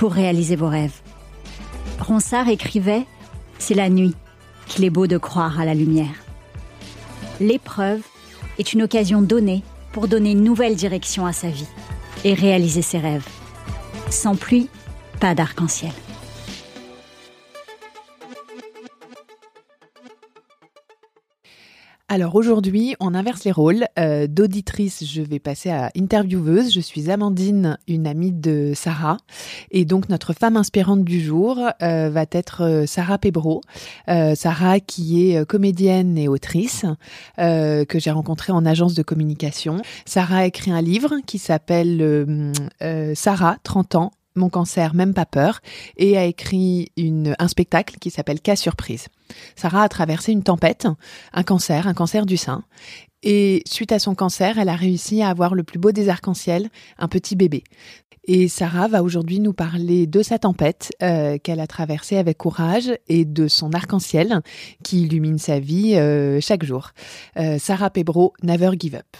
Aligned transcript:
pour 0.00 0.14
réaliser 0.14 0.56
vos 0.56 0.68
rêves. 0.68 1.02
Ronsard 1.98 2.48
écrivait 2.48 3.04
C'est 3.58 3.74
la 3.74 3.90
nuit 3.90 4.14
qu'il 4.66 4.86
est 4.86 4.90
beau 4.90 5.06
de 5.06 5.18
croire 5.18 5.60
à 5.60 5.66
la 5.66 5.74
lumière. 5.74 6.24
L'épreuve 7.38 8.00
est 8.58 8.72
une 8.72 8.80
occasion 8.80 9.20
donnée 9.20 9.62
pour 9.92 10.08
donner 10.08 10.30
une 10.30 10.42
nouvelle 10.42 10.74
direction 10.74 11.26
à 11.26 11.34
sa 11.34 11.48
vie 11.48 11.68
et 12.24 12.32
réaliser 12.32 12.80
ses 12.80 12.96
rêves. 12.96 13.28
Sans 14.08 14.36
pluie, 14.36 14.70
pas 15.20 15.34
d'arc-en-ciel. 15.34 15.92
Alors 22.12 22.34
aujourd'hui, 22.34 22.96
on 22.98 23.14
inverse 23.14 23.44
les 23.44 23.52
rôles. 23.52 23.86
Euh, 23.96 24.26
D'auditrice, 24.26 25.04
je 25.04 25.22
vais 25.22 25.38
passer 25.38 25.70
à 25.70 25.92
intervieweuse. 25.96 26.74
Je 26.74 26.80
suis 26.80 27.08
Amandine, 27.08 27.78
une 27.86 28.08
amie 28.08 28.32
de 28.32 28.72
Sarah. 28.74 29.18
Et 29.70 29.84
donc 29.84 30.08
notre 30.08 30.32
femme 30.32 30.56
inspirante 30.56 31.04
du 31.04 31.20
jour 31.20 31.60
euh, 31.84 32.10
va 32.10 32.24
être 32.32 32.64
euh, 32.64 32.84
Sarah 32.84 33.18
Pebro. 33.18 33.60
Euh, 34.08 34.34
Sarah 34.34 34.80
qui 34.80 35.30
est 35.30 35.46
comédienne 35.46 36.18
et 36.18 36.26
autrice, 36.26 36.84
que 37.38 37.98
j'ai 38.00 38.10
rencontrée 38.10 38.52
en 38.52 38.66
agence 38.66 38.94
de 38.94 39.04
communication. 39.04 39.80
Sarah 40.04 40.38
a 40.38 40.46
écrit 40.46 40.72
un 40.72 40.82
livre 40.82 41.14
qui 41.26 41.38
s'appelle 41.38 42.52
Sarah, 43.14 43.56
30 43.62 43.94
ans, 43.94 44.10
mon 44.34 44.48
cancer, 44.48 44.94
même 44.94 45.14
pas 45.14 45.26
peur, 45.26 45.60
et 45.96 46.18
a 46.18 46.24
écrit 46.24 46.90
un 46.98 47.48
spectacle 47.48 47.98
qui 48.00 48.10
s'appelle 48.10 48.40
Cas 48.40 48.56
surprise. 48.56 49.06
Sarah 49.56 49.82
a 49.82 49.88
traversé 49.88 50.32
une 50.32 50.42
tempête, 50.42 50.86
un 51.32 51.42
cancer, 51.42 51.86
un 51.86 51.94
cancer 51.94 52.26
du 52.26 52.36
sein, 52.36 52.64
et 53.22 53.62
suite 53.66 53.92
à 53.92 53.98
son 53.98 54.14
cancer, 54.14 54.58
elle 54.58 54.68
a 54.68 54.76
réussi 54.76 55.22
à 55.22 55.28
avoir 55.28 55.54
le 55.54 55.62
plus 55.62 55.78
beau 55.78 55.92
des 55.92 56.08
arcs-en-ciel, 56.08 56.70
un 56.98 57.08
petit 57.08 57.36
bébé. 57.36 57.64
Et 58.24 58.48
Sarah 58.48 58.86
va 58.86 59.02
aujourd'hui 59.02 59.40
nous 59.40 59.52
parler 59.52 60.06
de 60.06 60.22
sa 60.22 60.38
tempête 60.38 60.92
euh, 61.02 61.38
qu'elle 61.38 61.60
a 61.60 61.66
traversée 61.66 62.16
avec 62.16 62.38
courage 62.38 62.92
et 63.08 63.24
de 63.24 63.48
son 63.48 63.72
arc-en-ciel 63.72 64.40
qui 64.84 65.02
illumine 65.02 65.38
sa 65.38 65.58
vie 65.58 65.96
euh, 65.96 66.40
chaque 66.40 66.64
jour. 66.64 66.90
Euh, 67.38 67.58
Sarah 67.58 67.90
Pebro, 67.90 68.34
Never 68.42 68.72
Give 68.78 68.94
Up. 68.94 69.16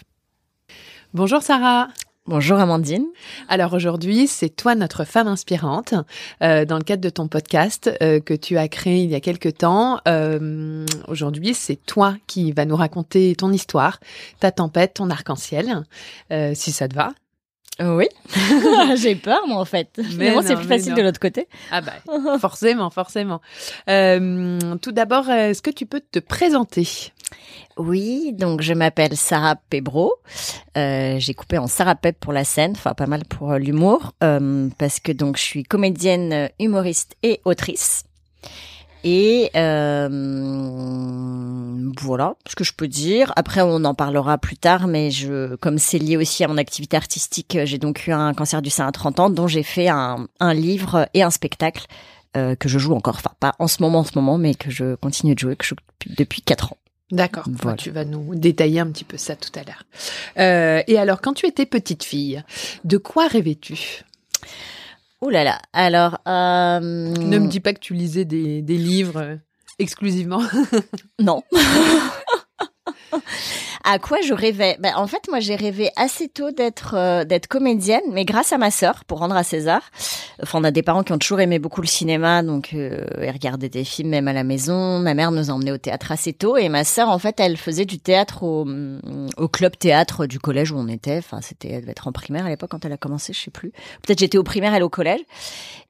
Bonjour 1.12 1.42
Sarah. 1.42 1.88
Bonjour 2.30 2.60
Amandine. 2.60 3.06
Alors 3.48 3.72
aujourd'hui, 3.72 4.28
c'est 4.28 4.50
toi 4.50 4.76
notre 4.76 5.02
femme 5.02 5.26
inspirante 5.26 5.94
euh, 6.44 6.64
dans 6.64 6.78
le 6.78 6.84
cadre 6.84 7.02
de 7.02 7.10
ton 7.10 7.26
podcast 7.26 7.90
euh, 8.02 8.20
que 8.20 8.34
tu 8.34 8.56
as 8.56 8.68
créé 8.68 9.02
il 9.02 9.10
y 9.10 9.16
a 9.16 9.20
quelque 9.20 9.48
temps. 9.48 9.98
Euh, 10.06 10.86
aujourd'hui, 11.08 11.54
c'est 11.54 11.74
toi 11.74 12.14
qui 12.28 12.52
va 12.52 12.66
nous 12.66 12.76
raconter 12.76 13.34
ton 13.34 13.50
histoire, 13.50 13.98
ta 14.38 14.52
tempête, 14.52 14.94
ton 14.94 15.10
arc-en-ciel, 15.10 15.82
si 16.54 16.70
ça 16.70 16.86
te 16.86 16.94
va. 16.94 17.10
Oui, 17.80 18.06
j'ai 18.96 19.16
peur 19.16 19.48
moi 19.48 19.58
en 19.58 19.64
fait. 19.64 20.00
Mais 20.16 20.32
c'est 20.42 20.54
plus 20.54 20.68
facile 20.68 20.94
de 20.94 21.02
l'autre 21.02 21.18
côté. 21.18 21.48
Ah 21.72 21.80
bah 21.80 21.94
forcément, 22.38 22.90
forcément. 22.90 23.40
tout 23.86 24.92
d'abord, 24.92 25.28
est-ce 25.28 25.62
que 25.62 25.70
tu 25.70 25.84
peux 25.84 26.00
te 26.00 26.20
présenter? 26.20 27.10
Oui, 27.80 28.34
donc 28.34 28.60
je 28.60 28.74
m'appelle 28.74 29.16
Sarah 29.16 29.56
Pebro. 29.56 30.14
Euh, 30.76 31.16
j'ai 31.18 31.32
coupé 31.34 31.56
en 31.56 31.66
Sarah 31.66 31.94
Peb 31.94 32.14
pour 32.20 32.32
la 32.32 32.44
scène, 32.44 32.72
enfin 32.72 32.92
pas 32.94 33.06
mal 33.06 33.24
pour 33.24 33.52
euh, 33.52 33.58
l'humour, 33.58 34.12
euh, 34.22 34.68
parce 34.76 35.00
que 35.00 35.12
donc 35.12 35.38
je 35.38 35.42
suis 35.42 35.62
comédienne, 35.62 36.50
humoriste 36.58 37.16
et 37.22 37.40
autrice. 37.44 38.04
Et 39.02 39.48
voilà 42.02 42.34
ce 42.46 42.54
que 42.54 42.64
je 42.64 42.74
peux 42.74 42.88
dire. 42.88 43.32
Après, 43.36 43.62
on 43.62 43.82
en 43.84 43.94
parlera 43.94 44.36
plus 44.36 44.58
tard, 44.58 44.86
mais 44.86 45.10
je, 45.10 45.54
comme 45.56 45.78
c'est 45.78 45.98
lié 45.98 46.18
aussi 46.18 46.44
à 46.44 46.48
mon 46.48 46.58
activité 46.58 46.98
artistique, 46.98 47.56
j'ai 47.64 47.78
donc 47.78 48.06
eu 48.06 48.12
un 48.12 48.34
cancer 48.34 48.60
du 48.60 48.68
sein 48.68 48.86
à 48.86 48.92
30 48.92 49.20
ans, 49.20 49.30
dont 49.30 49.46
j'ai 49.46 49.62
fait 49.62 49.88
un, 49.88 50.26
livre 50.52 51.08
et 51.14 51.22
un 51.22 51.30
spectacle 51.30 51.86
que 52.34 52.68
je 52.68 52.78
joue 52.78 52.94
encore, 52.94 53.16
enfin 53.16 53.32
pas 53.40 53.54
en 53.58 53.68
ce 53.68 53.82
moment, 53.82 54.00
en 54.00 54.04
ce 54.04 54.12
moment, 54.16 54.36
mais 54.36 54.54
que 54.54 54.70
je 54.70 54.96
continue 54.96 55.34
de 55.34 55.38
jouer, 55.38 55.56
que 55.56 55.64
je 55.64 55.74
depuis 56.06 56.42
4 56.42 56.74
ans. 56.74 56.76
D'accord. 57.10 57.44
Tu 57.76 57.90
vas 57.90 58.04
nous 58.04 58.34
détailler 58.34 58.80
un 58.80 58.86
petit 58.86 59.04
peu 59.04 59.16
ça 59.16 59.36
tout 59.36 59.50
à 59.58 59.62
l'heure. 59.64 59.84
Euh, 60.38 60.82
et 60.86 60.98
alors, 60.98 61.20
quand 61.20 61.32
tu 61.32 61.46
étais 61.46 61.66
petite 61.66 62.04
fille, 62.04 62.42
de 62.84 62.98
quoi 62.98 63.26
rêvais-tu? 63.26 64.04
Ouh 65.20 65.28
là 65.28 65.44
là. 65.44 65.60
Alors, 65.72 66.18
euh... 66.28 66.80
ne 66.80 67.38
me 67.38 67.48
dis 67.48 67.60
pas 67.60 67.74
que 67.74 67.80
tu 67.80 67.94
lisais 67.94 68.24
des, 68.24 68.62
des 68.62 68.78
livres 68.78 69.38
exclusivement. 69.78 70.42
non. 71.18 71.42
à 73.84 73.98
quoi 73.98 74.18
je 74.26 74.34
rêvais? 74.34 74.76
Ben, 74.80 74.94
En 74.96 75.06
fait, 75.06 75.28
moi, 75.28 75.40
j'ai 75.40 75.56
rêvé 75.56 75.90
assez 75.96 76.28
tôt 76.28 76.50
d'être 76.50 76.94
euh, 76.96 77.24
d'être 77.24 77.46
comédienne, 77.46 78.02
mais 78.10 78.24
grâce 78.24 78.52
à 78.52 78.58
ma 78.58 78.70
sœur, 78.70 79.04
pour 79.04 79.18
rendre 79.18 79.36
à 79.36 79.42
César. 79.42 79.82
Enfin, 80.42 80.60
on 80.60 80.64
a 80.64 80.70
des 80.70 80.82
parents 80.82 81.02
qui 81.02 81.12
ont 81.12 81.18
toujours 81.18 81.40
aimé 81.40 81.58
beaucoup 81.58 81.80
le 81.80 81.86
cinéma, 81.86 82.42
donc 82.42 82.70
euh, 82.74 83.04
ils 83.22 83.30
regardaient 83.30 83.68
des 83.68 83.84
films 83.84 84.10
même 84.10 84.28
à 84.28 84.32
la 84.32 84.44
maison. 84.44 84.98
Ma 84.98 85.14
mère 85.14 85.32
nous 85.32 85.50
a 85.50 85.52
emmenés 85.52 85.72
au 85.72 85.78
théâtre 85.78 86.12
assez 86.12 86.32
tôt, 86.32 86.56
et 86.56 86.68
ma 86.68 86.84
sœur, 86.84 87.08
en 87.08 87.18
fait, 87.18 87.40
elle 87.40 87.56
faisait 87.56 87.84
du 87.84 87.98
théâtre 87.98 88.42
au, 88.42 88.66
au 89.36 89.48
club 89.48 89.76
théâtre 89.76 90.26
du 90.26 90.38
collège 90.38 90.72
où 90.72 90.76
on 90.76 90.88
était. 90.88 91.18
Enfin, 91.18 91.40
c'était, 91.40 91.68
elle 91.68 91.80
devait 91.82 91.92
être 91.92 92.08
en 92.08 92.12
primaire 92.12 92.46
à 92.46 92.48
l'époque 92.48 92.70
quand 92.70 92.84
elle 92.84 92.92
a 92.92 92.96
commencé, 92.96 93.32
je 93.32 93.40
sais 93.40 93.50
plus. 93.50 93.70
Peut-être 94.02 94.18
j'étais 94.20 94.38
au 94.38 94.42
primaire, 94.42 94.74
elle 94.74 94.82
au 94.82 94.88
collège. 94.88 95.20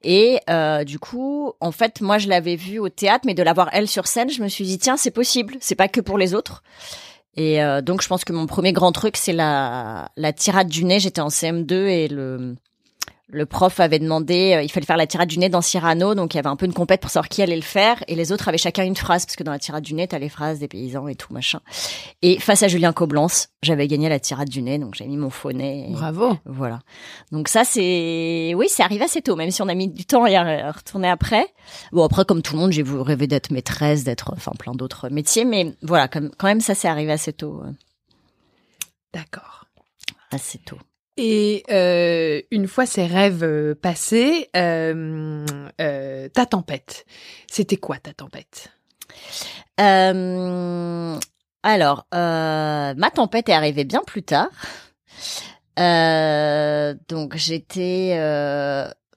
Et 0.02 0.40
euh, 0.48 0.84
du 0.84 0.98
coup, 0.98 1.52
en 1.60 1.72
fait, 1.72 2.00
moi, 2.00 2.18
je 2.18 2.28
l'avais 2.28 2.56
vue 2.56 2.78
au 2.78 2.88
théâtre, 2.88 3.24
mais 3.26 3.34
de 3.34 3.42
la 3.42 3.52
voir 3.52 3.68
elle 3.72 3.88
sur 3.88 4.06
scène, 4.06 4.30
je 4.30 4.42
me 4.42 4.48
suis 4.48 4.64
dit 4.64 4.78
tiens, 4.78 4.96
c'est 4.96 5.10
possible. 5.10 5.56
C'est 5.60 5.74
pas 5.74 5.88
que 5.88 6.00
pour 6.00 6.18
les 6.18 6.34
autres. 6.34 6.62
Et 7.36 7.62
euh, 7.62 7.80
donc, 7.80 8.02
je 8.02 8.08
pense 8.08 8.24
que 8.24 8.32
mon 8.32 8.46
premier 8.46 8.72
grand 8.72 8.92
truc, 8.92 9.16
c'est 9.16 9.32
la, 9.32 10.10
la 10.16 10.32
tirade 10.32 10.68
du 10.68 10.84
nez. 10.84 11.00
J'étais 11.00 11.20
en 11.20 11.28
CM2 11.28 11.72
et 11.72 12.08
le, 12.08 12.56
le 13.32 13.46
prof 13.46 13.80
avait 13.80 13.98
demandé, 13.98 14.54
euh, 14.54 14.62
il 14.62 14.70
fallait 14.70 14.86
faire 14.86 14.96
la 14.96 15.06
tirade 15.06 15.28
du 15.28 15.38
nez 15.38 15.48
dans 15.48 15.60
Cyrano, 15.60 16.14
donc 16.14 16.34
il 16.34 16.36
y 16.36 16.40
avait 16.40 16.48
un 16.48 16.56
peu 16.56 16.66
une 16.66 16.72
compète 16.72 17.00
pour 17.00 17.10
savoir 17.10 17.28
qui 17.28 17.42
allait 17.42 17.56
le 17.56 17.62
faire, 17.62 18.02
et 18.08 18.14
les 18.14 18.32
autres 18.32 18.48
avaient 18.48 18.58
chacun 18.58 18.84
une 18.84 18.96
phrase, 18.96 19.24
parce 19.24 19.36
que 19.36 19.44
dans 19.44 19.52
la 19.52 19.58
tirade 19.58 19.84
du 19.84 19.94
nez, 19.94 20.08
t'as 20.08 20.18
les 20.18 20.28
phrases 20.28 20.58
des 20.58 20.68
paysans 20.68 21.08
et 21.08 21.14
tout 21.14 21.32
machin. 21.32 21.60
Et 22.22 22.38
face 22.40 22.62
à 22.62 22.68
Julien 22.68 22.92
Coblence, 22.92 23.48
j'avais 23.62 23.86
gagné 23.88 24.08
la 24.08 24.18
tirade 24.18 24.48
du 24.48 24.62
nez, 24.62 24.78
donc 24.78 24.94
j'ai 24.94 25.06
mis 25.06 25.16
mon 25.16 25.30
faux 25.30 25.52
nez. 25.52 25.88
Bravo. 25.90 26.36
Voilà. 26.44 26.80
Donc 27.30 27.48
ça, 27.48 27.64
c'est, 27.64 28.52
oui, 28.56 28.66
c'est 28.68 28.82
arrivé 28.82 29.04
assez 29.04 29.22
tôt, 29.22 29.36
même 29.36 29.50
si 29.50 29.62
on 29.62 29.68
a 29.68 29.74
mis 29.74 29.88
du 29.88 30.04
temps 30.04 30.24
à 30.24 30.72
retourner 30.72 31.08
après. 31.08 31.46
Bon, 31.92 32.04
après, 32.04 32.24
comme 32.24 32.42
tout 32.42 32.54
le 32.54 32.60
monde, 32.60 32.72
j'ai 32.72 32.84
rêvé 32.84 33.26
d'être 33.26 33.50
maîtresse, 33.50 34.04
d'être, 34.04 34.32
enfin, 34.34 34.52
plein 34.58 34.72
d'autres 34.72 35.08
métiers, 35.08 35.44
mais 35.44 35.74
voilà, 35.82 36.08
quand 36.08 36.30
même, 36.42 36.60
ça, 36.60 36.74
c'est 36.74 36.88
arrivé 36.88 37.12
assez 37.12 37.32
tôt. 37.32 37.62
D'accord. 39.12 39.66
Assez 40.30 40.58
tôt. 40.58 40.78
Et 41.22 41.64
euh, 41.70 42.40
une 42.50 42.66
fois 42.66 42.86
ces 42.86 43.04
rêves 43.04 43.44
euh, 43.44 43.74
passés, 43.74 44.48
euh, 44.56 45.44
ta 46.32 46.46
tempête, 46.46 47.04
c'était 47.46 47.76
quoi 47.76 47.98
ta 47.98 48.14
tempête? 48.14 48.72
Alors, 51.62 52.06
ma 52.10 53.10
tempête 53.14 53.50
est 53.50 53.52
arrivée 53.52 53.84
bien 53.84 54.00
plus 54.06 54.22
tard. 54.22 54.48
donc 55.76 57.36
j'étais 57.36 58.14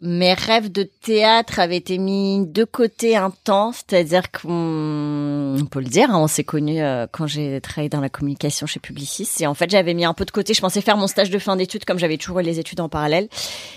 mes 0.05 0.33
rêves 0.33 0.69
de 0.69 0.83
théâtre 0.83 1.59
avaient 1.59 1.77
été 1.77 1.97
mis 1.97 2.45
de 2.45 2.65
côté 2.65 3.15
un 3.15 3.31
temps, 3.31 3.71
c'est-à-dire 3.71 4.31
qu'on 4.31 5.55
on 5.57 5.65
peut 5.65 5.79
le 5.79 5.88
dire, 5.88 6.11
hein, 6.11 6.19
on 6.19 6.27
s'est 6.27 6.44
connus 6.44 6.81
euh, 6.81 7.07
quand 7.09 7.25
j'ai 7.25 7.61
travaillé 7.61 7.88
dans 7.88 8.01
la 8.01 8.09
communication 8.09 8.67
chez 8.67 8.81
Publicis 8.81 9.29
et 9.39 9.47
en 9.47 9.53
fait 9.53 9.69
j'avais 9.69 9.94
mis 9.94 10.03
un 10.03 10.13
peu 10.13 10.25
de 10.25 10.31
côté. 10.31 10.53
Je 10.53 10.59
pensais 10.59 10.81
faire 10.81 10.97
mon 10.97 11.07
stage 11.07 11.29
de 11.29 11.39
fin 11.39 11.55
d'études 11.55 11.85
comme 11.85 12.00
j'avais 12.00 12.17
toujours 12.17 12.41
les 12.41 12.59
études 12.59 12.81
en 12.81 12.89
parallèle 12.89 13.29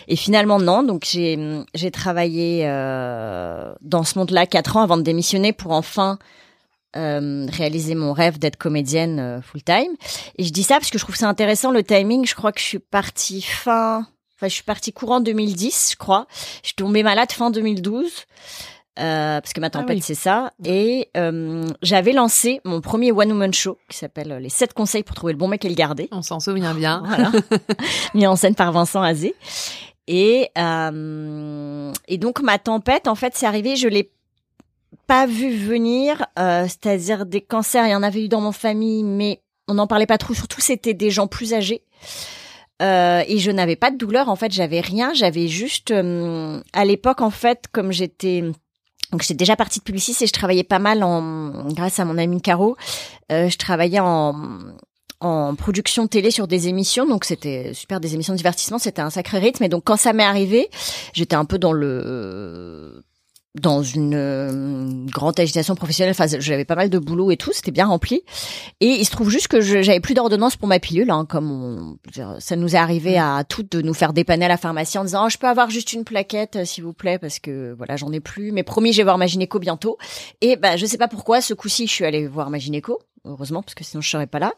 et 0.09 0.17
finalement 0.17 0.59
non. 0.59 0.83
Donc 0.83 1.05
j'ai 1.07 1.91
travaillé 1.93 2.63
euh, 2.65 3.73
dans 3.81 4.03
ce 4.03 4.19
monde-là 4.19 4.47
quatre 4.47 4.77
ans 4.77 4.83
avant 4.83 4.97
de 4.97 5.03
démissionner 5.03 5.53
pour 5.53 5.71
enfin 5.71 6.19
euh, 6.97 7.47
réaliser 7.53 7.95
mon 7.95 8.13
rêve 8.13 8.39
d'être 8.39 8.57
comédienne 8.57 9.21
euh, 9.21 9.41
full 9.43 9.63
time. 9.63 9.95
Et 10.39 10.45
je 10.45 10.53
dis 10.53 10.63
ça 10.63 10.77
parce 10.77 10.91
que 10.91 10.99
je 10.99 11.05
trouve 11.05 11.17
ça 11.17 11.29
intéressant 11.29 11.71
le 11.71 11.83
timing. 11.83 12.27
Je 12.27 12.35
crois 12.35 12.53
que 12.53 12.61
je 12.61 12.65
suis 12.65 12.79
partie 12.79 13.43
fin 13.43 14.07
Enfin, 14.37 14.49
je 14.49 14.55
suis 14.55 14.63
partie 14.63 14.93
courant 14.93 15.21
2010, 15.21 15.91
je 15.93 15.97
crois. 15.97 16.27
Je 16.63 16.69
suis 16.69 16.77
tombée 16.77 17.03
malade 17.03 17.33
fin 17.33 17.51
2012. 17.51 18.27
Euh, 18.99 19.43
parce 19.43 19.53
que 19.53 19.61
ma 19.61 19.67
ah 19.67 19.71
tempête 19.71 20.03
c'est 20.03 20.15
ça. 20.15 20.53
Et 20.65 21.11
euh, 21.17 21.69
j'avais 21.83 22.13
lancé 22.13 22.61
mon 22.65 22.81
premier 22.81 23.13
one 23.13 23.31
woman 23.31 23.53
show 23.53 23.79
qui 23.91 23.99
s'appelle 23.99 24.33
euh, 24.33 24.41
les 24.41 24.49
7 24.49 24.73
conseils 24.73 25.03
pour 25.03 25.15
trouver 25.15 25.35
le 25.35 25.39
bon 25.39 25.49
mec 25.49 25.65
et 25.65 25.69
le 25.69 25.75
garder. 25.75 26.09
On 26.13 26.23
s'en 26.23 26.41
souvient 26.41 26.75
bien. 26.75 27.03
Voilà. 27.07 27.31
Mis 28.15 28.27
en 28.27 28.37
scène 28.37 28.55
par 28.55 28.73
Vincent 28.73 29.03
Azé. 29.03 29.35
Et 30.07 30.51
euh, 30.57 31.93
et 32.09 32.17
donc 32.17 32.41
ma 32.41 32.59
tempête 32.59 33.09
en 33.09 33.17
fait 33.17 33.33
c'est 33.35 33.47
arrivé 33.47 33.75
je 33.75 33.89
l'ai 33.89 34.13
pas 35.09 35.27
vu 35.27 35.55
venir 35.57 36.25
euh, 36.39 36.63
c'est-à-dire 36.63 37.27
des 37.27 37.41
cancers 37.41 37.87
il 37.87 37.91
y 37.91 37.95
en 37.95 38.05
avait 38.05 38.25
eu 38.25 38.29
dans 38.29 38.41
mon 38.41 38.53
famille 38.53 39.03
mais 39.03 39.43
on 39.69 39.75
n'en 39.75 39.87
parlait 39.87 40.07
pas 40.07 40.19
trop. 40.19 40.33
Surtout 40.33 40.61
c'était 40.61 40.95
des 40.95 41.11
gens 41.11 41.27
plus 41.27 41.53
âgés 41.53 41.83
euh, 42.83 43.23
et 43.27 43.39
je 43.39 43.51
n'avais 43.51 43.77
pas 43.77 43.91
de 43.91 43.97
douleur 43.97 44.29
en 44.29 44.37
fait 44.37 44.53
j'avais 44.53 44.81
rien 44.81 45.15
j'avais 45.15 45.49
juste 45.49 45.93
euh, 45.93 46.61
à 46.75 46.85
l'époque 46.85 47.23
en 47.23 47.31
fait 47.31 47.65
comme 47.73 47.91
j'étais 47.91 48.43
donc 49.13 49.23
j'étais 49.23 49.35
déjà 49.35 49.57
partie 49.57 49.79
de 49.79 49.85
Publicis 49.85 50.17
et 50.21 50.27
je 50.27 50.33
travaillais 50.33 50.65
pas 50.65 50.79
mal 50.79 51.03
en 51.03 51.69
grâce 51.69 52.01
à 52.01 52.05
mon 52.05 52.19
ami 52.19 52.43
Caro 52.43 52.77
euh, 53.33 53.49
je 53.49 53.57
travaillais 53.57 54.01
en 54.01 54.35
en 55.21 55.55
production 55.55 56.07
télé 56.07 56.31
sur 56.31 56.47
des 56.47 56.69
émissions 56.69 57.07
donc 57.07 57.25
c'était 57.25 57.73
super 57.73 57.99
des 57.99 58.13
émissions 58.13 58.35
de 58.35 58.39
divertissement 58.39 58.79
c'était 58.79 59.01
un 59.01 59.09
sacré 59.09 59.39
rythme. 59.39 59.65
Et 59.65 59.71
donc 59.71 59.85
quand 59.85 59.97
ça 59.97 60.13
m'est 60.13 60.23
arrivé 60.23 60.69
j'étais 61.15 61.37
un 61.37 61.47
peu 61.47 61.57
dans 61.57 61.73
le 61.73 63.03
dans 63.61 63.83
une 63.83 64.15
euh, 64.15 65.05
grande 65.07 65.39
agitation 65.41 65.75
professionnelle. 65.75 66.15
Enfin, 66.19 66.27
j'avais 66.39 66.65
pas 66.65 66.75
mal 66.75 66.91
de 66.91 66.99
boulot 66.99 67.31
et 67.31 67.37
tout, 67.37 67.53
c'était 67.53 67.71
bien 67.71 67.87
rempli. 67.87 68.23
Et 68.81 68.89
il 68.89 69.05
se 69.05 69.11
trouve 69.11 69.31
juste 69.31 69.49
que 69.49 69.61
j'avais 69.61 70.01
plus 70.01 70.15
d'ordonnance 70.15 70.57
pour 70.57 70.69
ma 70.69 70.79
pilule, 70.79 71.11
hein, 71.11 71.27
comme 71.29 71.51
on, 71.51 71.97
ça 72.39 72.57
nous 72.57 72.75
est 72.75 72.79
arrivé 72.79 73.19
à 73.19 73.45
toutes 73.49 73.73
de 73.73 73.83
nous 73.83 73.95
faire 73.95 74.13
dépanner 74.13 74.45
à 74.45 74.49
la 74.49 74.57
pharmacie 74.57 74.99
en 74.99 75.05
disant 75.05 75.27
oh, 75.27 75.29
je 75.29 75.39
peux 75.39 75.49
avoir 75.49 75.71
juste 75.71 75.93
une 75.93 76.05
plaquette, 76.05 76.57
euh, 76.57 76.65
s'il 76.65 76.85
vous 76.85 76.93
plaît, 76.93 77.19
parce 77.19 77.39
que 77.39 77.75
voilà, 77.77 77.97
j'en 77.97 78.13
ai 78.13 78.21
plus. 78.21 78.53
Mais 78.53 78.63
promis, 78.63 78.93
je 78.93 78.99
vais 78.99 79.05
voir 79.05 79.19
ma 79.19 79.27
gynéco 79.27 79.59
bientôt. 79.59 79.99
Et 80.41 80.57
bah, 80.57 80.77
je 80.77 80.87
sais 80.87 80.99
pas 80.99 81.09
pourquoi, 81.09 81.41
ce 81.41 81.55
coup-ci, 81.55 81.87
je 81.87 81.93
suis 81.93 82.05
allée 82.05 82.27
voir 82.27 82.51
ma 82.51 82.59
gynéco, 82.59 83.01
heureusement, 83.25 83.63
parce 83.63 83.75
que 83.75 83.85
sinon 83.85 84.01
je 84.01 84.11
serais 84.11 84.27
pas 84.27 84.39
là 84.39 84.53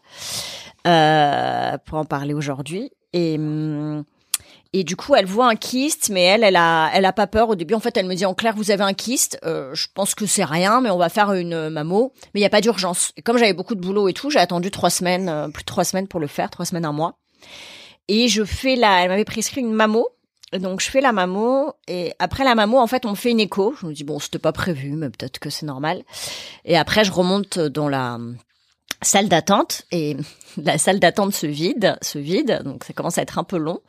euh, 0.87 1.79
pour 1.85 1.99
en 1.99 2.05
parler 2.05 2.35
aujourd'hui. 2.35 2.91
Et 3.13 3.37
hum, 3.39 4.05
et 4.75 4.85
du 4.85 4.97
coup, 4.97 5.15
elle 5.15 5.25
voit 5.25 5.49
un 5.49 5.57
kyste, 5.57 6.11
mais 6.11 6.23
elle, 6.23 6.45
elle 6.45 6.57
a, 6.57 6.91
elle 6.93 7.07
a 7.07 7.13
pas 7.15 7.27
peur 7.27 7.49
au 7.49 7.55
début. 7.55 7.73
En 7.73 7.81
fait, 7.81 7.97
elle 7.97 8.07
me 8.07 8.15
dit 8.15 8.27
en 8.27 8.35
clair, 8.35 8.55
vous 8.55 8.71
avez 8.71 8.85
un 8.85 8.93
kyste. 8.93 9.39
Euh, 9.45 9.75
je 9.75 9.87
pense 9.95 10.15
que 10.15 10.27
c'est 10.27 10.45
rien, 10.45 10.83
mais 10.83 10.91
on 10.91 10.99
va 10.99 11.09
faire 11.09 11.33
une 11.33 11.55
euh, 11.55 11.71
mammo. 11.71 12.13
Mais 12.35 12.41
il 12.41 12.43
y 12.43 12.47
a 12.47 12.51
pas 12.51 12.61
d'urgence. 12.61 13.13
Et 13.17 13.23
comme 13.23 13.39
j'avais 13.39 13.55
beaucoup 13.55 13.75
de 13.75 13.81
boulot 13.81 14.09
et 14.09 14.13
tout, 14.13 14.29
j'ai 14.29 14.39
attendu 14.39 14.71
trois 14.71 14.91
semaines, 14.91 15.31
euh, 15.31 15.49
plus 15.49 15.63
de 15.63 15.67
trois 15.67 15.85
semaines 15.85 16.07
pour 16.07 16.21
le 16.21 16.27
faire, 16.27 16.51
trois 16.51 16.67
semaines 16.67 16.85
un 16.85 16.93
mois. 16.93 17.19
Et 18.09 18.29
je 18.29 18.45
fais 18.45 18.77
la, 18.77 19.03
elle 19.03 19.09
m'avait 19.09 19.25
prescrit 19.25 19.63
une 19.63 19.73
mammo. 19.73 20.07
Donc 20.53 20.81
je 20.81 20.89
fais 20.89 21.03
la 21.03 21.13
mammo 21.13 21.75
et 21.89 22.15
après 22.19 22.43
la 22.43 22.55
mammo 22.55 22.79
en 22.79 22.87
fait 22.87 23.05
on 23.05 23.15
fait 23.15 23.31
une 23.31 23.41
écho. 23.41 23.75
Je 23.79 23.87
me 23.87 23.93
dis 23.93 24.03
bon 24.03 24.19
c'était 24.19 24.39
pas 24.39 24.53
prévu 24.53 24.93
mais 24.93 25.11
peut-être 25.11 25.39
que 25.41 25.51
c'est 25.51 25.67
normal. 25.67 26.05
Et 26.65 26.79
après 26.79 27.05
je 27.05 27.13
remonte 27.13 27.59
dans 27.59 27.87
la 27.87 28.19
salle 29.03 29.29
d'attente 29.29 29.83
et 29.93 30.17
la 30.57 30.79
salle 30.79 31.01
d'attente 31.01 31.35
se 31.35 31.47
vide, 31.47 31.99
se 32.01 32.19
vide 32.19 32.63
donc 32.65 32.85
ça 32.85 32.95
commence 32.95 33.19
à 33.19 33.23
être 33.23 33.39
un 33.39 33.45
peu 33.45 33.59
long. 33.59 33.83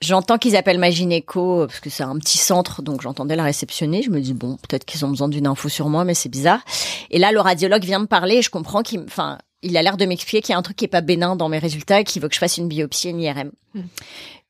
J'entends 0.00 0.38
qu'ils 0.38 0.54
appellent 0.54 0.78
ma 0.78 0.90
gynéco 0.90 1.66
parce 1.66 1.80
que 1.80 1.90
c'est 1.90 2.04
un 2.04 2.16
petit 2.18 2.38
centre, 2.38 2.82
donc 2.82 3.02
j'entendais 3.02 3.34
la 3.34 3.42
réceptionner. 3.42 4.02
Je 4.02 4.10
me 4.10 4.20
dis 4.20 4.32
bon, 4.32 4.56
peut-être 4.56 4.84
qu'ils 4.84 5.04
ont 5.04 5.08
besoin 5.08 5.28
d'une 5.28 5.46
info 5.46 5.68
sur 5.68 5.88
moi, 5.88 6.04
mais 6.04 6.14
c'est 6.14 6.28
bizarre. 6.28 6.60
Et 7.10 7.18
là, 7.18 7.32
le 7.32 7.40
radiologue 7.40 7.82
vient 7.82 7.98
me 7.98 8.06
parler. 8.06 8.36
Et 8.36 8.42
je 8.42 8.50
comprends 8.50 8.82
qu'il, 8.82 9.00
enfin, 9.00 9.38
il 9.62 9.76
a 9.76 9.82
l'air 9.82 9.96
de 9.96 10.06
m'expliquer 10.06 10.40
qu'il 10.40 10.52
y 10.52 10.54
a 10.54 10.58
un 10.58 10.62
truc 10.62 10.76
qui 10.76 10.84
est 10.84 10.88
pas 10.88 11.00
bénin 11.00 11.34
dans 11.34 11.48
mes 11.48 11.58
résultats, 11.58 12.04
qu'il 12.04 12.22
veut 12.22 12.28
que 12.28 12.34
je 12.34 12.38
fasse 12.38 12.58
une 12.58 12.68
biopsie, 12.68 13.10
une 13.10 13.20
IRM. 13.20 13.50
Hmm. 13.74 13.82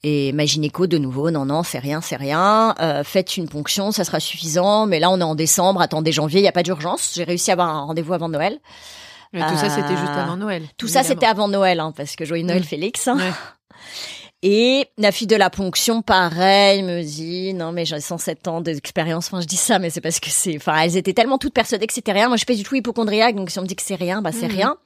Et 0.04 0.32
ma 0.32 0.44
gynéco, 0.44 0.86
de 0.86 0.98
nouveau, 0.98 1.30
non, 1.30 1.46
non, 1.46 1.62
c'est 1.62 1.78
rien, 1.78 2.02
c'est 2.02 2.16
rien. 2.16 2.74
Euh, 2.80 3.02
faites 3.02 3.36
une 3.38 3.48
ponction, 3.48 3.90
ça 3.90 4.04
sera 4.04 4.20
suffisant. 4.20 4.86
Mais 4.86 5.00
là, 5.00 5.10
on 5.10 5.18
est 5.18 5.24
en 5.24 5.34
décembre, 5.34 5.80
attendez 5.80 6.12
janvier, 6.12 6.40
il 6.40 6.44
y 6.44 6.48
a 6.48 6.52
pas 6.52 6.62
d'urgence. 6.62 7.12
J'ai 7.14 7.24
réussi 7.24 7.50
à 7.50 7.54
avoir 7.54 7.70
un 7.70 7.80
rendez-vous 7.84 8.12
avant 8.12 8.28
Noël. 8.28 8.58
Mais 9.32 9.40
tout 9.40 9.56
ça, 9.56 9.70
c'était 9.70 9.96
juste 9.96 10.12
euh, 10.14 10.22
avant 10.22 10.36
Noël. 10.36 10.62
Tout 10.76 10.88
ça, 10.88 11.02
c'était 11.02 11.26
avant 11.26 11.48
Noël, 11.48 11.80
hein, 11.80 11.92
parce 11.96 12.16
que 12.16 12.26
joyeux 12.26 12.44
Noël, 12.44 12.60
hmm. 12.60 12.64
Félix. 12.64 13.08
Hein. 13.08 13.18
Et 14.43 14.87
la 14.99 15.11
fille 15.11 15.26
de 15.26 15.35
la 15.35 15.50
ponction, 15.50 16.00
pareil, 16.00 16.85
me 16.85 17.02
dit 17.02 17.55
non 17.55 17.73
mais 17.73 17.85
j'ai 17.85 17.99
107 17.99 18.46
ans 18.46 18.61
d'expérience. 18.61 19.26
Enfin, 19.26 19.40
je 19.40 19.46
dis 19.46 19.56
ça, 19.56 19.81
mais 19.81 19.90
c'est 19.90 20.00
parce 20.00 20.20
que 20.20 20.31
c'est. 20.31 20.56
Enfin, 20.56 20.81
elles 20.81 20.96
étaient 20.96 21.12
tellement 21.12 21.38
toutes 21.38 21.55
persuadées 21.55 21.88
que 21.88 21.93
c'était 21.93 22.12
rien. 22.12 22.29
Moi, 22.29 22.37
je 22.37 22.40
suis 22.40 22.46
pas 22.46 22.55
du 22.55 22.62
tout 22.62 22.76
hypochondriaque, 22.76 23.35
donc 23.35 23.50
si 23.50 23.58
on 23.58 23.62
me 23.62 23.67
dit 23.67 23.75
que 23.75 23.82
c'est 23.82 23.96
rien, 23.96 24.23
bah 24.23 24.31
c'est 24.32 24.46
mhm. 24.46 24.55
rien. 24.55 24.76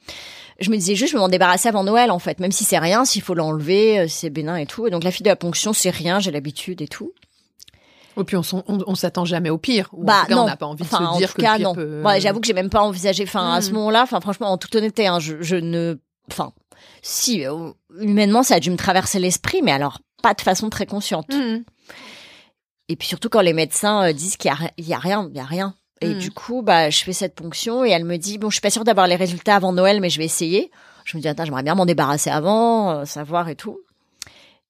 Je 0.58 0.70
me 0.70 0.76
disais 0.76 0.94
juste, 0.94 1.12
je 1.12 1.16
vais 1.16 1.20
m'en 1.20 1.28
débarrasser 1.28 1.68
avant 1.68 1.84
Noël, 1.84 2.10
en 2.10 2.18
fait, 2.18 2.40
même 2.40 2.52
si 2.52 2.64
c'est 2.64 2.78
rien, 2.78 3.04
s'il 3.04 3.20
faut 3.22 3.34
l'enlever, 3.34 4.00
euh, 4.00 4.06
c'est 4.08 4.30
bénin 4.30 4.56
et 4.56 4.66
tout. 4.66 4.86
Et 4.86 4.90
donc 4.90 5.04
la 5.04 5.10
fille 5.10 5.24
de 5.24 5.28
la 5.28 5.36
ponction, 5.36 5.72
c'est 5.72 5.90
rien, 5.90 6.18
j'ai 6.18 6.30
l'habitude 6.30 6.80
et 6.80 6.88
tout. 6.88 7.12
Et 8.18 8.24
puis 8.24 8.36
on, 8.36 8.42
on, 8.68 8.94
s'attend 8.94 9.24
jamais 9.24 9.48
au 9.48 9.56
pire. 9.56 9.88
bah 9.96 10.24
non, 10.28 10.42
on 10.42 10.46
n'a 10.46 10.56
pas 10.56 10.66
envie 10.66 10.84
de 10.84 10.88
se 10.88 11.18
dire 11.18 11.32
que 11.32 11.40
le 11.40 11.48
pire 11.48 11.58
non. 11.60 11.74
Peut... 11.74 12.02
Ouais, 12.02 12.20
j'avoue 12.20 12.40
que 12.40 12.46
j'ai 12.46 12.52
même 12.52 12.68
pas 12.68 12.82
envisagé. 12.82 13.24
Enfin, 13.24 13.54
à 13.54 13.60
ce 13.62 13.68
mhm. 13.68 13.76
moment-là, 13.76 14.02
enfin 14.02 14.20
franchement, 14.20 14.50
en 14.52 14.58
toute 14.58 14.74
honnêteté, 14.74 15.06
hein, 15.06 15.18
je, 15.18 15.40
je 15.40 15.56
ne, 15.56 15.98
enfin, 16.30 16.52
si 17.02 17.44
euh, 17.46 17.70
humainement 18.00 18.42
ça 18.42 18.56
a 18.56 18.60
dû 18.60 18.70
me 18.70 18.76
traverser 18.76 19.18
l'esprit, 19.18 19.60
mais 19.62 19.72
alors 19.72 20.00
pas 20.22 20.34
de 20.34 20.40
façon 20.40 20.70
très 20.70 20.86
consciente. 20.86 21.34
Mmh. 21.34 21.64
Et 22.88 22.96
puis 22.96 23.08
surtout 23.08 23.28
quand 23.28 23.40
les 23.40 23.52
médecins 23.52 24.08
euh, 24.08 24.12
disent 24.12 24.36
qu'il 24.36 24.48
y 24.48 24.52
a, 24.52 24.98
rien, 24.98 25.28
il 25.30 25.36
y 25.36 25.40
a 25.40 25.44
rien. 25.44 25.74
Et 26.00 26.14
mmh. 26.14 26.18
du 26.18 26.30
coup, 26.30 26.62
bah, 26.62 26.90
je 26.90 27.02
fais 27.02 27.12
cette 27.12 27.34
ponction 27.34 27.84
et 27.84 27.90
elle 27.90 28.04
me 28.04 28.16
dit 28.16 28.38
bon, 28.38 28.50
je 28.50 28.54
suis 28.54 28.60
pas 28.60 28.70
sûre 28.70 28.84
d'avoir 28.84 29.06
les 29.06 29.16
résultats 29.16 29.56
avant 29.56 29.72
Noël, 29.72 30.00
mais 30.00 30.10
je 30.10 30.18
vais 30.18 30.24
essayer. 30.24 30.70
Je 31.04 31.16
me 31.16 31.22
dis 31.22 31.28
attends, 31.28 31.44
j'aimerais 31.44 31.62
bien 31.64 31.74
m'en 31.74 31.86
débarrasser 31.86 32.30
avant, 32.30 32.90
euh, 32.90 33.04
savoir 33.04 33.48
et 33.48 33.56
tout. 33.56 33.80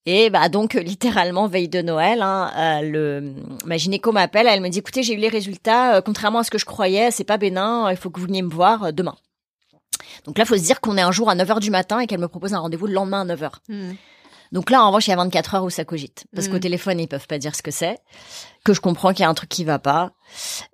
Et 0.04 0.30
bah 0.30 0.48
donc 0.48 0.74
littéralement 0.74 1.46
veille 1.46 1.68
de 1.68 1.80
Noël, 1.80 2.22
hein, 2.22 2.80
le 2.82 3.34
ma 3.64 3.76
gynéco 3.76 4.10
m'appelle, 4.10 4.48
elle 4.48 4.60
me 4.60 4.68
dit 4.68 4.80
écoutez 4.80 5.04
j'ai 5.04 5.14
eu 5.14 5.18
les 5.18 5.28
résultats, 5.28 6.02
contrairement 6.02 6.40
à 6.40 6.42
ce 6.42 6.50
que 6.50 6.58
je 6.58 6.64
croyais, 6.64 7.12
c'est 7.12 7.22
pas 7.22 7.36
bénin, 7.36 7.88
il 7.88 7.96
faut 7.96 8.10
que 8.10 8.18
vous 8.18 8.26
veniez 8.26 8.42
me 8.42 8.50
voir 8.50 8.92
demain. 8.92 9.14
Donc 10.24 10.38
là, 10.38 10.44
faut 10.44 10.56
se 10.56 10.62
dire 10.62 10.80
qu'on 10.80 10.96
est 10.96 11.02
un 11.02 11.12
jour 11.12 11.30
à 11.30 11.34
9h 11.34 11.60
du 11.60 11.70
matin 11.70 12.00
et 12.00 12.06
qu'elle 12.06 12.20
me 12.20 12.28
propose 12.28 12.54
un 12.54 12.58
rendez-vous 12.58 12.86
le 12.86 12.94
lendemain 12.94 13.28
à 13.28 13.34
9h. 13.34 13.50
Hmm. 13.68 13.92
Donc 14.52 14.68
là, 14.68 14.82
en 14.82 14.88
revanche, 14.88 15.06
il 15.06 15.10
y 15.10 15.12
a 15.14 15.16
24 15.16 15.54
heures 15.54 15.64
où 15.64 15.70
ça 15.70 15.84
cogite. 15.84 16.26
Parce 16.34 16.48
qu'au 16.48 16.56
hmm. 16.56 16.60
téléphone, 16.60 17.00
ils 17.00 17.08
peuvent 17.08 17.26
pas 17.26 17.38
dire 17.38 17.54
ce 17.54 17.62
que 17.62 17.70
c'est. 17.70 17.98
Que 18.64 18.74
je 18.74 18.80
comprends 18.80 19.12
qu'il 19.12 19.20
y 19.20 19.24
a 19.24 19.28
un 19.28 19.34
truc 19.34 19.48
qui 19.48 19.64
va 19.64 19.78
pas. 19.78 20.12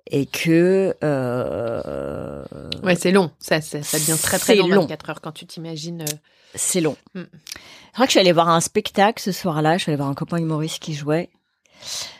Et 0.07 0.25
que... 0.25 0.95
Euh... 1.03 2.43
Ouais, 2.83 2.95
c'est 2.95 3.11
long. 3.11 3.31
Ça, 3.39 3.61
ça, 3.61 3.81
ça, 3.81 3.97
devient 3.97 4.17
très 4.21 4.37
très 4.37 4.55
long, 4.55 4.67
24 4.67 5.09
heures 5.09 5.21
quand 5.21 5.31
tu 5.31 5.45
t'imagines... 5.45 6.01
Euh, 6.01 6.15
c'est 6.55 6.81
long. 6.81 6.97
Hmm. 7.15 7.23
C'est 7.91 7.97
vrai 7.97 8.05
que 8.05 8.09
je 8.09 8.11
suis 8.11 8.19
allée 8.19 8.31
voir 8.31 8.49
un 8.49 8.59
spectacle 8.59 9.21
ce 9.21 9.31
soir-là. 9.31 9.77
Je 9.77 9.83
suis 9.83 9.91
allée 9.91 9.97
voir 9.97 10.09
un 10.09 10.15
copain 10.15 10.37
humoriste 10.37 10.79
qui 10.79 10.93
jouait. 10.93 11.29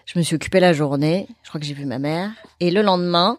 Je 0.05 0.17
me 0.17 0.23
suis 0.23 0.35
occupée 0.35 0.59
la 0.59 0.73
journée. 0.73 1.27
Je 1.43 1.49
crois 1.49 1.59
que 1.59 1.67
j'ai 1.67 1.73
vu 1.73 1.85
ma 1.85 1.99
mère. 1.99 2.31
Et 2.59 2.71
le 2.71 2.81
lendemain, 2.81 3.37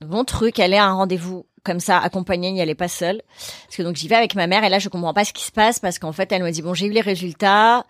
bon 0.00 0.24
truc, 0.24 0.58
elle 0.58 0.74
est 0.74 0.78
à 0.78 0.86
un 0.86 0.94
rendez-vous 0.94 1.46
comme 1.66 1.80
ça 1.80 1.98
accompagnée, 1.98 2.52
n'y 2.52 2.62
allait 2.62 2.74
pas 2.74 2.88
seule. 2.88 3.20
Parce 3.66 3.76
que 3.76 3.82
donc 3.82 3.96
j'y 3.96 4.08
vais 4.08 4.14
avec 4.14 4.34
ma 4.34 4.46
mère 4.46 4.64
et 4.64 4.70
là 4.70 4.78
je 4.78 4.88
comprends 4.88 5.12
pas 5.12 5.24
ce 5.24 5.32
qui 5.32 5.44
se 5.44 5.52
passe 5.52 5.78
parce 5.80 5.98
qu'en 5.98 6.12
fait 6.12 6.32
elle 6.32 6.42
me 6.42 6.50
dit 6.50 6.62
bon 6.62 6.72
j'ai 6.72 6.86
eu 6.86 6.92
les 6.92 7.02
résultats 7.02 7.84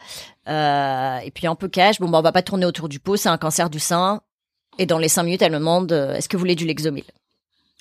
euh, 0.49 1.19
et 1.19 1.31
puis 1.31 1.47
un 1.47 1.55
peu 1.55 1.69
cash 1.69 2.01
bon 2.01 2.09
bah 2.09 2.19
on 2.19 2.23
va 2.23 2.33
pas 2.33 2.43
tourner 2.43 2.67
autour 2.67 2.89
du 2.89 2.99
pot 2.99 3.17
c'est 3.17 3.29
un 3.29 3.39
cancer 3.39 3.71
du 3.71 3.79
sein 3.79 4.21
et 4.79 4.87
dans 4.87 4.99
les 4.99 5.09
cinq 5.09 5.25
minutes 5.25 5.43
elle 5.43 5.53
me 5.53 5.59
demande 5.59 5.93
euh, 5.93 6.15
est-ce 6.15 6.29
que 6.29 6.37
vous 6.37 6.41
voulez 6.41 6.57
du 6.57 6.67
Lexomil? 6.67 7.05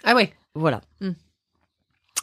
Ah 0.04 0.14
ouais 0.14 0.32
voilà. 0.56 0.82
Hmm. 1.02 1.12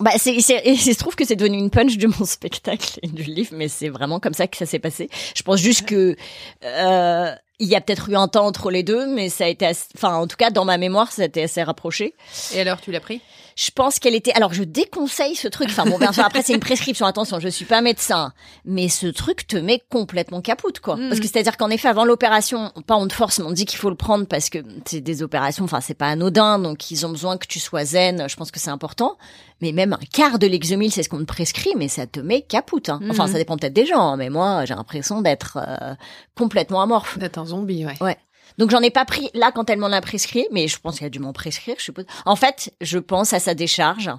Bah, 0.01 0.13
c'est, 0.17 0.41
c'est, 0.41 0.63
il 0.65 0.79
se 0.79 0.99
trouve 0.99 1.15
que 1.15 1.25
c'est 1.25 1.37
devenu 1.37 1.59
une 1.59 1.71
punch 1.71 1.99
de 1.99 2.07
mon 2.07 2.25
spectacle 2.25 2.99
et 3.03 3.09
du 3.09 3.23
livre, 3.23 3.51
mais 3.53 3.69
c'est 3.69 3.91
vraiment 3.91 4.21
comme 4.21 4.35
ça 4.35 4.47
que 4.47 4.57
ça 4.57 4.67
s'est 4.67 4.79
passé. 4.79 5.09
Je 5.37 5.43
pense 5.43 5.61
juste 5.61 5.87
que 5.87 6.17
euh, 6.65 7.35
il 7.59 7.69
y 7.69 7.77
a 7.77 7.81
peut-être 7.81 8.09
eu 8.09 8.17
un 8.17 8.29
temps 8.29 8.47
entre 8.47 8.71
les 8.71 8.83
deux, 8.83 9.07
mais 9.07 9.29
ça 9.29 9.45
a 9.45 9.49
été, 9.49 9.71
enfin, 9.95 10.17
en 10.17 10.27
tout 10.27 10.37
cas, 10.37 10.51
dans 10.51 10.65
ma 10.65 10.79
mémoire, 10.79 11.13
ça 11.13 11.23
a 11.23 11.25
été 11.27 11.43
assez 11.43 11.63
rapproché. 11.63 12.15
Et 12.55 12.61
alors, 12.61 12.81
tu 12.81 12.91
l'as 12.91 13.01
pris? 13.01 13.21
Je 13.57 13.71
pense 13.71 13.99
qu'elle 13.99 14.15
était. 14.15 14.33
Alors, 14.33 14.53
je 14.53 14.63
déconseille 14.65 15.35
ce 15.35 15.49
truc. 15.49 15.69
Enfin, 15.71 15.85
bon, 15.85 15.99
bien 15.99 16.13
sûr, 16.13 16.25
après, 16.25 16.43
c'est 16.43 16.55
une 16.55 16.61
prescription. 16.61 17.07
Attention, 17.07 17.41
je 17.41 17.49
suis 17.49 17.65
pas 17.65 17.81
médecin, 17.81 18.33
mais 18.65 18.89
ce 18.89 19.07
truc 19.07 19.47
te 19.47 19.57
met 19.57 19.83
complètement 19.91 20.41
capoute, 20.41 20.81
quoi. 20.81 20.97
Mm. 20.97 21.09
Parce 21.09 21.21
que 21.21 21.27
c'est-à-dire 21.27 21.57
qu'en 21.57 21.71
effet, 21.71 21.89
avant 21.89 22.05
l'opération, 22.05 22.73
pas 22.87 22.97
on 22.97 23.07
te 23.09 23.13
force, 23.15 23.39
mais 23.39 23.45
on 23.47 23.51
te 23.51 23.55
dit 23.55 23.65
qu'il 23.67 23.79
faut 23.79 23.91
le 23.91 23.97
prendre 23.97 24.27
parce 24.27 24.49
que 24.51 24.59
c'est 24.87 25.01
des 25.01 25.23
opérations. 25.23 25.65
Enfin, 25.65 25.81
c'est 25.81 25.95
pas 25.95 26.09
anodin, 26.09 26.59
donc 26.59 26.91
ils 26.91 27.05
ont 27.07 27.11
besoin 27.11 27.37
que 27.39 27.47
tu 27.47 27.61
sois 27.61 27.85
zen. 27.85 28.29
Je 28.29 28.37
pense 28.37 28.51
que 28.51 28.61
c'est 28.61 28.71
important. 28.71 29.17
Mais 29.61 29.73
même 29.73 29.93
un 29.93 30.01
quart 30.13 30.39
de 30.41 30.47
l'exomil, 30.47 30.91
c'est 30.91 31.03
ce 31.05 31.09
qu'on 31.09 31.19
te 31.21 31.25
prescrit, 31.25 31.71
mais 31.77 31.87
ça 31.89 32.07
te 32.07 32.19
met 32.19 32.43
capoute. 32.43 32.89
Hein. 32.89 33.01
Enfin, 33.11 33.27
Mm. 33.27 33.33
ça 33.33 33.39
dépend 33.39 33.57
peut-être 33.57 33.73
des 33.73 33.87
gens, 33.87 34.01
hein, 34.13 34.17
mais 34.17 34.29
moi, 34.29 34.65
j'ai 34.65 34.75
l'impression 34.75 35.23
d'être 35.23 35.59
euh, 35.61 35.95
complètement 36.37 36.83
amorphe. 36.83 37.19
D'être 37.19 37.39
un 37.39 37.47
zombie, 37.47 37.87
ouais. 37.87 37.95
Ouais. 38.01 38.17
Donc 38.59 38.71
j'en 38.71 38.81
ai 38.81 38.91
pas 38.91 39.05
pris 39.05 39.31
là 39.35 39.53
quand 39.53 39.69
elle 39.71 39.79
m'en 39.79 39.93
a 39.93 40.01
prescrit, 40.01 40.47
mais 40.53 40.69
je 40.69 40.79
pense 40.79 40.99
qu'elle 40.99 41.07
a 41.07 41.11
dû 41.11 41.19
m'en 41.19 41.33
prescrire, 41.33 41.77
je 41.79 41.85
suppose. 41.85 42.05
En 42.27 42.37
fait, 42.37 42.73
je 42.81 42.99
pense 42.99 43.33
à 43.33 43.41
sa 43.41 43.55
décharge. 43.55 44.11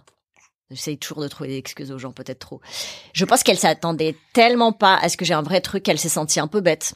J'essaye 0.72 0.98
toujours 0.98 1.22
de 1.22 1.28
trouver 1.28 1.50
des 1.50 1.58
excuses 1.58 1.92
aux 1.92 2.00
gens, 2.00 2.12
peut-être 2.14 2.40
trop. 2.40 2.60
Je 3.14 3.26
pense 3.26 3.44
qu'elle 3.44 3.60
s'attendait 3.60 4.16
tellement 4.34 4.72
pas 4.72 4.96
à 4.98 5.10
ce 5.10 5.18
que 5.18 5.26
j'ai 5.26 5.34
un 5.36 5.44
vrai 5.44 5.62
truc 5.62 5.84
qu'elle 5.84 6.00
s'est 6.00 6.10
sentie 6.10 6.40
un 6.40 6.48
peu 6.48 6.62
bête. 6.62 6.96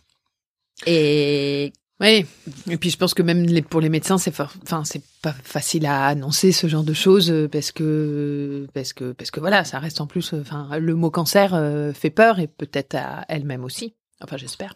Et 0.86 1.74
Oui. 2.00 2.26
Et 2.70 2.78
puis 2.78 2.90
je 2.92 2.98
pense 2.98 3.14
que 3.16 3.24
même 3.24 3.44
les- 3.44 3.62
pour 3.64 3.82
les 3.82 3.90
médecins, 3.90 4.18
c'est 4.20 4.32
enfin 4.40 4.84
c'est 4.86 5.02
pas 5.24 5.34
facile 5.44 5.86
à 5.88 6.06
annoncer 6.08 6.52
ce 6.52 6.68
genre 6.68 6.84
de 6.84 6.94
choses 6.94 7.32
euh, 7.32 7.48
parce 7.48 7.72
que 7.72 8.68
parce 8.74 8.94
que 8.94 9.12
parce 9.14 9.32
que 9.32 9.40
voilà, 9.40 9.64
ça 9.66 9.80
reste 9.80 10.00
en 10.02 10.06
plus. 10.08 10.34
Enfin, 10.34 10.78
le 10.78 10.94
mot 10.96 11.10
cancer 11.10 11.54
euh, 11.56 11.94
fait 11.94 12.12
peur 12.12 12.40
et 12.40 12.48
peut-être 12.48 12.96
à 12.96 13.26
elle-même 13.30 13.64
aussi. 13.64 13.96
Enfin, 14.22 14.38
j'espère. 14.38 14.76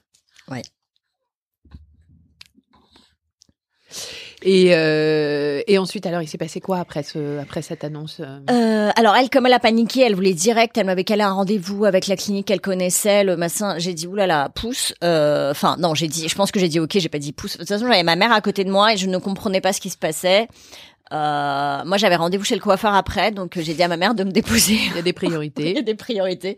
Ouais. 0.50 0.64
Et 4.44 4.76
euh, 4.76 5.62
et 5.68 5.78
ensuite, 5.78 6.06
alors, 6.06 6.22
il 6.22 6.28
s'est 6.28 6.38
passé 6.38 6.60
quoi 6.60 6.80
après 6.80 7.04
ce 7.04 7.40
après 7.40 7.62
cette 7.62 7.84
annonce 7.84 8.22
euh 8.22 8.40
Euh, 8.50 8.92
alors 8.96 9.16
elle, 9.16 9.30
comme 9.30 9.46
elle 9.46 9.54
a 9.54 9.60
paniqué, 9.60 10.02
elle 10.02 10.16
voulait 10.16 10.34
direct, 10.34 10.78
elle 10.78 10.88
m'avait 10.88 11.04
calé 11.04 11.22
un 11.22 11.32
rendez-vous 11.34 11.86
avec 11.86 12.08
la 12.08 12.16
clinique 12.16 12.48
qu'elle 12.48 12.62
connaissait, 12.62 13.24
le 13.24 13.38
massin. 13.38 13.78
J'ai 13.78 13.94
dit 13.94 14.08
oulala, 14.08 14.50
pousse. 14.54 14.94
Euh, 15.04 15.52
Enfin 15.52 15.76
non, 15.80 15.94
j'ai 15.94 16.08
dit, 16.08 16.28
je 16.28 16.36
pense 16.36 16.52
que 16.52 16.60
j'ai 16.60 16.70
dit 16.70 16.80
ok, 16.80 16.98
j'ai 16.98 17.10
pas 17.10 17.20
dit 17.20 17.34
pousse. 17.34 17.54
De 17.54 17.60
toute 17.60 17.68
façon, 17.68 17.86
j'avais 17.88 18.04
ma 18.04 18.16
mère 18.16 18.32
à 18.32 18.42
côté 18.42 18.64
de 18.64 18.72
moi 18.72 18.94
et 18.94 18.98
je 18.98 19.08
ne 19.08 19.18
comprenais 19.18 19.62
pas 19.62 19.74
ce 19.74 19.82
qui 19.82 19.90
se 19.90 19.98
passait. 19.98 20.48
Euh, 21.12 21.84
moi, 21.86 21.98
j'avais 21.98 22.16
rendez-vous 22.16 22.44
chez 22.46 22.56
le 22.56 22.62
coiffeur 22.62 22.94
après, 22.94 23.32
donc 23.32 23.58
euh, 23.58 23.62
j'ai 23.62 23.74
dit 23.74 23.84
à 23.84 23.88
ma 23.88 23.98
mère 23.98 24.16
de 24.16 24.24
me 24.24 24.32
déposer. 24.32 24.76
Il 24.76 24.96
y 24.96 25.00
a 25.00 25.02
des 25.02 25.10
Il 25.10 25.10
y 25.10 25.14
priorités. 25.14 25.78
a 25.78 25.82
des 25.82 25.96
priorités. 25.96 26.58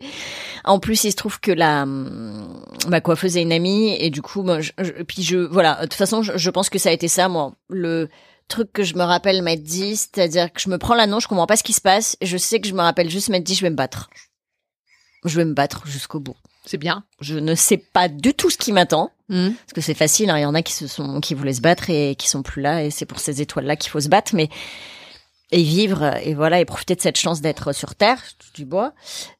En 0.64 0.78
plus, 0.78 1.04
il 1.04 1.10
se 1.10 1.16
trouve 1.16 1.40
que 1.40 1.50
la 1.50 1.82
hum, 1.82 2.62
ma 2.88 3.00
coiffeuse 3.00 3.36
est 3.36 3.42
une 3.42 3.52
amie 3.52 3.96
et 3.98 4.10
du 4.10 4.22
coup, 4.22 4.42
moi, 4.42 4.60
je, 4.60 4.72
je- 4.78 4.92
puis 5.02 5.22
je 5.22 5.38
voilà. 5.38 5.76
De 5.76 5.82
toute 5.82 5.94
façon, 5.94 6.22
je, 6.22 6.36
je 6.36 6.50
pense 6.50 6.70
que 6.70 6.78
ça 6.78 6.90
a 6.90 6.92
été 6.92 7.08
ça, 7.08 7.28
moi, 7.28 7.54
le 7.68 8.08
truc 8.46 8.72
que 8.72 8.82
je 8.82 8.94
me 8.94 9.02
rappelle 9.02 9.42
m'être 9.42 9.62
dit, 9.62 9.96
c'est-à-dire 9.96 10.52
que 10.52 10.60
je 10.60 10.68
me 10.68 10.78
prends 10.78 10.94
l'annonce, 10.94 11.22
je 11.24 11.28
comprends 11.28 11.46
pas 11.46 11.56
ce 11.56 11.62
qui 11.64 11.72
se 11.72 11.80
passe, 11.80 12.16
et 12.20 12.26
je 12.26 12.36
sais 12.36 12.60
que 12.60 12.68
je 12.68 12.74
me 12.74 12.80
rappelle 12.82 13.08
juste 13.10 13.30
m'être 13.30 13.42
dit, 13.44 13.54
je 13.54 13.62
vais 13.62 13.70
me 13.70 13.76
battre. 13.76 14.10
Je 15.24 15.36
vais 15.36 15.46
me 15.46 15.54
battre 15.54 15.86
jusqu'au 15.86 16.20
bout. 16.20 16.36
C'est 16.66 16.78
bien. 16.78 17.04
Je 17.20 17.38
ne 17.38 17.54
sais 17.54 17.76
pas 17.76 18.08
du 18.08 18.32
tout 18.34 18.50
ce 18.50 18.56
qui 18.58 18.72
m'attend, 18.72 19.10
Hmm. 19.30 19.52
parce 19.52 19.72
que 19.74 19.80
c'est 19.80 19.94
facile. 19.94 20.28
hein, 20.30 20.38
Il 20.38 20.42
y 20.42 20.46
en 20.46 20.54
a 20.54 20.60
qui 20.62 20.72
se 20.74 20.86
sont, 20.86 21.20
qui 21.20 21.34
voulaient 21.34 21.54
se 21.54 21.62
battre 21.62 21.88
et 21.88 22.14
qui 22.14 22.28
sont 22.28 22.42
plus 22.42 22.60
là, 22.60 22.84
et 22.84 22.90
c'est 22.90 23.06
pour 23.06 23.18
ces 23.20 23.40
étoiles-là 23.40 23.76
qu'il 23.76 23.90
faut 23.90 24.00
se 24.00 24.08
battre, 24.08 24.34
mais 24.34 24.48
et 25.50 25.62
vivre 25.62 26.16
et 26.22 26.34
voilà 26.34 26.58
et 26.60 26.64
profiter 26.64 26.94
de 26.94 27.00
cette 27.00 27.16
chance 27.18 27.40
d'être 27.40 27.72
sur 27.72 27.94
terre 27.94 28.20
du 28.54 28.64
bois. 28.64 28.92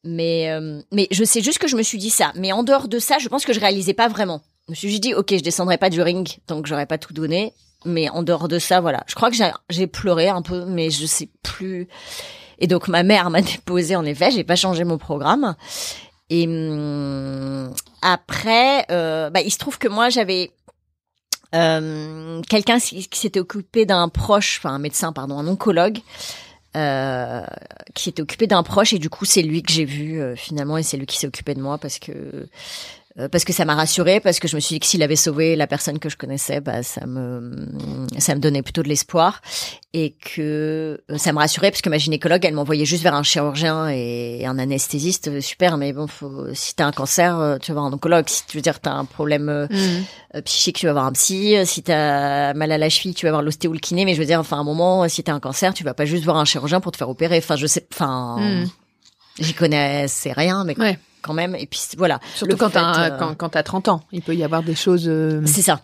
Mais 0.04 0.50
euh, 0.50 0.81
mais 0.93 1.09
je 1.11 1.25
sais 1.25 1.43
juste 1.43 1.59
que 1.59 1.66
je 1.69 1.76
me 1.76 1.83
suis 1.83 1.99
dit 1.99 2.11
ça. 2.11 2.33
Mais 2.37 2.52
en 2.52 2.62
dehors 2.62 2.88
de 2.88 2.99
ça 2.99 3.19
je 3.19 3.28
pense 3.28 3.45
que 3.45 3.52
je 3.52 3.61
réalisais 3.61 3.95
pas 3.95 4.09
vraiment. 4.09 4.43
Je 4.69 4.73
me 4.73 4.76
suis 4.76 4.88
juste 4.90 5.02
dit 5.02 5.14
ok 5.14 5.31
je 5.37 5.43
descendrai 5.43 5.76
pas 5.76 5.90
du 5.90 6.00
ring 6.02 6.28
tant 6.47 6.62
que 6.62 6.69
j'aurais 6.69 6.87
pas 6.87 6.99
tout 6.99 7.12
donné. 7.14 7.52
Mais 7.85 8.09
en 8.11 8.23
dehors 8.23 8.49
de 8.49 8.59
ça 8.59 8.81
voilà. 8.81 9.02
Je 9.09 9.14
crois 9.14 9.31
que 9.31 9.37
j'ai- 9.37 9.50
j'ai 9.71 9.87
pleuré 9.87 10.28
un 10.28 10.43
peu 10.43 10.64
mais 10.66 10.88
je 10.90 11.04
sais 11.07 11.28
plus. 11.43 11.88
Et 12.59 12.69
donc 12.69 12.87
ma 12.88 13.02
mère 13.02 13.28
m'a 13.31 13.43
déposé 13.43 13.97
en 13.97 14.04
effet. 14.04 14.31
J'ai 14.31 14.45
pas 14.45 14.57
changé 14.57 14.85
mon 14.85 14.99
programme 14.99 15.57
et 16.31 16.47
hum, 16.47 17.73
après 18.02 18.87
euh, 18.90 19.31
bah, 19.31 19.40
il 19.40 19.50
se 19.50 19.59
trouve 19.59 19.78
que 19.78 19.88
moi 19.88 20.09
j'avais 20.09 20.50
euh, 21.54 22.43
quelqu'un 22.49 22.78
qui 22.81 23.09
s'était 23.12 23.40
occupé 23.40 23.87
d'un 23.87 24.09
proche, 24.09 24.59
enfin 24.59 24.75
un 24.75 24.78
médecin, 24.78 25.12
pardon, 25.12 25.38
un 25.38 25.47
oncologue, 25.47 26.00
euh, 26.76 27.45
qui 27.95 28.04
s'était 28.04 28.23
occupé 28.23 28.47
d'un 28.47 28.62
proche. 28.62 28.93
Et 28.93 28.99
du 28.99 29.09
coup 29.09 29.25
c'est 29.25 29.43
lui 29.43 29.62
que 29.62 29.73
j'ai 29.73 29.85
vu 29.85 30.21
euh, 30.21 30.35
finalement 30.35 30.78
et 30.78 30.83
c'est 30.83 30.97
lui 30.97 31.07
qui 31.07 31.19
s'est 31.19 31.28
occupé 31.28 31.54
de 31.54 31.61
moi 31.61 31.78
parce 31.78 31.99
que 31.99 32.49
parce 33.30 33.44
que 33.44 33.52
ça 33.52 33.64
m'a 33.64 33.75
rassurée 33.76 34.18
parce 34.21 34.40
que 34.40 34.49
je 34.49 34.56
me 34.56 34.61
suis 34.61 34.75
dit 34.75 34.80
que 34.80 34.87
s'il 34.87 35.02
avait 35.02 35.14
sauvé 35.14 35.54
la 35.54 35.66
personne 35.68 35.99
que 36.00 36.09
je 36.09 36.16
connaissais, 36.16 36.61
bah 36.61 36.83
ça 36.83 37.06
me 37.06 37.66
ça 38.18 38.35
me 38.35 38.40
donnait 38.40 38.62
plutôt 38.62 38.83
de 38.83 38.88
l'espoir 38.88 39.40
et 39.92 40.16
que 40.21 41.00
euh, 41.11 41.16
ça 41.18 41.33
me 41.33 41.38
rassurait 41.38 41.71
parce 41.71 41.80
que 41.83 41.90
ma 41.90 41.99
gynécologue 41.99 42.44
elle 42.44 42.54
m'envoyait 42.54 42.85
juste 42.85 43.04
vers 43.04 43.14
un 43.14 43.23
chirurgien 43.23 43.88
et 43.88 44.44
un 44.47 44.59
anesthésiste 44.59 45.28
euh, 45.28 45.40
super 45.40 45.76
mais 45.76 45.92
bon 45.92 46.09
faut, 46.09 46.52
si 46.54 46.75
t'as 46.75 46.87
un 46.87 46.90
cancer 46.92 47.38
euh, 47.38 47.59
tu 47.59 47.71
vas 47.71 47.75
voir 47.80 47.87
un 47.87 47.92
oncologue 47.92 48.28
si 48.28 48.44
tu 48.47 48.56
veux 48.56 48.62
dire 48.62 48.80
t'as 48.80 48.90
un 48.92 49.04
problème 49.04 49.49
euh, 49.49 49.66
euh, 50.35 50.40
psychique, 50.42 50.76
tu 50.78 50.87
vas 50.87 50.92
voir 50.92 51.04
un 51.04 51.12
psy. 51.12 51.56
Euh, 51.56 51.64
Si 51.64 51.83
t'as 51.85 52.52
mal 52.54 52.73
à 52.73 52.78
la 52.78 52.88
cheville, 52.88 53.14
tu 53.14 53.26
vas 53.26 53.30
voir 53.30 53.42
l'ostéo 53.42 53.71
ou 53.71 53.75
le 53.75 53.78
kiné. 53.78 54.04
Mais 54.04 54.14
je 54.14 54.18
veux 54.21 54.26
dire, 54.26 54.40
enfin, 54.40 54.56
à 54.56 54.61
un 54.61 54.64
moment, 54.64 55.09
si 55.09 55.23
t'as 55.23 55.33
un 55.33 55.38
cancer, 55.38 55.73
tu 55.75 55.85
vas 55.85 55.94
pas 55.94 56.04
juste 56.06 56.25
voir 56.25 56.37
un 56.38 56.44
chirurgien 56.44 56.80
pour 56.80 56.90
te 56.90 56.97
faire 56.97 57.09
opérer. 57.09 57.38
Enfin, 57.38 57.54
je 57.54 57.66
sais, 57.68 57.87
enfin, 57.92 58.37
Mm. 58.40 58.64
j'y 59.38 59.54
connaissais 59.54 60.33
rien, 60.33 60.64
mais 60.64 60.76
Ouais. 60.78 60.99
Quand 61.25 61.33
même. 61.35 61.54
Et 61.57 61.66
puis 61.66 61.81
voilà. 61.97 62.21
Surtout 62.35 62.57
quand 62.57 62.71
t'as 62.71 63.07
euh, 63.11 63.19
quand, 63.19 63.35
quand 63.35 63.49
t'as 63.49 63.62
30 63.62 63.88
ans, 63.88 64.00
il 64.12 64.23
peut 64.23 64.35
y 64.37 64.45
avoir 64.45 64.62
des 64.62 64.75
choses 64.75 65.07
euh, 65.09 65.40
C'est 65.47 65.62
ça. 65.62 65.81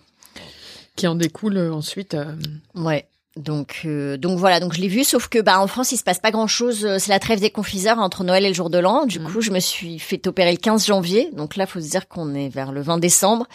qui 0.97 1.07
en 1.07 1.15
découlent 1.15 1.57
euh, 1.57 1.73
ensuite. 1.73 2.15
euh. 2.15 2.35
Ouais. 2.75 3.07
Donc, 3.37 3.83
euh, 3.85 4.17
donc 4.17 4.39
voilà, 4.39 4.59
donc 4.59 4.75
je 4.75 4.81
l'ai 4.81 4.89
vu, 4.89 5.05
sauf 5.05 5.29
que 5.29 5.39
bah 5.41 5.61
en 5.61 5.69
France 5.69 5.93
il 5.93 5.97
se 5.97 6.03
passe 6.03 6.19
pas 6.19 6.33
grand 6.33 6.49
chose. 6.49 6.87
C'est 6.99 7.11
la 7.11 7.21
trêve 7.21 7.39
des 7.41 7.51
confiseurs 7.51 7.99
entre 8.01 8.25
Noël 8.25 8.45
et 8.45 8.49
le 8.49 8.55
jour 8.55 8.71
de 8.71 8.79
l'an. 8.79 9.07
Du 9.07 9.21
Mhm. 9.21 9.27
coup, 9.31 9.41
je 9.41 9.51
me 9.53 9.61
suis 9.61 9.99
fait 10.01 10.27
opérer 10.27 10.51
le 10.51 10.59
15 10.59 10.85
janvier. 10.87 11.31
Donc 11.33 11.55
là, 11.57 11.67
faut 11.67 11.81
se 11.81 11.89
dire 11.89 12.09
qu'on 12.09 12.35
est 12.35 12.49
vers 12.49 12.73
le 12.73 12.83
20 12.83 12.99
décembre. 12.99 13.47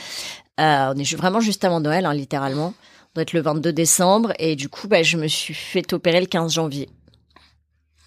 Euh, 0.62 0.94
on 0.96 0.98
est 0.98 1.16
vraiment 1.16 1.42
juste 1.42 1.66
avant 1.66 1.82
Noël, 1.82 2.06
hein, 2.06 2.14
littéralement. 2.14 2.74
On 2.78 3.12
doit 3.16 3.24
être 3.24 3.34
le 3.34 3.42
22 3.42 3.74
décembre 3.74 4.32
et 4.40 4.56
du 4.56 4.70
coup, 4.70 4.88
bah 4.88 5.04
je 5.04 5.18
me 5.18 5.28
suis 5.28 5.54
fait 5.54 5.92
opérer 5.94 6.22
le 6.22 6.26
15 6.28 6.54
janvier. 6.54 6.88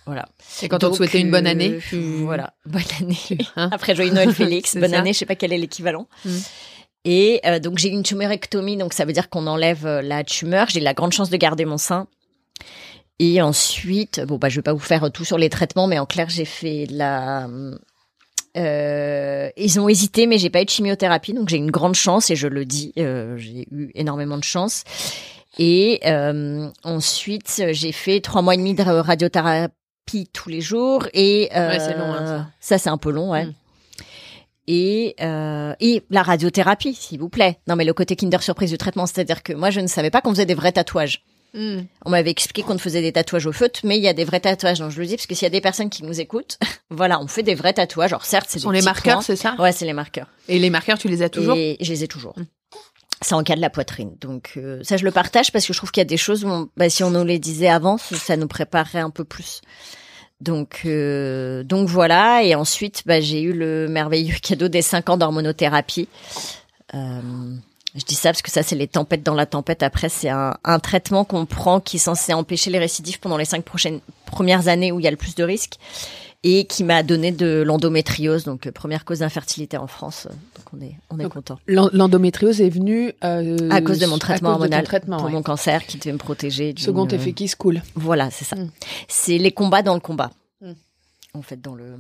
Voilà. 0.09 0.25
Et 0.63 0.69
quand 0.71 0.83
on 0.85 0.91
te 0.91 0.97
souhaitait 0.97 1.21
une 1.21 1.31
bonne 1.31 1.47
euh, 1.47 1.51
année, 1.51 1.79
tu- 1.87 1.97
voilà, 2.25 2.55
bonne 2.65 2.81
année. 2.99 3.17
Hein 3.57 3.69
Après 3.73 3.95
joyeux 3.95 4.11
Noël 4.11 4.33
Félix, 4.33 4.75
bonne 4.75 4.93
ça. 4.93 4.99
année, 5.01 5.13
je 5.13 5.19
sais 5.19 5.27
pas 5.27 5.35
quel 5.35 5.53
est 5.53 5.59
l'équivalent. 5.59 6.09
Mm. 6.25 6.31
Et 7.05 7.41
euh, 7.45 7.59
donc 7.59 7.77
j'ai 7.77 7.91
eu 7.91 7.93
une 7.93 8.03
tumorectomie, 8.03 8.79
donc 8.79 8.95
ça 8.95 9.05
veut 9.05 9.13
dire 9.13 9.29
qu'on 9.29 9.47
enlève 9.47 9.87
euh, 9.87 10.01
la 10.01 10.25
tumeur. 10.25 10.69
J'ai 10.71 10.81
eu 10.81 10.83
la 10.83 10.95
grande 10.95 11.13
chance 11.13 11.29
de 11.29 11.37
garder 11.37 11.67
mon 11.67 11.77
sein. 11.77 12.07
Et 13.19 13.43
ensuite, 13.43 14.21
bon 14.25 14.39
bah 14.39 14.49
je 14.49 14.57
vais 14.57 14.63
pas 14.63 14.73
vous 14.73 14.79
faire 14.79 15.11
tout 15.13 15.27
sur 15.27 15.37
les 15.37 15.51
traitements, 15.51 15.87
mais 15.89 15.99
en 15.99 16.07
clair 16.07 16.31
j'ai 16.31 16.47
fait 16.47 16.87
de 16.87 16.97
la. 16.97 17.47
Euh, 18.57 19.51
ils 19.59 19.79
ont 19.79 19.89
hésité, 19.91 20.27
mais 20.27 20.39
j'ai 20.39 20.51
pas 20.51 20.63
eu 20.63 20.65
de 20.65 20.71
chimiothérapie, 20.71 21.35
donc 21.35 21.49
j'ai 21.51 21.59
une 21.59 21.71
grande 21.71 21.95
chance 21.95 22.31
et 22.31 22.37
je 22.37 22.49
le 22.49 22.65
dis, 22.65 22.93
euh, 22.99 23.37
j'ai 23.37 23.69
eu 23.71 23.91
énormément 23.95 24.39
de 24.39 24.45
chance. 24.45 24.85
Et 25.59 26.01
euh, 26.07 26.69
ensuite 26.85 27.63
j'ai 27.73 27.93
fait 27.93 28.21
trois 28.21 28.43
mois 28.43 28.55
et 28.55 28.59
demi 28.59 28.75
de 28.75 28.83
radiothérapie 28.83 29.73
tous 30.33 30.49
les 30.49 30.61
jours 30.61 31.07
et 31.13 31.49
euh, 31.55 31.69
Ouais, 31.71 31.79
c'est 31.79 31.97
long, 31.97 32.13
hein, 32.13 32.27
ça. 32.27 32.77
ça 32.77 32.79
c'est 32.79 32.91
un 32.91 32.99
peu 32.99 33.11
long, 33.11 33.31
ouais. 33.31 33.47
Mm. 33.47 33.55
Et, 34.71 35.17
euh, 35.23 35.75
et 35.81 36.03
la 36.11 36.23
radiothérapie, 36.23 36.93
s'il 36.95 37.19
vous 37.19 37.31
plaît. 37.31 37.59
Non, 37.69 37.75
mais 37.75 37.85
le 37.85 37.95
côté 37.95 38.17
Kinder 38.17 38.43
Surprise 38.43 38.71
du 38.71 38.77
traitement, 38.77 39.07
c'est-à-dire 39.07 39.43
que 39.43 39.55
moi, 39.55 39.71
je 39.71 39.81
ne 39.81 39.87
savais 39.87 40.11
pas 40.11 40.21
qu'on 40.21 40.31
faisait 40.31 40.45
des 40.45 40.55
vrais 40.55 40.73
tatouages. 40.73 41.25
Hmm. 41.55 41.81
On 42.05 42.11
m'avait 42.11 42.31
expliqué 42.31 42.63
qu'on 42.63 42.77
faisait 42.77 43.01
des 43.01 43.13
tatouages 43.13 43.47
au 43.47 43.53
feutre, 43.53 43.81
mais 43.85 43.97
il 43.97 44.03
y 44.03 44.09
a 44.09 44.13
des 44.13 44.25
vrais 44.27 44.41
tatouages. 44.41 44.79
Donc 44.81 44.91
je 44.91 45.01
le 45.01 45.07
dis 45.07 45.17
parce 45.17 45.27
que 45.27 45.35
s'il 45.35 45.45
y 45.45 45.47
a 45.47 45.51
des 45.51 45.63
personnes 45.63 45.89
qui 45.89 46.05
nous 46.05 46.21
écoutent, 46.21 46.59
voilà, 46.91 47.19
on 47.23 47.27
fait 47.27 47.43
des 47.43 47.55
vrais 47.55 47.73
tatouages. 47.73 48.13
Alors 48.13 48.27
certes, 48.27 48.49
c'est 48.51 48.59
Ce 48.59 48.65
sont 48.65 48.71
les 48.71 48.83
marqueurs, 48.83 49.23
c'est 49.23 49.37
ça? 49.37 49.57
Ouais, 49.59 49.73
c'est 49.73 49.87
les 49.87 49.95
marqueurs. 49.95 50.27
Et 50.49 50.59
les 50.59 50.69
marqueurs, 50.69 50.99
tu 50.99 51.09
les 51.09 51.23
as 51.23 51.31
toujours? 51.31 51.57
Et 51.57 51.79
je 51.81 51.91
les 51.91 52.05
ai 52.05 52.09
toujours. 52.09 52.39
Mm. 52.39 52.43
C'est 53.21 53.35
en 53.35 53.43
cas 53.43 53.57
de 53.57 53.61
la 53.61 53.71
poitrine. 53.71 54.13
Donc 54.21 54.53
euh, 54.57 54.81
ça, 54.85 54.97
je 54.97 55.05
le 55.05 55.11
partage 55.11 55.51
parce 55.53 55.67
que 55.67 55.73
je 55.73 55.79
trouve 55.79 55.91
qu'il 55.91 56.01
y 56.01 56.03
a 56.03 56.05
des 56.05 56.17
choses 56.17 56.45
où, 56.45 56.49
on- 56.49 56.69
bah, 56.77 56.89
si 56.89 57.03
on 57.03 57.11
nous 57.11 57.25
les 57.25 57.39
disait 57.39 57.69
avant, 57.69 57.99
ça 57.99 58.37
nous 58.37 58.47
préparerait 58.49 59.01
un 59.01 59.11
peu 59.11 59.25
plus. 59.25 59.61
Donc 60.41 60.83
euh, 60.85 61.65
donc 61.65 61.89
voilà. 61.89 62.43
Et 62.45 62.55
ensuite, 62.55 63.03
bah, 63.07 63.21
j'ai 63.21 63.41
eu 63.43 63.53
le 63.53 63.89
merveilleux 63.89 64.37
cadeau 64.43 64.69
des 64.69 64.83
5 64.83 65.11
ans 65.11 65.17
d'hormonothérapie. 65.17 66.09
Euh, 66.95 67.21
je 67.97 68.05
dis 68.05 68.15
ça 68.15 68.31
parce 68.31 68.43
que 68.43 68.51
ça, 68.53 68.63
c'est 68.63 68.77
les 68.77 68.87
tempêtes 68.87 69.25
dans 69.25 69.35
la 69.35 69.47
tempête. 69.47 69.83
Après, 69.83 70.09
c'est 70.09 70.29
un, 70.29 70.55
un 70.63 70.79
traitement 70.79 71.25
qu'on 71.25 71.45
prend 71.47 71.81
qui 71.81 71.97
est 71.97 72.01
censé 72.01 72.33
empêcher 72.33 72.71
les 72.71 72.79
récidives 72.79 73.19
pendant 73.19 73.37
les 73.37 73.45
cinq 73.47 73.65
prochaines 73.65 73.99
premières 74.27 74.69
années 74.69 74.93
où 74.93 75.01
il 75.01 75.05
y 75.05 75.09
a 75.09 75.11
le 75.11 75.17
plus 75.17 75.35
de 75.35 75.43
risques 75.43 75.75
et 76.45 76.67
qui 76.67 76.85
m'a 76.85 77.03
donné 77.03 77.33
de 77.33 77.63
l'endométriose, 77.67 78.45
donc 78.45 78.67
euh, 78.67 78.73
première 78.73 79.05
cause 79.05 79.19
d'infertilité 79.21 79.77
en 79.77 79.87
France. 79.89 80.29
Donc 80.57 80.67
on 80.73 80.81
est 80.81 80.95
on 81.11 81.19
est 81.19 81.25
Donc, 81.25 81.33
content. 81.35 81.59
L'en- 81.67 81.91
L'endométriose 81.93 82.61
est 82.61 82.69
venue 82.71 83.13
euh, 83.25 83.69
À 83.71 83.81
cause 83.81 83.99
de 83.99 84.07
mon 84.07 84.19
traitement 84.19 84.51
hormonal 84.51 84.85
traitement, 84.85 85.17
pour 85.17 85.27
ouais. 85.27 85.33
mon 85.33 85.43
cancer 85.43 85.85
qui 85.87 85.99
devait 85.99 86.13
me 86.13 86.19
protéger. 86.19 86.75
Second 86.79 87.07
effet 87.09 87.33
qui 87.33 87.49
se 87.49 87.57
coule. 87.57 87.83
Voilà, 87.97 88.31
c'est 88.31 88.45
ça. 88.45 88.57
Mm. 88.57 88.71
C'est 89.09 89.39
les 89.39 89.51
combats 89.53 89.83
dans 89.83 89.95
le 89.95 90.01
combat. 90.01 90.31
Mm. 90.61 90.73
En 91.35 91.43
fait, 91.43 91.61
dans 91.61 91.75
le. 91.75 91.97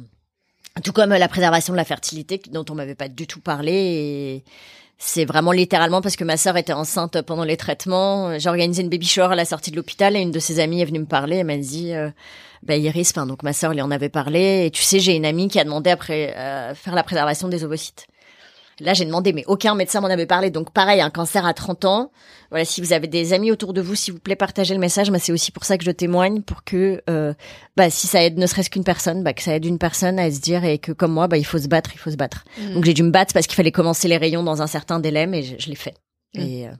Tout 0.84 0.92
comme 0.92 1.10
la 1.10 1.28
préservation 1.28 1.72
de 1.72 1.76
la 1.76 1.84
fertilité 1.84 2.40
dont 2.50 2.64
on 2.70 2.74
m'avait 2.74 2.94
pas 2.94 3.08
du 3.08 3.26
tout 3.26 3.40
parlé 3.40 4.44
c'est 4.98 5.24
vraiment 5.24 5.52
littéralement 5.52 6.00
parce 6.00 6.16
que 6.16 6.24
ma 6.24 6.36
sœur 6.36 6.56
était 6.56 6.72
enceinte 6.72 7.22
pendant 7.22 7.44
les 7.44 7.56
traitements. 7.56 8.36
J'ai 8.38 8.48
organisé 8.48 8.82
une 8.82 8.88
baby 8.88 9.06
shower 9.06 9.32
à 9.32 9.36
la 9.36 9.44
sortie 9.44 9.70
de 9.70 9.76
l'hôpital 9.76 10.16
et 10.16 10.20
une 10.20 10.32
de 10.32 10.40
ses 10.40 10.58
amies 10.58 10.82
est 10.82 10.86
venue 10.86 10.98
me 10.98 11.06
parler. 11.06 11.36
Elle 11.36 11.46
m'a 11.46 11.56
dit, 11.56 11.94
euh, 11.94 12.10
bah 12.64 12.76
Iris, 12.76 13.10
enfin 13.10 13.24
donc 13.24 13.44
ma 13.44 13.52
sœur 13.52 13.72
lui 13.72 13.80
en 13.80 13.92
avait 13.92 14.08
parlé. 14.08 14.66
Et 14.66 14.70
tu 14.72 14.82
sais, 14.82 14.98
j'ai 14.98 15.14
une 15.14 15.24
amie 15.24 15.46
qui 15.48 15.60
a 15.60 15.64
demandé 15.64 15.90
après 15.90 16.34
euh, 16.36 16.74
faire 16.74 16.96
la 16.96 17.04
préservation 17.04 17.46
des 17.46 17.62
ovocytes. 17.64 18.08
Là, 18.80 18.94
j'ai 18.94 19.04
demandé, 19.04 19.32
mais 19.32 19.44
aucun 19.46 19.74
médecin 19.74 20.00
m'en 20.00 20.08
avait 20.08 20.26
parlé. 20.26 20.50
Donc, 20.50 20.72
pareil, 20.72 21.00
un 21.00 21.10
cancer 21.10 21.44
à 21.44 21.52
30 21.54 21.84
ans. 21.84 22.10
Voilà, 22.50 22.64
si 22.64 22.80
vous 22.80 22.92
avez 22.92 23.08
des 23.08 23.32
amis 23.32 23.50
autour 23.50 23.72
de 23.72 23.80
vous, 23.80 23.94
s'il 23.96 24.14
vous 24.14 24.20
plaît, 24.20 24.36
partagez 24.36 24.72
le 24.74 24.80
message. 24.80 25.10
Mais 25.10 25.18
c'est 25.18 25.32
aussi 25.32 25.50
pour 25.50 25.64
ça 25.64 25.76
que 25.78 25.84
je 25.84 25.90
témoigne, 25.90 26.42
pour 26.42 26.62
que, 26.64 27.02
euh, 27.10 27.34
bah, 27.76 27.90
si 27.90 28.06
ça 28.06 28.22
aide 28.22 28.38
ne 28.38 28.46
serait-ce 28.46 28.70
qu'une 28.70 28.84
personne, 28.84 29.22
bah, 29.24 29.32
que 29.32 29.42
ça 29.42 29.54
aide 29.54 29.64
une 29.64 29.78
personne 29.78 30.18
à 30.18 30.30
se 30.30 30.40
dire 30.40 30.64
et 30.64 30.78
que, 30.78 30.92
comme 30.92 31.12
moi, 31.12 31.26
bah, 31.28 31.36
il 31.38 31.44
faut 31.44 31.58
se 31.58 31.66
battre, 31.68 31.90
il 31.94 31.98
faut 31.98 32.10
se 32.10 32.16
battre. 32.16 32.44
Mm. 32.58 32.74
Donc, 32.74 32.84
j'ai 32.84 32.94
dû 32.94 33.02
me 33.02 33.10
battre 33.10 33.32
parce 33.34 33.46
qu'il 33.46 33.56
fallait 33.56 33.72
commencer 33.72 34.06
les 34.06 34.16
rayons 34.16 34.42
dans 34.44 34.62
un 34.62 34.66
certain 34.68 35.00
délai, 35.00 35.26
mais 35.26 35.42
je, 35.42 35.56
je 35.58 35.68
l'ai 35.68 35.74
fait. 35.74 35.94
Mm. 36.34 36.40
Et, 36.40 36.68
euh, 36.68 36.72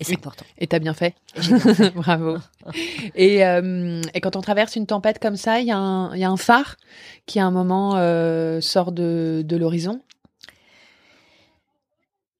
et 0.00 0.04
c'est 0.04 0.14
important. 0.14 0.44
Et 0.58 0.66
t'as 0.66 0.80
bien 0.80 0.92
fait. 0.94 1.14
Bravo. 1.94 2.36
Et, 3.14 3.44
euh, 3.46 4.02
et 4.14 4.20
quand 4.20 4.36
on 4.36 4.40
traverse 4.40 4.76
une 4.76 4.86
tempête 4.86 5.18
comme 5.18 5.36
ça, 5.36 5.60
il 5.60 5.66
y, 5.66 5.70
a 5.70 5.78
un- 5.78 6.14
il 6.14 6.20
y 6.20 6.24
a 6.24 6.30
un 6.30 6.36
phare 6.36 6.76
qui 7.26 7.38
à 7.40 7.46
un 7.46 7.50
moment 7.50 7.94
euh, 7.96 8.60
sort 8.60 8.92
de, 8.92 9.42
de 9.44 9.56
l'horizon. 9.56 10.00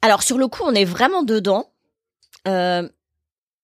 Alors 0.03 0.23
sur 0.23 0.37
le 0.37 0.49
coup, 0.49 0.63
on 0.67 0.75
est 0.75 0.85
vraiment 0.85 1.23
dedans. 1.23 1.71
Euh, 2.49 2.89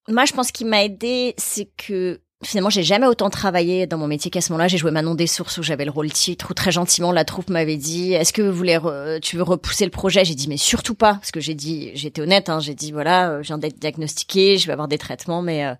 moi, 0.08 0.24
je 0.24 0.32
pense 0.32 0.52
qu'il 0.52 0.68
m'a 0.68 0.84
aidé, 0.84 1.34
c'est 1.36 1.68
que 1.76 2.20
finalement, 2.44 2.70
j'ai 2.70 2.84
jamais 2.84 3.08
autant 3.08 3.28
travaillé 3.28 3.88
dans 3.88 3.98
mon 3.98 4.06
métier 4.06 4.30
qu'à 4.30 4.40
ce 4.40 4.52
moment-là. 4.52 4.68
J'ai 4.68 4.78
joué 4.78 4.92
Manon 4.92 5.16
des 5.16 5.26
Sources 5.26 5.58
où 5.58 5.64
j'avais 5.64 5.84
le 5.84 5.90
rôle 5.90 6.12
titre, 6.12 6.52
où 6.52 6.54
très 6.54 6.70
gentiment 6.70 7.10
la 7.10 7.24
troupe 7.24 7.50
m'avait 7.50 7.76
dit 7.76 8.12
"Est-ce 8.12 8.32
que 8.32 8.40
vous 8.40 8.56
voulez, 8.56 8.78
tu 9.20 9.36
veux 9.36 9.42
repousser 9.42 9.84
le 9.84 9.90
projet? 9.90 10.24
J'ai 10.24 10.36
dit 10.36 10.46
mais 10.48 10.56
surtout 10.56 10.94
pas, 10.94 11.14
parce 11.14 11.32
que 11.32 11.40
j'ai 11.40 11.54
dit, 11.54 11.90
j'étais 11.94 12.22
honnête, 12.22 12.48
hein, 12.48 12.60
j'ai 12.60 12.74
dit 12.74 12.92
voilà, 12.92 13.30
euh, 13.30 13.42
je 13.42 13.48
viens 13.48 13.58
d'être 13.58 13.80
diagnostiquée, 13.80 14.56
je 14.58 14.66
vais 14.66 14.72
avoir 14.72 14.86
des 14.88 14.98
traitements, 14.98 15.42
mais 15.42 15.66
euh, 15.66 15.74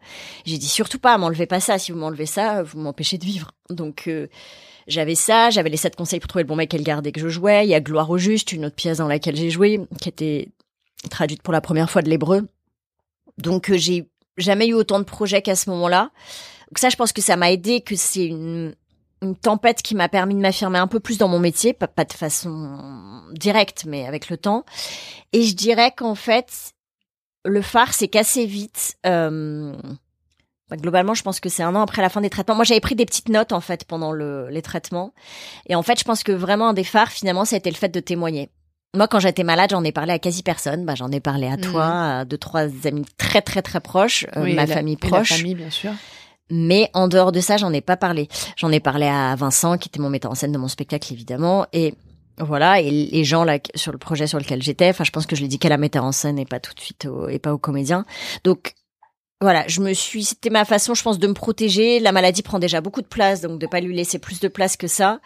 j'ai 0.45 0.59
dit 0.59 0.69
surtout 0.69 0.99
pas, 0.99 1.17
m'enlevez 1.19 1.47
pas 1.47 1.61
ça. 1.61 1.79
Si 1.79 1.93
vous 1.93 1.99
m'enlevez 1.99 2.27
ça, 2.27 2.65
vous 2.65 2.81
m'empêchez 2.81 3.19
de 3.19 3.25
vivre. 3.25 3.53
Donc 3.71 4.09
euh, 4.09 4.27
j'avais 4.89 5.15
ça, 5.15 5.51
j'avais 5.51 5.69
les 5.69 5.77
sept 5.77 5.95
conseils 5.95 6.19
pour 6.19 6.29
trouver 6.29 6.43
le 6.43 6.49
bon 6.49 6.57
mec 6.57 6.73
et 6.73 6.79
le 6.79 6.85
garder 6.85 7.13
que 7.13 7.21
je 7.21 7.29
jouais. 7.29 7.67
Il 7.67 7.71
y 7.71 7.75
a 7.75 7.81
Gloire 7.81 8.09
au 8.11 8.19
juste, 8.19 8.53
une 8.53 8.65
autre 8.65 8.75
pièce 8.75 8.99
dans 8.99 9.07
laquelle 9.07 9.37
j'ai 9.37 9.51
joué, 9.51 9.81
qui 10.01 10.09
était 10.09 10.49
traduite 11.11 11.43
pour 11.43 11.53
la 11.53 11.61
première 11.61 11.91
fois 11.91 12.03
de 12.03 12.09
l'hébreu. 12.09 12.49
Donc 13.37 13.71
euh, 13.71 13.77
j'ai 13.77 14.09
jamais 14.39 14.67
eu 14.67 14.75
autant 14.75 14.99
de 14.99 15.05
projets 15.05 15.43
qu'à 15.43 15.55
ce 15.55 15.71
moment-là. 15.71 16.11
Donc 16.71 16.79
ça, 16.79 16.89
je 16.89 16.97
pense 16.97 17.13
que 17.13 17.23
ça 17.23 17.37
m'a 17.37 17.53
aidé, 17.53 17.83
que 17.83 17.97
c'est 17.97 18.27
une, 18.27 18.75
tempête 19.43 19.83
qui 19.83 19.97
m'a 19.97 20.09
permis 20.09 20.35
de 20.35 20.41
m'affirmer 20.41 20.79
un 20.79 20.87
peu 20.87 21.01
plus 21.01 21.19
dans 21.19 21.27
mon 21.27 21.41
métier, 21.41 21.73
pas, 21.73 21.89
pas 21.89 22.05
de 22.05 22.13
façon 22.13 23.25
directe, 23.33 23.85
mais 23.85 24.07
avec 24.07 24.29
le 24.31 24.37
temps. 24.37 24.65
Et 25.33 25.43
je 25.43 25.57
dirais 25.57 25.93
qu'en 25.97 26.15
fait, 26.15 26.73
le 27.45 27.61
phare, 27.61 27.95
c'est 27.95 28.07
qu'assez 28.07 28.47
vite. 28.47 28.97
Euh, 29.07 29.75
bah, 30.71 30.77
globalement, 30.77 31.15
je 31.15 31.23
pense 31.23 31.41
que 31.41 31.49
c'est 31.49 31.63
un 31.63 31.75
an 31.75 31.83
après 31.83 32.03
la 32.03 32.09
fin 32.09 32.21
des 32.21 32.31
traitements. 32.31 32.55
Moi, 32.55 32.65
j'avais 32.65 32.81
pris 32.81 32.95
des 32.95 33.07
petites 33.07 33.29
notes 33.29 33.53
en 33.53 33.61
fait 33.61 33.85
pendant 33.85 34.13
le, 34.13 34.49
les 34.51 34.63
traitements, 34.63 35.13
et 35.69 35.75
en 35.75 35.83
fait, 35.83 35.99
je 35.99 36.05
pense 36.05 36.23
que 36.23 36.33
vraiment 36.33 36.69
un 36.69 36.75
des 36.75 36.85
phares, 36.85 37.11
finalement, 37.11 37.45
ça 37.45 37.57
a 37.57 37.59
été 37.59 37.71
le 37.71 37.77
fait 37.77 37.89
de 37.89 38.01
témoigner. 38.01 38.51
Moi, 38.97 39.07
quand 39.07 39.21
j'étais 39.21 39.45
malade, 39.45 39.69
j'en 39.71 39.85
ai 39.85 39.93
parlé 39.93 40.13
à 40.15 40.19
quasi 40.19 40.43
personne. 40.43 40.87
Bah, 40.87 40.95
j'en 40.95 41.11
ai 41.13 41.21
parlé 41.21 41.47
à 41.47 41.59
toi, 41.59 41.87
à 42.21 42.25
deux, 42.25 42.39
trois 42.39 42.63
amis 42.87 43.05
très, 43.19 43.43
très, 43.43 43.61
très 43.61 43.81
proches, 43.81 44.25
euh, 44.37 44.45
Oui, 44.45 44.55
ma 44.55 44.65
la- 44.65 44.75
famille 44.75 44.95
et 45.01 45.05
la 45.05 45.09
proche. 45.11 45.29
famille, 45.35 45.55
bien 45.55 45.69
sûr. 45.71 45.93
Mais 46.51 46.91
en 46.95 47.07
dehors 47.09 47.31
de 47.31 47.41
ça, 47.41 47.59
j'en 47.59 47.71
ai 47.75 47.83
pas 47.83 47.99
parlé. 47.99 48.29
J'en 48.57 48.73
ai 48.73 48.81
parlé 48.81 49.07
à 49.07 49.35
Vincent, 49.37 49.77
qui 49.77 49.91
était 49.91 50.01
mon 50.01 50.09
metteur 50.09 50.31
en 50.31 50.35
scène 50.35 50.53
de 50.53 50.59
mon 50.59 50.69
spectacle, 50.69 51.13
évidemment. 51.13 51.67
Et 51.75 51.93
voilà, 52.39 52.81
et 52.81 52.91
les 52.91 53.25
gens 53.25 53.45
là 53.45 53.59
sur 53.75 53.93
le 53.93 53.99
projet 53.99 54.27
sur 54.27 54.39
lequel 54.39 54.63
j'étais, 54.63 54.89
enfin, 54.89 55.05
je 55.05 55.11
pense 55.11 55.27
que 55.27 55.37
je 55.37 55.43
l'ai 55.43 55.49
dit 55.49 55.59
qu'à 55.59 55.69
la 55.69 55.77
metteur 55.77 56.05
en 56.05 56.13
scène 56.13 56.39
et 56.39 56.47
pas 56.47 56.59
tout 56.61 56.73
de 56.73 56.81
suite 56.81 57.05
au, 57.05 57.29
et 57.29 57.39
pas 57.39 57.53
au 57.53 57.59
comédien. 57.59 58.07
Donc 58.45 58.73
voilà, 59.41 59.65
je 59.69 59.81
me 59.81 59.93
suis, 59.93 60.25
c'était 60.25 60.51
ma 60.51 60.65
façon, 60.65 60.95
je 60.95 61.03
pense, 61.03 61.19
de 61.19 61.27
me 61.29 61.35
protéger. 61.35 62.01
La 62.01 62.13
maladie 62.13 62.43
prend 62.43 62.59
déjà 62.59 62.81
beaucoup 62.81 63.03
de 63.03 63.07
place, 63.07 63.41
donc 63.41 63.61
de 63.61 63.67
pas 63.67 63.81
lui 63.81 63.95
laisser 63.95 64.19
plus 64.19 64.41
de 64.41 64.49
place 64.49 64.77
que 64.77 64.89
ça. 64.89 65.21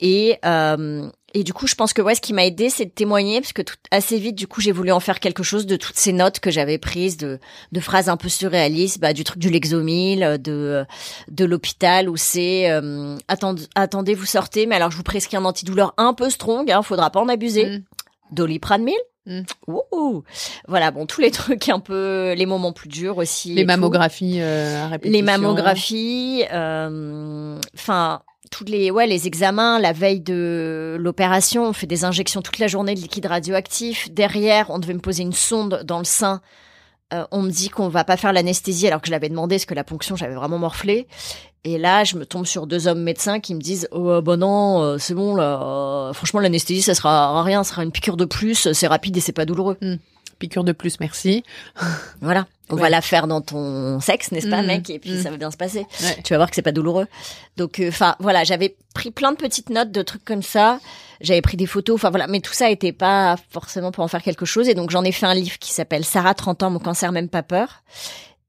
Et 0.00 0.38
euh, 0.44 1.08
et 1.34 1.44
du 1.44 1.52
coup, 1.52 1.66
je 1.66 1.74
pense 1.74 1.92
que 1.92 2.02
ouais, 2.02 2.14
ce 2.14 2.20
qui 2.20 2.34
m'a 2.34 2.44
aidé, 2.44 2.68
c'est 2.68 2.84
de 2.84 2.90
témoigner, 2.90 3.40
parce 3.40 3.52
que 3.52 3.62
tout, 3.62 3.76
assez 3.90 4.18
vite, 4.18 4.34
du 4.34 4.46
coup, 4.46 4.60
j'ai 4.60 4.72
voulu 4.72 4.92
en 4.92 5.00
faire 5.00 5.18
quelque 5.18 5.42
chose 5.42 5.64
de 5.64 5.76
toutes 5.76 5.96
ces 5.96 6.12
notes 6.12 6.40
que 6.40 6.50
j'avais 6.50 6.76
prises, 6.76 7.16
de, 7.16 7.38
de 7.72 7.80
phrases 7.80 8.08
un 8.08 8.16
peu 8.16 8.28
surréalistes, 8.28 9.00
bah, 9.00 9.12
du 9.12 9.24
truc 9.24 9.38
du 9.38 9.48
Lexomil, 9.48 10.38
de 10.40 10.84
de 11.28 11.44
l'hôpital 11.44 12.08
où 12.08 12.16
c'est 12.16 12.70
euh, 12.70 13.16
attendez, 13.28 13.62
attendez, 13.74 14.14
vous 14.14 14.26
sortez, 14.26 14.66
mais 14.66 14.74
alors 14.74 14.90
je 14.90 14.96
vous 14.96 15.02
prescris 15.02 15.36
un 15.36 15.44
antidouleur 15.44 15.94
un 15.96 16.14
peu 16.14 16.28
strong, 16.30 16.70
hein, 16.70 16.82
faudra 16.82 17.10
pas 17.10 17.20
en 17.20 17.28
abuser. 17.28 17.64
Mm. 17.64 17.84
Doliprane 18.32 18.82
1000 18.82 18.94
Mm. 19.26 19.42
Ouh. 19.68 20.22
Voilà, 20.66 20.90
bon, 20.90 21.06
tous 21.06 21.20
les 21.20 21.30
trucs 21.30 21.68
un 21.68 21.80
peu, 21.80 22.32
les 22.36 22.46
moments 22.46 22.72
plus 22.72 22.88
durs 22.88 23.18
aussi. 23.18 23.54
Les 23.54 23.64
mammographies 23.64 24.40
euh, 24.40 24.84
à 24.84 24.88
répétition. 24.88 25.18
Les 25.18 25.22
mammographies, 25.22 26.44
euh, 26.52 27.58
enfin, 27.74 28.22
toutes 28.50 28.68
les, 28.68 28.90
ouais, 28.90 29.06
les 29.06 29.26
examens, 29.26 29.78
la 29.78 29.92
veille 29.92 30.20
de 30.20 30.96
l'opération, 30.98 31.66
on 31.66 31.72
fait 31.72 31.86
des 31.86 32.04
injections 32.04 32.42
toute 32.42 32.58
la 32.58 32.66
journée 32.66 32.94
de 32.94 33.00
liquide 33.00 33.26
radioactif. 33.26 34.12
Derrière, 34.12 34.70
on 34.70 34.78
devait 34.78 34.94
me 34.94 35.00
poser 35.00 35.22
une 35.22 35.32
sonde 35.32 35.82
dans 35.84 35.98
le 35.98 36.04
sein. 36.04 36.40
Euh, 37.12 37.24
on 37.30 37.42
me 37.42 37.50
dit 37.50 37.68
qu'on 37.68 37.88
va 37.88 38.04
pas 38.04 38.16
faire 38.16 38.32
l'anesthésie 38.32 38.86
alors 38.86 39.00
que 39.00 39.06
je 39.06 39.12
l'avais 39.12 39.28
demandé 39.28 39.56
parce 39.56 39.66
que 39.66 39.74
la 39.74 39.84
ponction 39.84 40.16
j'avais 40.16 40.34
vraiment 40.34 40.58
morflé. 40.58 41.06
Et 41.64 41.78
là, 41.78 42.02
je 42.02 42.16
me 42.16 42.26
tombe 42.26 42.44
sur 42.46 42.66
deux 42.66 42.88
hommes 42.88 43.02
médecins 43.02 43.38
qui 43.38 43.54
me 43.54 43.60
disent 43.60 43.88
oh 43.92 44.20
bon 44.20 44.38
non, 44.40 44.82
euh, 44.82 44.98
c'est 44.98 45.14
bon 45.14 45.36
là. 45.36 45.60
euh, 45.62 46.12
franchement, 46.12 46.40
l'anesthésie 46.40 46.82
ça 46.82 46.94
sera 46.94 47.40
rien, 47.44 47.62
ça 47.62 47.70
sera 47.70 47.84
une 47.84 47.92
piqûre 47.92 48.16
de 48.16 48.24
plus, 48.24 48.72
c'est 48.72 48.86
rapide 48.88 49.16
et 49.16 49.20
c'est 49.20 49.32
pas 49.32 49.44
douloureux. 49.44 49.76
Piqûre 50.40 50.64
de 50.64 50.72
plus, 50.72 50.98
merci. 50.98 51.44
Voilà, 52.20 52.46
on 52.68 52.74
Ouais. 52.74 52.80
va 52.82 52.90
la 52.90 53.00
faire 53.00 53.28
dans 53.28 53.40
ton 53.40 54.00
sexe, 54.00 54.32
n'est-ce 54.32 54.48
pas, 54.48 54.62
Mm, 54.62 54.66
mec 54.66 54.90
Et 54.90 54.98
puis 54.98 55.12
mm. 55.12 55.22
ça 55.22 55.30
va 55.30 55.36
bien 55.36 55.52
se 55.52 55.56
passer. 55.56 55.86
Ouais. 56.02 56.18
Tu 56.24 56.32
vas 56.32 56.38
voir 56.38 56.50
que 56.50 56.56
c'est 56.56 56.62
pas 56.62 56.72
douloureux. 56.72 57.06
Donc, 57.56 57.80
enfin, 57.86 58.16
voilà, 58.18 58.42
j'avais 58.42 58.74
pris 58.92 59.12
plein 59.12 59.30
de 59.30 59.36
petites 59.36 59.70
notes 59.70 59.92
de 59.92 60.02
trucs 60.02 60.24
comme 60.24 60.42
ça. 60.42 60.80
J'avais 61.20 61.42
pris 61.42 61.56
des 61.56 61.66
photos. 61.66 61.94
Enfin 61.94 62.10
voilà, 62.10 62.26
mais 62.26 62.40
tout 62.40 62.52
ça 62.54 62.70
était 62.70 62.90
pas 62.92 63.36
forcément 63.50 63.92
pour 63.92 64.02
en 64.02 64.08
faire 64.08 64.22
quelque 64.22 64.44
chose. 64.46 64.68
Et 64.68 64.74
donc 64.74 64.90
j'en 64.90 65.04
ai 65.04 65.12
fait 65.12 65.26
un 65.26 65.34
livre 65.34 65.58
qui 65.60 65.72
s'appelle 65.72 66.04
Sarah 66.04 66.34
30 66.34 66.64
ans, 66.64 66.70
mon 66.70 66.80
cancer 66.80 67.12
même 67.12 67.28
pas 67.28 67.44
peur. 67.44 67.82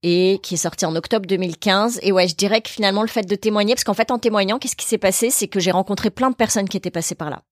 Et 0.04 0.40
qui 0.44 0.56
est 0.56 0.58
sorti 0.58 0.86
en 0.86 0.96
octobre 0.96 1.26
2015. 1.26 2.00
Et 2.04 2.12
ouais, 2.12 2.28
je 2.28 2.36
dirais 2.36 2.62
que 2.62 2.70
finalement 2.70 3.02
le 3.02 3.08
fait 3.08 3.24
de 3.24 3.36
témoigner, 3.36 3.74
parce 3.74 3.86
qu'en 3.86 3.94
fait 3.94 4.12
en 4.12 4.20
témoignant, 4.20 4.60
qu'est-ce 4.60 4.76
qui 4.76 4.86
s'est 4.86 4.98
passé, 4.98 5.30
c'est 5.30 5.48
que 5.48 5.60
j'ai 5.60 5.72
rencontré 5.72 6.10
plein 6.10 6.30
de 6.30 6.36
personnes 6.36 6.68
qui 6.68 6.78
étaient 6.78 6.92
passées 6.92 7.16
par 7.16 7.30
là. 7.30 7.44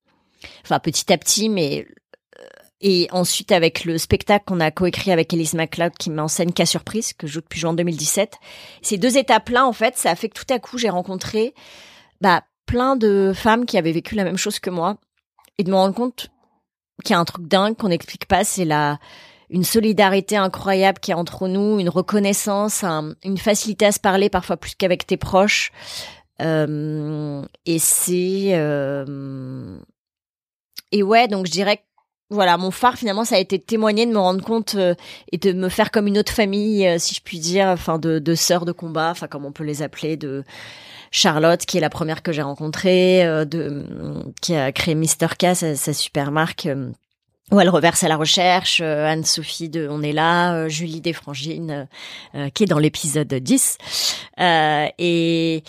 Enfin 0.64 0.78
petit 0.78 1.10
à 1.12 1.18
petit, 1.18 1.48
mais 1.48 1.86
euh, 2.38 2.44
et 2.82 3.08
ensuite, 3.12 3.52
avec 3.52 3.84
le 3.84 3.96
spectacle 3.96 4.44
qu'on 4.44 4.60
a 4.60 4.70
coécrit 4.72 5.12
avec 5.12 5.32
Elise 5.32 5.54
MacLeod, 5.54 5.92
qui 5.98 6.10
m'enseigne 6.10 6.52
Cas 6.52 6.66
Surprise, 6.66 7.12
que 7.12 7.26
je 7.26 7.34
joue 7.34 7.40
depuis 7.40 7.60
juin 7.60 7.74
2017, 7.74 8.34
ces 8.82 8.98
deux 8.98 9.16
étapes-là, 9.16 9.66
en 9.66 9.72
fait, 9.72 9.96
ça 9.96 10.10
a 10.10 10.16
fait 10.16 10.28
que 10.28 10.38
tout 10.38 10.52
à 10.52 10.58
coup, 10.58 10.78
j'ai 10.78 10.90
rencontré 10.90 11.54
bah, 12.20 12.42
plein 12.66 12.96
de 12.96 13.32
femmes 13.34 13.66
qui 13.66 13.78
avaient 13.78 13.92
vécu 13.92 14.16
la 14.16 14.24
même 14.24 14.36
chose 14.36 14.58
que 14.58 14.68
moi, 14.68 14.96
et 15.58 15.64
de 15.64 15.70
me 15.70 15.76
rendre 15.76 15.94
compte 15.94 16.28
qu'il 17.04 17.14
y 17.14 17.16
a 17.16 17.20
un 17.20 17.24
truc 17.24 17.46
dingue 17.46 17.76
qu'on 17.76 17.88
n'explique 17.88 18.26
pas, 18.26 18.42
c'est 18.42 18.64
la 18.64 18.98
une 19.52 19.64
solidarité 19.64 20.36
incroyable 20.36 20.98
qui 20.98 21.10
est 21.12 21.14
entre 21.14 21.46
nous, 21.46 21.78
une 21.78 21.90
reconnaissance, 21.90 22.82
un- 22.82 23.14
une 23.22 23.38
facilité 23.38 23.86
à 23.86 23.92
se 23.92 24.00
parler 24.00 24.30
parfois 24.30 24.56
plus 24.56 24.74
qu'avec 24.74 25.06
tes 25.06 25.18
proches. 25.18 25.70
Euh, 26.40 27.42
et 27.66 27.78
c'est 27.78 28.52
euh, 28.54 29.78
et 30.90 31.02
ouais, 31.02 31.28
donc 31.28 31.46
je 31.46 31.52
dirais 31.52 31.76
que 31.76 31.82
voilà, 32.30 32.56
mon 32.56 32.70
phare 32.70 32.96
finalement, 32.96 33.26
ça 33.26 33.36
a 33.36 33.38
été 33.38 33.58
de 33.58 33.62
témoigner, 33.62 34.06
de 34.06 34.10
me 34.10 34.18
rendre 34.18 34.42
compte 34.42 34.74
euh, 34.74 34.94
et 35.30 35.36
de 35.36 35.52
me 35.52 35.68
faire 35.68 35.90
comme 35.90 36.06
une 36.06 36.16
autre 36.16 36.32
famille, 36.32 36.98
si 36.98 37.14
je 37.14 37.20
puis 37.20 37.38
dire, 37.38 37.68
enfin 37.68 37.98
de, 37.98 38.34
sœurs 38.34 38.64
de 38.64 38.72
combat, 38.72 39.10
enfin 39.10 39.28
comme 39.28 39.44
on 39.44 39.52
peut 39.52 39.64
les 39.64 39.82
appeler, 39.82 40.16
de 40.16 40.42
Charlotte, 41.10 41.64
qui 41.66 41.76
est 41.76 41.80
la 41.80 41.90
première 41.90 42.22
que 42.22 42.32
j'ai 42.32 42.40
rencontrée, 42.40 43.22
de 43.44 43.84
qui 44.40 44.54
a 44.54 44.72
créé 44.72 44.94
Mister 44.94 45.26
K, 45.38 45.54
sa, 45.54 45.76
sa 45.76 45.92
super 45.92 46.32
marque. 46.32 46.66
Où 47.50 47.60
elle 47.60 47.68
reverse 47.68 48.02
à 48.04 48.08
la 48.08 48.16
recherche, 48.16 48.80
euh, 48.82 49.06
Anne-Sophie 49.06 49.68
de 49.68 49.88
On 49.90 50.02
est 50.02 50.12
là, 50.12 50.54
euh, 50.54 50.68
Julie 50.68 51.00
Desfrangines, 51.00 51.70
euh, 51.70 51.84
euh, 52.38 52.48
qui 52.50 52.62
est 52.62 52.66
dans 52.66 52.78
l'épisode 52.78 53.32
10. 53.32 53.78
Euh, 54.40 54.86
et, 54.98 55.62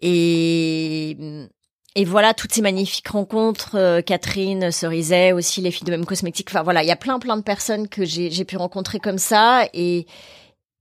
et, 0.00 1.16
et 1.94 2.04
voilà, 2.04 2.34
toutes 2.34 2.52
ces 2.52 2.62
magnifiques 2.62 3.08
rencontres, 3.08 3.76
euh, 3.76 4.02
Catherine 4.02 4.70
Cerizet, 4.70 5.32
aussi 5.32 5.60
les 5.60 5.70
filles 5.70 5.86
de 5.86 5.90
même 5.90 6.04
cosmétique. 6.04 6.48
Enfin 6.50 6.62
voilà, 6.62 6.82
il 6.82 6.88
y 6.88 6.92
a 6.92 6.96
plein 6.96 7.18
plein 7.18 7.36
de 7.36 7.42
personnes 7.42 7.88
que 7.88 8.04
j'ai 8.04 8.44
pu 8.44 8.56
rencontrer 8.56 8.98
comme 8.98 9.18
ça 9.18 9.66
et 9.72 10.06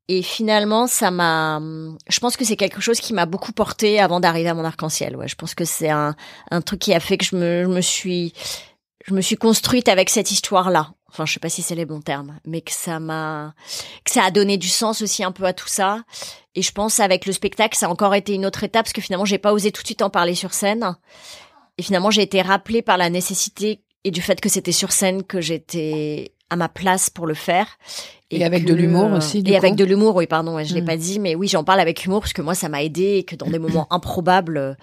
et 0.08 0.24
finalement 0.24 0.88
ça 0.88 1.12
m'a 1.12 1.62
je 2.10 2.20
pense 2.20 2.36
que 2.36 2.44
c'est 2.44 2.56
quelque 2.58 2.82
chose 2.82 3.00
qui 3.00 3.14
m'a 3.14 3.26
beaucoup 3.26 3.52
porté 3.54 4.00
avant 4.00 4.20
d'arriver 4.20 4.50
à 4.50 4.54
mon 4.54 4.66
arc-en-ciel. 4.66 5.16
Ouais, 5.16 5.28
je 5.28 5.36
pense 5.36 5.54
que 5.54 5.64
c'est 5.64 5.90
un 5.90 6.16
un 6.50 6.62
truc 6.62 6.80
qui 6.80 6.94
a 6.94 7.00
fait 7.00 7.18
que 7.18 7.26
je 7.26 7.36
me 7.36 7.64
je 7.64 7.70
me 7.70 7.82
suis 7.82 8.34
je 9.06 9.14
me 9.14 9.22
suis 9.22 9.36
construite 9.36 9.88
avec 9.88 10.10
cette 10.10 10.32
histoire-là. 10.32 10.94
Enfin, 11.10 11.26
je 11.26 11.34
sais 11.34 11.40
pas 11.40 11.50
si 11.50 11.62
c'est 11.62 11.76
les 11.76 11.86
bons 11.86 12.02
termes, 12.02 12.40
mais 12.46 12.62
que 12.62 12.72
ça 12.72 13.00
m'a, 13.00 13.54
que 14.06 14.12
ça 14.12 14.24
a 14.24 14.32
donné 14.32 14.58
du 14.58 14.70
sens 14.70 15.02
aussi 15.02 15.24
un 15.24 15.32
peu 15.32 15.44
à 15.44 15.54
tout 15.54 15.68
ça. 15.68 16.04
Et 16.56 16.62
je 16.62 16.72
pense 16.72 17.00
avec 17.00 17.26
le 17.26 17.34
spectacle, 17.34 17.78
ça 17.78 17.88
a 17.88 17.90
encore 17.90 18.16
été 18.16 18.34
une 18.34 18.46
autre 18.46 18.64
étape 18.64 18.86
parce 18.86 18.94
que 18.94 19.02
finalement, 19.02 19.26
j'ai 19.26 19.38
pas 19.38 19.52
osé 19.54 19.72
tout 19.72 19.82
de 19.82 19.88
suite 19.88 20.02
en 20.02 20.10
parler 20.10 20.36
sur 20.36 20.54
scène. 20.54 20.96
Et 21.78 21.84
finalement, 21.84 22.12
j'ai 22.12 22.22
été 22.22 22.42
rappelée 22.42 22.82
par 22.82 22.98
la 22.98 23.10
nécessité 23.10 23.82
et 24.04 24.12
du 24.12 24.22
fait 24.22 24.40
que 24.40 24.50
c'était 24.50 24.72
sur 24.72 24.92
scène 24.92 25.24
que 25.24 25.42
j'étais 25.42 26.34
à 26.50 26.56
ma 26.56 26.70
place 26.70 27.10
pour 27.10 27.28
le 27.28 27.34
faire. 27.34 27.78
Et, 28.30 28.46
avec 28.46 28.66
de 28.66 28.74
l'humour 28.74 29.12
aussi. 29.12 29.44
Du 29.44 29.52
et 29.52 29.54
coup. 29.54 29.58
avec 29.58 29.76
de 29.76 29.84
l'humour, 29.84 30.16
oui, 30.16 30.28
pardon, 30.28 30.64
je 30.64 30.74
l'ai 30.74 30.82
Mm. 30.82 30.86
pas 30.86 30.98
dit, 30.98 31.20
mais 31.20 31.36
oui, 31.36 31.48
j'en 31.48 31.64
parle 31.64 31.80
avec 31.82 32.06
humour 32.06 32.22
parce 32.22 32.34
que 32.34 32.42
moi, 32.42 32.56
ça 32.56 32.70
m'a 32.70 32.84
aidé 32.84 33.18
et 33.18 33.24
que 33.24 33.36
dans 33.36 33.48
des 33.48 33.60
moments 33.60 33.88
improbables, 33.94 34.78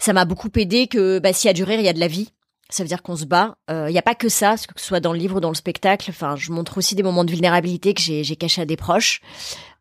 ça 0.00 0.12
m'a 0.12 0.24
beaucoup 0.24 0.50
aidé. 0.56 0.88
Que 0.88 1.20
bah, 1.20 1.32
s'il 1.32 1.48
y 1.48 1.50
a 1.50 1.54
du 1.54 1.62
rire, 1.62 1.78
il 1.78 1.86
y 1.86 1.88
a 1.88 1.92
de 1.92 2.00
la 2.00 2.08
vie. 2.08 2.30
Ça 2.70 2.82
veut 2.82 2.88
dire 2.88 3.02
qu'on 3.02 3.16
se 3.16 3.24
bat. 3.24 3.56
Il 3.68 3.90
n'y 3.90 3.98
a 3.98 4.02
pas 4.02 4.14
que 4.14 4.28
ça, 4.28 4.56
que 4.56 4.80
ce 4.80 4.86
soit 4.86 5.00
dans 5.00 5.12
le 5.12 5.18
livre 5.18 5.36
ou 5.36 5.40
dans 5.40 5.50
le 5.50 5.54
spectacle. 5.54 6.10
Enfin, 6.10 6.34
je 6.36 6.50
montre 6.50 6.78
aussi 6.78 6.94
des 6.94 7.02
moments 7.02 7.24
de 7.24 7.30
vulnérabilité 7.30 7.94
que 7.94 8.00
j'ai 8.00 8.36
cachés 8.36 8.62
à 8.62 8.66
des 8.66 8.76
proches. 8.76 9.20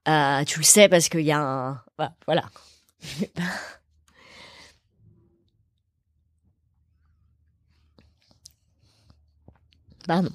Euh, 0.07 0.43
tu 0.43 0.59
le 0.59 0.65
sais 0.65 0.89
parce 0.89 1.07
qu'il 1.09 1.21
y 1.21 1.31
a 1.31 1.39
un 1.39 1.81
voilà. 2.27 2.43
Pardon. 10.05 10.31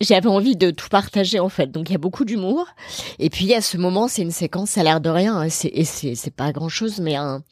J'avais 0.00 0.28
envie 0.28 0.56
de 0.56 0.70
tout 0.70 0.88
partager 0.90 1.40
en 1.40 1.48
fait, 1.48 1.68
donc 1.68 1.88
il 1.88 1.92
y 1.92 1.94
a 1.94 1.98
beaucoup 1.98 2.26
d'humour. 2.26 2.66
Et 3.18 3.30
puis 3.30 3.54
a 3.54 3.62
ce 3.62 3.78
moment, 3.78 4.08
c'est 4.08 4.20
une 4.20 4.32
séquence, 4.32 4.70
ça 4.70 4.80
a 4.82 4.84
l'air 4.84 5.00
de 5.00 5.08
rien, 5.08 5.36
hein, 5.36 5.46
et 5.46 5.84
c'est 5.84 6.34
pas 6.34 6.52
grand 6.52 6.68
chose, 6.68 7.00
mais 7.00 7.14
un, 7.14 7.42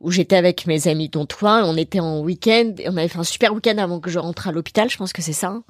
où 0.00 0.10
j'étais 0.10 0.36
avec 0.36 0.66
mes 0.66 0.88
amis 0.88 1.08
dont 1.08 1.26
toi, 1.26 1.62
on 1.64 1.76
était 1.76 2.00
en 2.00 2.20
week-end, 2.20 2.74
et 2.78 2.88
on 2.88 2.96
avait 2.96 3.08
fait 3.08 3.18
un 3.18 3.24
super 3.24 3.52
week-end 3.54 3.78
avant 3.78 4.00
que 4.00 4.10
je 4.10 4.18
rentre 4.18 4.48
à 4.48 4.52
l'hôpital, 4.52 4.90
je 4.90 4.96
pense 4.96 5.12
que 5.12 5.22
c'est 5.22 5.32
ça. 5.32 5.48
hein. 5.48 5.64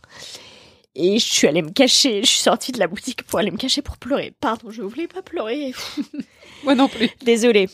Et 0.95 1.19
je 1.19 1.25
suis 1.27 1.47
allée 1.47 1.61
me 1.61 1.71
cacher, 1.71 2.23
je 2.23 2.29
suis 2.29 2.41
sortie 2.41 2.73
de 2.73 2.79
la 2.79 2.87
boutique 2.87 3.23
pour 3.25 3.39
aller 3.39 3.51
me 3.51 3.59
cacher 3.59 3.83
pour 3.83 3.99
pleurer. 3.99 4.33
Pardon, 4.41 4.71
je 4.71 4.81
voulais 4.81 5.07
pas 5.07 5.21
pleurer. 5.21 5.75
Moi 6.65 6.75
non 6.75 6.89
plus. 6.89 7.11
Désolée. 7.23 7.69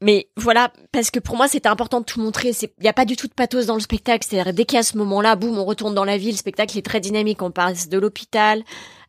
Mais 0.00 0.28
voilà, 0.36 0.72
parce 0.92 1.10
que 1.10 1.18
pour 1.18 1.36
moi 1.36 1.48
c'était 1.48 1.68
important 1.68 2.00
de 2.00 2.04
tout 2.04 2.20
montrer. 2.20 2.52
Il 2.62 2.68
n'y 2.82 2.88
a 2.88 2.92
pas 2.92 3.06
du 3.06 3.16
tout 3.16 3.26
de 3.26 3.32
pathos 3.32 3.66
dans 3.66 3.74
le 3.74 3.80
spectacle. 3.80 4.24
C'est-à-dire 4.28 4.52
dès 4.52 4.64
qu'il 4.66 4.76
y 4.76 4.78
a 4.78 4.82
ce 4.84 4.96
moment-là, 4.98 5.36
boum, 5.36 5.58
on 5.58 5.64
retourne 5.64 5.94
dans 5.94 6.04
la 6.04 6.16
vie. 6.18 6.30
Le 6.30 6.36
spectacle 6.36 6.76
est 6.78 6.84
très 6.84 7.00
dynamique. 7.00 7.42
On 7.42 7.50
passe 7.50 7.88
de 7.88 7.98
l'hôpital 7.98 8.62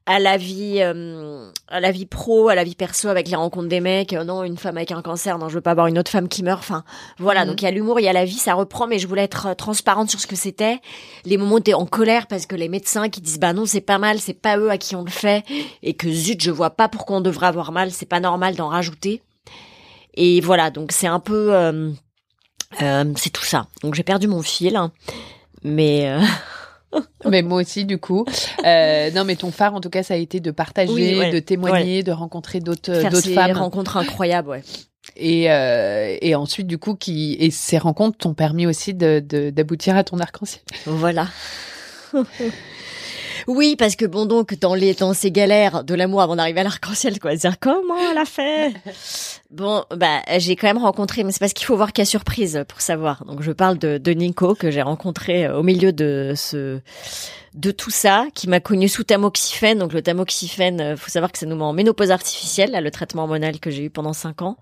à 0.07 0.19
la 0.19 0.37
vie, 0.37 0.77
euh, 0.79 1.51
à 1.67 1.79
la 1.79 1.91
vie 1.91 2.07
pro, 2.07 2.49
à 2.49 2.55
la 2.55 2.63
vie 2.63 2.73
perso 2.73 3.09
avec 3.09 3.27
les 3.27 3.35
rencontres 3.35 3.67
des 3.67 3.81
mecs. 3.81 4.13
Euh, 4.13 4.23
non, 4.23 4.43
une 4.43 4.57
femme 4.57 4.77
avec 4.77 4.91
un 4.91 5.03
cancer. 5.03 5.37
Non, 5.37 5.49
je 5.49 5.55
veux 5.55 5.61
pas 5.61 5.71
avoir 5.71 5.85
une 5.87 5.99
autre 5.99 6.09
femme 6.09 6.27
qui 6.27 6.41
meurt. 6.41 6.59
Enfin, 6.59 6.83
voilà. 7.19 7.43
Mhm. 7.43 7.51
Donc 7.51 7.61
il 7.61 7.65
y 7.65 7.67
a 7.67 7.71
l'humour, 7.71 7.99
il 7.99 8.03
y 8.03 8.09
a 8.09 8.13
la 8.13 8.25
vie, 8.25 8.33
ça 8.33 8.55
reprend. 8.55 8.87
Mais 8.87 8.97
je 8.97 9.07
voulais 9.07 9.23
être 9.23 9.47
euh, 9.47 9.53
transparente 9.53 10.09
sur 10.09 10.19
ce 10.19 10.25
que 10.25 10.35
c'était. 10.35 10.79
Les 11.25 11.37
moments 11.37 11.55
où 11.55 11.59
t'es 11.59 11.75
en 11.75 11.85
colère 11.85 12.25
parce 12.27 12.47
que 12.47 12.55
les 12.55 12.69
médecins 12.69 13.09
qui 13.09 13.21
disent 13.21 13.39
bah 13.39 13.53
non 13.53 13.65
c'est 13.65 13.81
pas 13.81 13.99
mal, 13.99 14.19
c'est 14.19 14.33
pas 14.33 14.57
eux 14.57 14.71
à 14.71 14.77
qui 14.77 14.95
on 14.95 15.03
le 15.03 15.11
fait 15.11 15.43
et 15.83 15.93
que 15.93 16.09
zut 16.09 16.41
je 16.41 16.51
vois 16.51 16.71
pas 16.71 16.87
pourquoi 16.87 17.17
on 17.17 17.21
devrait 17.21 17.47
avoir 17.47 17.71
mal. 17.71 17.91
C'est 17.91 18.07
pas 18.07 18.19
normal 18.19 18.55
d'en 18.55 18.69
rajouter. 18.69 19.21
Et 20.17 20.41
voilà, 20.41 20.71
donc 20.71 20.91
c'est 20.91 21.07
un 21.07 21.19
peu, 21.19 21.53
euh, 21.53 21.91
euh, 22.81 23.13
c'est 23.15 23.29
tout 23.29 23.45
ça. 23.45 23.67
Donc 23.83 23.93
j'ai 23.93 24.03
perdu 24.03 24.27
mon 24.27 24.41
fil, 24.41 24.75
hein. 24.75 24.91
mais 25.63 26.09
euh, 26.09 26.19
Mais 27.29 27.41
moi 27.41 27.61
aussi, 27.61 27.85
du 27.85 27.97
coup. 27.97 28.25
Euh, 28.65 29.11
non, 29.11 29.23
mais 29.25 29.35
ton 29.35 29.51
phare, 29.51 29.73
en 29.75 29.81
tout 29.81 29.89
cas, 29.89 30.03
ça 30.03 30.13
a 30.13 30.17
été 30.17 30.39
de 30.39 30.51
partager, 30.51 30.91
Oui, 30.93 31.19
ouais, 31.19 31.31
de 31.31 31.39
témoigner, 31.39 32.03
de 32.03 32.11
rencontrer 32.11 32.59
d'autres 32.59 33.09
d'autres 33.09 33.29
femmes. 33.33 33.57
rencontres 33.57 33.97
incroyables, 33.97 34.49
ouais. 34.49 34.63
Et, 35.15 35.51
euh, 35.51 36.15
et 36.21 36.35
ensuite, 36.35 36.67
du 36.67 36.77
coup, 36.77 36.95
qui 36.95 37.35
et 37.39 37.49
ces 37.51 37.77
rencontres 37.77 38.17
t'ont 38.17 38.33
permis 38.33 38.67
aussi 38.67 38.93
de 38.93 39.19
de- 39.25 39.49
d'aboutir 39.49 39.95
à 39.97 40.03
ton 40.03 40.19
arc-en-ciel. 40.19 40.61
Voilà. 40.85 41.27
Oui, 43.47 43.77
parce 43.77 43.95
que 43.95 44.05
bon 44.05 44.25
donc 44.25 44.59
dans 44.59 44.75
les 44.75 44.93
dans 44.93 45.13
ces 45.13 45.31
galères 45.31 45.85
de 45.85 45.95
l'amour 45.95 46.21
avant 46.21 46.35
d'arriver 46.35 46.59
à 46.59 46.63
l'arc-en-ciel 46.63 47.17
quoi, 47.19 47.33
dire 47.35 47.59
comment 47.59 47.97
elle 48.11 48.17
a 48.17 48.25
fait? 48.25 48.73
Bon 49.49 49.85
bah 49.95 50.19
j'ai 50.39 50.57
quand 50.57 50.67
même 50.67 50.77
rencontré, 50.77 51.23
mais 51.23 51.31
c'est 51.31 51.39
parce 51.39 51.53
qu'il 51.53 51.65
faut 51.65 51.77
voir 51.77 51.93
qu'il 51.93 52.01
y 52.01 52.03
a 52.03 52.05
surprise 52.05 52.65
pour 52.67 52.81
savoir. 52.81 53.23
Donc 53.23 53.41
je 53.41 53.53
parle 53.53 53.77
de, 53.77 53.97
de 53.97 54.11
Nico 54.11 54.55
que 54.55 54.69
j'ai 54.69 54.81
rencontré 54.81 55.45
euh, 55.45 55.57
au 55.59 55.63
milieu 55.63 55.93
de 55.93 56.33
ce 56.35 56.81
de 57.53 57.71
tout 57.71 57.89
ça, 57.89 58.27
qui 58.35 58.49
m'a 58.49 58.59
connu 58.59 58.89
sous 58.89 59.03
tamoxifène. 59.03 59.79
Donc 59.79 59.93
le 59.93 60.01
tamoxifène, 60.01 60.81
euh, 60.81 60.97
faut 60.97 61.09
savoir 61.09 61.31
que 61.31 61.37
ça 61.39 61.45
nous 61.45 61.55
met 61.55 61.63
en 61.63 61.73
ménopause 61.73 62.11
artificielle, 62.11 62.71
là, 62.71 62.81
le 62.81 62.91
traitement 62.91 63.23
hormonal 63.23 63.59
que 63.59 63.71
j'ai 63.71 63.83
eu 63.83 63.89
pendant 63.89 64.13
cinq 64.13 64.41
ans. 64.41 64.57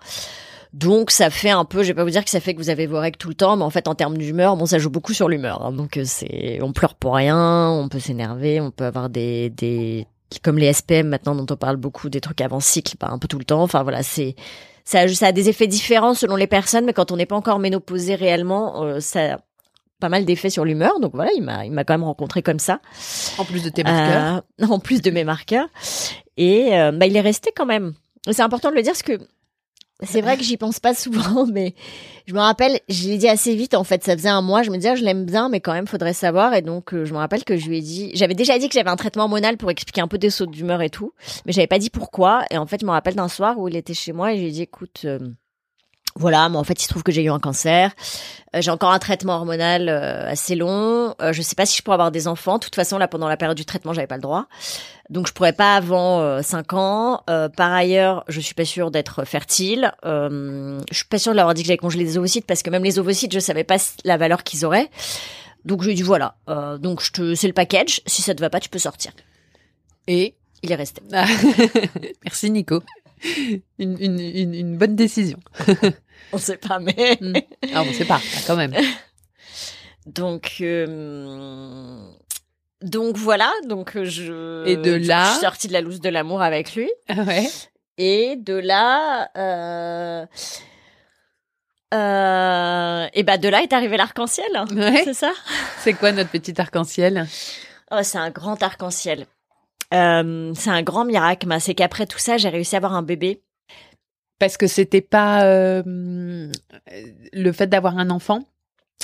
Donc 0.78 1.10
ça 1.10 1.30
fait 1.30 1.50
un 1.52 1.64
peu, 1.64 1.84
je 1.84 1.88
vais 1.88 1.94
pas 1.94 2.04
vous 2.04 2.10
dire 2.10 2.24
que 2.26 2.30
ça 2.30 2.42
fait 2.42 2.54
que 2.54 2.60
vous 2.60 2.70
avez 2.70 2.86
vos 2.86 3.00
règles 3.00 3.18
tout 3.18 3.30
le 3.30 3.34
temps, 3.36 3.56
mais 3.56 3.64
en 3.64 3.70
fait 3.70 3.88
en 3.88 3.96
termes 3.96 4.18
d'humeur, 4.18 4.58
bon 4.58 4.66
ça 4.66 4.78
joue 4.78 4.90
beaucoup 4.90 5.14
sur 5.14 5.30
l'humeur. 5.30 5.64
hein. 5.66 5.72
donc 5.72 5.96
euh, 5.96 6.04
c'est, 6.06 6.60
on 6.62 6.74
pleure 6.74 6.96
pour 6.96 7.16
rien, 7.16 7.70
on 7.70 7.88
peut 7.88 8.00
s'énerver, 8.00 8.60
on 8.60 8.72
peut 8.72 8.84
avoir 8.86 9.10
des 9.10 9.50
des 9.52 10.06
comme 10.44 10.58
les 10.58 10.74
SPM 10.74 11.08
maintenant 11.08 11.34
dont 11.34 11.46
on 11.50 11.56
parle 11.58 11.78
beaucoup, 11.78 12.10
des 12.10 12.20
trucs 12.20 12.42
avant 12.42 12.60
cycle, 12.60 12.98
pas 12.98 13.08
un 13.08 13.18
peu 13.20 13.28
tout 13.30 13.38
le 13.40 13.46
temps. 13.46 13.62
Enfin 13.62 13.84
voilà, 13.84 14.04
c'est 14.04 14.36
ça, 14.84 15.00
a- 15.02 15.08
ça 15.08 15.28
a 15.28 15.32
des 15.32 15.48
effets 15.48 15.68
différents 15.68 16.14
selon 16.14 16.36
les 16.36 16.48
personnes, 16.48 16.84
mais 16.84 16.94
quand 16.94 17.12
on 17.12 17.16
n'est 17.16 17.26
pas 17.26 17.38
encore 17.38 17.60
ménopausé 17.60 18.16
réellement, 18.16 18.84
euh, 18.84 19.00
ça 19.00 19.36
a 19.36 19.38
pas 20.02 20.10
mal 20.10 20.26
d'effets 20.26 20.50
sur 20.50 20.66
l'humeur. 20.66 21.00
Donc 21.00 21.14
voilà, 21.14 21.32
il 21.38 21.42
m'a 21.42 21.64
il 21.66 21.72
m'a 21.72 21.86
quand 21.86 21.94
même 21.94 22.04
rencontré 22.04 22.42
comme 22.42 22.60
ça. 22.60 22.82
En 23.38 23.46
plus 23.46 23.64
de 23.64 23.70
tes 23.70 23.84
marqueurs. 23.84 24.44
Euh, 24.62 24.66
en 24.70 24.80
plus 24.80 25.02
de 25.02 25.10
mes 25.10 25.24
marqueurs. 25.24 25.68
Et 26.36 26.78
euh, 26.78 26.92
bah, 26.92 27.06
il 27.06 27.16
est 27.16 27.22
resté 27.22 27.52
quand 27.56 27.66
même. 27.66 27.94
C'est 28.30 28.42
important 28.42 28.72
de 28.72 28.76
le 28.76 28.82
dire 28.82 28.92
parce 28.92 29.04
que 29.04 29.20
c'est 30.04 30.22
vrai 30.22 30.38
que 30.38 30.44
j'y 30.44 30.58
pense 30.58 30.80
pas 30.80 30.94
souvent, 30.94 31.46
mais 31.52 31.74
je 32.28 32.34
me 32.34 32.40
rappelle, 32.40 32.80
je 32.90 33.08
l'ai 33.08 33.18
dit 33.18 33.28
assez 33.30 33.56
vite 33.56 33.74
en 33.76 33.84
fait. 33.84 34.04
Ça 34.04 34.16
faisait 34.18 34.30
un 34.30 34.42
mois, 34.42 34.64
je 34.64 34.70
me 34.70 34.76
disais, 34.76 34.90
ah, 34.90 34.96
je 34.96 35.04
l'aime 35.04 35.26
bien, 35.26 35.50
mais 35.50 35.62
quand 35.62 35.74
même, 35.74 35.88
faudrait 35.88 36.14
savoir. 36.14 36.54
Et 36.54 36.62
donc, 36.62 36.94
euh, 36.94 37.06
je 37.06 37.14
me 37.14 37.18
rappelle 37.18 37.44
que 37.44 37.56
je 37.58 37.68
lui 37.68 37.78
ai 37.78 37.82
dit, 37.82 38.12
j'avais 38.14 38.34
déjà 38.36 38.60
dit 38.60 38.68
que 38.68 38.74
j'avais 38.74 38.90
un 38.90 38.96
traitement 38.98 39.24
hormonal 39.24 39.58
pour 39.58 39.72
expliquer 39.72 40.02
un 40.02 40.08
peu 40.08 40.18
des 40.18 40.30
sauts 40.30 40.46
d'humeur 40.48 40.82
et 40.82 40.90
tout, 40.90 41.14
mais 41.46 41.54
j'avais 41.54 41.68
pas 41.68 41.80
dit 41.80 41.90
pourquoi. 41.90 42.44
Et 42.52 42.58
en 42.58 42.66
fait, 42.66 42.82
je 42.82 42.86
me 42.86 42.92
rappelle 42.92 43.16
d'un 43.16 43.30
soir 43.30 43.58
où 43.58 43.68
il 43.68 43.76
était 43.76 43.94
chez 43.94 44.12
moi 44.12 44.34
et 44.34 44.38
je 44.38 44.42
lui 44.42 44.50
ai 44.50 44.52
dit, 44.52 44.62
écoute. 44.64 45.02
euh, 45.06 45.20
voilà, 46.18 46.48
mais 46.48 46.56
en 46.56 46.64
fait, 46.64 46.82
il 46.82 46.84
se 46.84 46.88
trouve 46.88 47.04
que 47.04 47.12
j'ai 47.12 47.24
eu 47.24 47.30
un 47.30 47.40
cancer. 47.40 47.92
Euh, 48.56 48.62
j'ai 48.62 48.72
encore 48.72 48.92
un 48.92 49.00
traitement 49.00 49.34
hormonal 49.34 49.90
euh, 49.90 50.30
assez 50.30 50.56
long. 50.56 51.14
Euh, 51.22 51.34
je 51.34 51.42
sais 51.42 51.56
pas 51.56 51.66
si 51.66 51.76
je 51.76 51.82
pourrais 51.84 51.96
avoir 51.96 52.12
des 52.12 52.30
enfants. 52.30 52.58
De 52.58 52.64
toute 52.64 52.76
façon, 52.76 52.98
là, 52.98 53.10
pendant 53.10 53.28
la 53.28 53.36
période 53.36 53.58
du 53.58 53.66
traitement, 53.66 53.92
j'avais 53.92 54.08
pas 54.08 54.16
le 54.16 54.22
droit. 54.22 54.48
Donc, 55.10 55.28
je 55.28 55.34
pourrais 55.34 55.52
pas 55.52 55.76
avant 55.76 56.22
euh, 56.22 56.42
5 56.42 56.72
ans. 56.72 57.22
Euh, 57.30 57.50
par 57.50 57.74
ailleurs, 57.74 58.24
je 58.30 58.40
suis 58.40 58.54
pas 58.54 58.64
sûre 58.64 58.92
d'être 58.92 59.26
fertile. 59.26 59.92
Je 60.04 60.80
suis 60.94 61.06
pas 61.06 61.20
sûre 61.20 61.34
de 61.34 61.36
leur 61.36 61.44
avoir 61.44 61.54
dit 61.54 61.64
que 61.64 61.68
j'avais 61.68 61.78
congelé 61.78 62.06
des 62.06 62.18
ovocytes 62.18 62.46
parce 62.46 62.64
que 62.64 62.70
même 62.70 62.84
les 62.84 62.98
ovocytes, 62.98 63.34
je 63.34 63.40
savais 63.40 63.66
pas 63.66 63.78
la 64.06 64.16
valeur 64.16 64.44
qu'ils 64.44 64.66
auraient. 64.66 64.90
Donc, 65.66 65.82
je 65.82 65.88
lui 65.88 65.94
ai 65.94 65.96
dit 65.96 66.02
voilà. 66.02 66.36
Donc, 66.80 67.02
c'est 67.02 67.48
le 67.48 67.54
package. 67.54 68.00
Si 68.06 68.22
ça 68.22 68.34
te 68.34 68.40
va 68.40 68.50
pas, 68.50 68.62
tu 68.62 68.70
peux 68.70 68.80
sortir. 68.80 69.12
Et 70.08 70.36
Il 70.64 70.72
est 70.72 70.76
resté. 70.76 71.02
Ah. 71.12 71.26
merci 72.24 72.52
Nico. 72.52 72.82
Une 73.80 74.78
bonne 74.78 74.96
décision. 74.96 75.40
On 76.34 76.38
sait 76.38 76.58
pas, 76.58 76.80
mais. 76.80 77.18
Ah, 77.74 77.84
on 77.84 77.94
sait 77.94 78.06
pas, 78.06 78.20
ah, 78.22 78.40
quand 78.48 78.56
même. 78.56 78.74
Donc, 80.06 80.58
euh, 80.62 81.98
donc 82.82 83.18
voilà. 83.18 83.52
Donc 83.68 83.96
euh, 83.96 84.06
je. 84.06 84.68
Et 84.68 84.78
de 84.78 84.92
là- 84.94 85.26
je 85.26 85.32
suis 85.32 85.42
sortie 85.42 85.68
de 85.68 85.74
la 85.74 85.82
loose 85.82 86.00
de 86.00 86.10
l'amour 86.10 86.42
avec 86.44 86.76
lui. 86.76 86.92
Ah 87.10 87.22
ouais. 87.24 87.50
Et 87.98 88.36
de 88.36 88.54
là, 88.54 89.30
euh, 89.36 90.26
euh, 91.94 93.08
et 93.14 93.24
bah 93.24 93.38
de 93.38 93.48
là 93.48 93.62
est 93.62 93.74
arrivé 93.74 93.98
l'arc-en-ciel. 93.98 94.46
Ouais. 94.76 95.02
C'est 95.06 95.14
ça? 95.14 95.32
C'est 95.80 95.94
quoi 95.94 96.12
notre 96.12 96.30
petit 96.30 96.60
arc-en-ciel? 96.60 97.26
Oh, 97.92 98.00
c'est 98.04 98.18
un 98.18 98.32
grand 98.32 98.62
arc-en-ciel. 98.62 99.26
Euh, 99.94 100.52
c'est 100.56 100.72
un 100.72 100.82
grand 100.84 101.06
miracle. 101.06 101.48
C'est 101.60 101.74
qu'après 101.74 102.06
tout 102.06 102.18
ça, 102.20 102.38
j'ai 102.38 102.50
réussi 102.50 102.76
à 102.76 102.78
avoir 102.78 102.94
un 102.94 103.04
bébé. 103.04 103.42
Parce 104.40 104.58
que 104.58 104.68
c'était 104.68 105.02
pas 105.02 105.44
euh, 105.46 105.82
le 107.34 107.52
fait 107.52 107.68
d'avoir 107.68 107.98
un 107.98 108.10
enfant, 108.10 108.42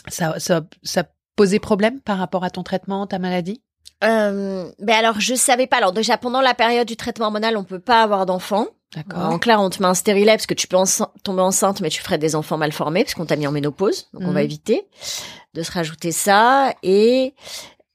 ça, 0.08 0.40
ça, 0.40 0.62
ça 0.84 1.04
posait 1.36 1.60
problème 1.60 2.02
par 2.02 2.18
rapport 2.18 2.44
à 2.44 2.50
ton 2.50 2.64
traitement, 2.64 3.08
ta 3.08 3.18
maladie? 3.20 3.62
Euh, 4.04 4.72
ben 4.80 4.96
alors, 4.96 5.20
je 5.20 5.36
savais 5.36 5.68
pas. 5.68 5.78
Alors 5.78 5.94
déjà 5.94 6.18
pendant 6.18 6.42
la 6.42 6.54
période 6.54 6.88
du 6.88 6.98
traitement 6.98 7.26
hormonal, 7.28 7.56
on 7.56 7.64
peut 7.64 7.80
pas 7.80 8.02
avoir 8.04 8.26
d'enfants. 8.26 8.68
D'accord. 8.96 9.24
En 9.32 9.40
clair, 9.40 9.62
on 9.62 9.70
te 9.70 9.82
met 9.82 9.88
un 9.88 9.94
stérilet 9.94 10.34
parce 10.34 10.48
que 10.48 10.54
tu 10.54 10.68
peux 10.68 10.76
enceinte- 10.76 11.12
tomber 11.24 11.42
enceinte, 11.42 11.80
mais 11.80 11.90
tu 11.90 12.02
ferais 12.02 12.18
des 12.18 12.36
enfants 12.36 12.58
mal 12.58 12.74
formés 12.74 13.04
parce 13.04 13.14
qu'on 13.14 13.26
t'a 13.26 13.38
mis 13.38 13.48
en 13.48 13.52
ménopause. 13.54 14.10
Donc, 14.12 14.24
on 14.26 14.32
va 14.34 14.44
éviter 14.44 14.86
de 15.54 15.64
se 15.64 15.72
rajouter 15.72 16.12
ça. 16.12 16.74
Et 16.84 17.34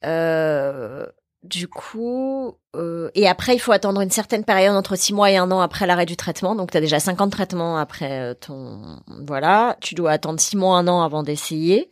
euh, 0.06 1.04
du 1.48 1.68
coup, 1.68 2.56
euh, 2.74 3.10
et 3.14 3.26
après, 3.28 3.54
il 3.54 3.58
faut 3.58 3.72
attendre 3.72 4.00
une 4.00 4.10
certaine 4.10 4.44
période 4.44 4.74
entre 4.76 4.96
six 4.96 5.12
mois 5.12 5.30
et 5.30 5.36
un 5.36 5.50
an 5.50 5.60
après 5.60 5.86
l'arrêt 5.86 6.06
du 6.06 6.16
traitement. 6.16 6.54
Donc, 6.54 6.70
tu 6.70 6.76
as 6.76 6.80
déjà 6.80 7.00
50 7.00 7.30
traitements 7.30 7.78
après 7.78 8.20
euh, 8.20 8.34
ton... 8.34 9.00
Voilà, 9.26 9.76
tu 9.80 9.94
dois 9.94 10.12
attendre 10.12 10.40
six 10.40 10.56
mois, 10.56 10.78
un 10.78 10.88
an 10.88 11.02
avant 11.02 11.22
d'essayer. 11.22 11.90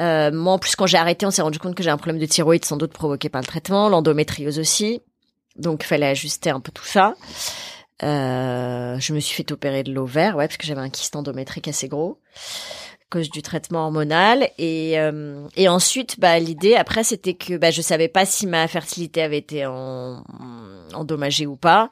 Euh, 0.00 0.30
moi, 0.32 0.54
en 0.54 0.58
plus, 0.58 0.76
quand 0.76 0.86
j'ai 0.86 0.98
arrêté, 0.98 1.26
on 1.26 1.30
s'est 1.30 1.42
rendu 1.42 1.58
compte 1.58 1.74
que 1.74 1.82
j'ai 1.82 1.90
un 1.90 1.96
problème 1.96 2.20
de 2.20 2.26
thyroïde 2.26 2.64
sans 2.64 2.76
doute 2.76 2.92
provoqué 2.92 3.28
par 3.28 3.40
le 3.40 3.46
traitement, 3.46 3.88
l'endométriose 3.88 4.58
aussi. 4.58 5.00
Donc, 5.56 5.82
il 5.84 5.86
fallait 5.86 6.06
ajuster 6.06 6.50
un 6.50 6.60
peu 6.60 6.72
tout 6.72 6.84
ça. 6.84 7.14
Euh, 8.02 8.98
je 8.98 9.12
me 9.12 9.20
suis 9.20 9.36
fait 9.36 9.52
opérer 9.52 9.82
de 9.82 9.92
l'ovaire, 9.92 10.36
ouais, 10.36 10.48
parce 10.48 10.56
que 10.56 10.66
j'avais 10.66 10.80
un 10.80 10.90
kyste 10.90 11.14
endométrique 11.14 11.68
assez 11.68 11.88
gros, 11.88 12.18
cause 13.12 13.30
du 13.30 13.42
traitement 13.42 13.84
hormonal. 13.84 14.48
Et, 14.58 14.98
euh, 14.98 15.46
et 15.56 15.68
ensuite, 15.68 16.18
bah, 16.18 16.38
l'idée 16.38 16.74
après, 16.74 17.04
c'était 17.04 17.34
que 17.34 17.58
bah, 17.58 17.70
je 17.70 17.82
savais 17.82 18.08
pas 18.08 18.24
si 18.24 18.46
ma 18.46 18.66
fertilité 18.68 19.22
avait 19.22 19.38
été 19.38 19.66
en, 19.66 20.24
endommagé 20.94 21.46
ou 21.46 21.56
pas. 21.56 21.90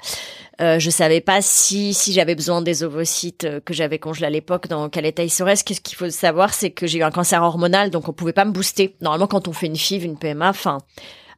Euh, 0.62 0.78
je 0.78 0.90
savais 0.90 1.20
pas 1.20 1.42
si 1.42 1.94
si 1.94 2.12
j'avais 2.12 2.34
besoin 2.34 2.62
des 2.62 2.82
ovocytes 2.82 3.44
euh, 3.44 3.60
que 3.60 3.74
j'avais 3.74 3.98
congelés 3.98 4.26
à 4.26 4.30
l'époque 4.30 4.68
dans 4.68 4.88
quel 4.88 5.04
état 5.04 5.22
ils 5.22 5.30
seraient. 5.30 5.56
Ce 5.56 5.64
qu'il 5.64 5.96
faut 5.96 6.10
savoir, 6.10 6.54
c'est 6.54 6.70
que 6.70 6.86
j'ai 6.86 6.98
eu 6.98 7.02
un 7.02 7.10
cancer 7.10 7.42
hormonal, 7.42 7.90
donc 7.90 8.08
on 8.08 8.12
pouvait 8.12 8.32
pas 8.32 8.46
me 8.46 8.52
booster. 8.52 8.96
Normalement, 9.02 9.26
quand 9.26 9.46
on 9.46 9.52
fait 9.52 9.66
une 9.66 9.76
FIV, 9.76 10.04
une 10.04 10.18
PMA, 10.18 10.48
enfin, 10.48 10.78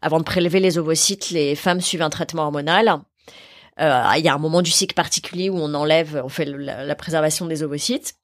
avant 0.00 0.18
de 0.18 0.24
prélever 0.24 0.60
les 0.60 0.78
ovocytes, 0.78 1.30
les 1.30 1.56
femmes 1.56 1.80
suivent 1.80 2.02
un 2.02 2.10
traitement 2.10 2.42
hormonal. 2.44 3.00
Euh, 3.80 4.02
il 4.16 4.24
y 4.24 4.28
a 4.28 4.34
un 4.34 4.38
moment 4.38 4.62
du 4.62 4.70
cycle 4.70 4.94
particulier 4.94 5.50
où 5.50 5.56
on 5.56 5.74
enlève, 5.74 6.20
on 6.24 6.28
fait 6.28 6.44
la 6.44 6.94
préservation 6.94 7.46
des 7.46 7.62
ovocytes. 7.62 8.14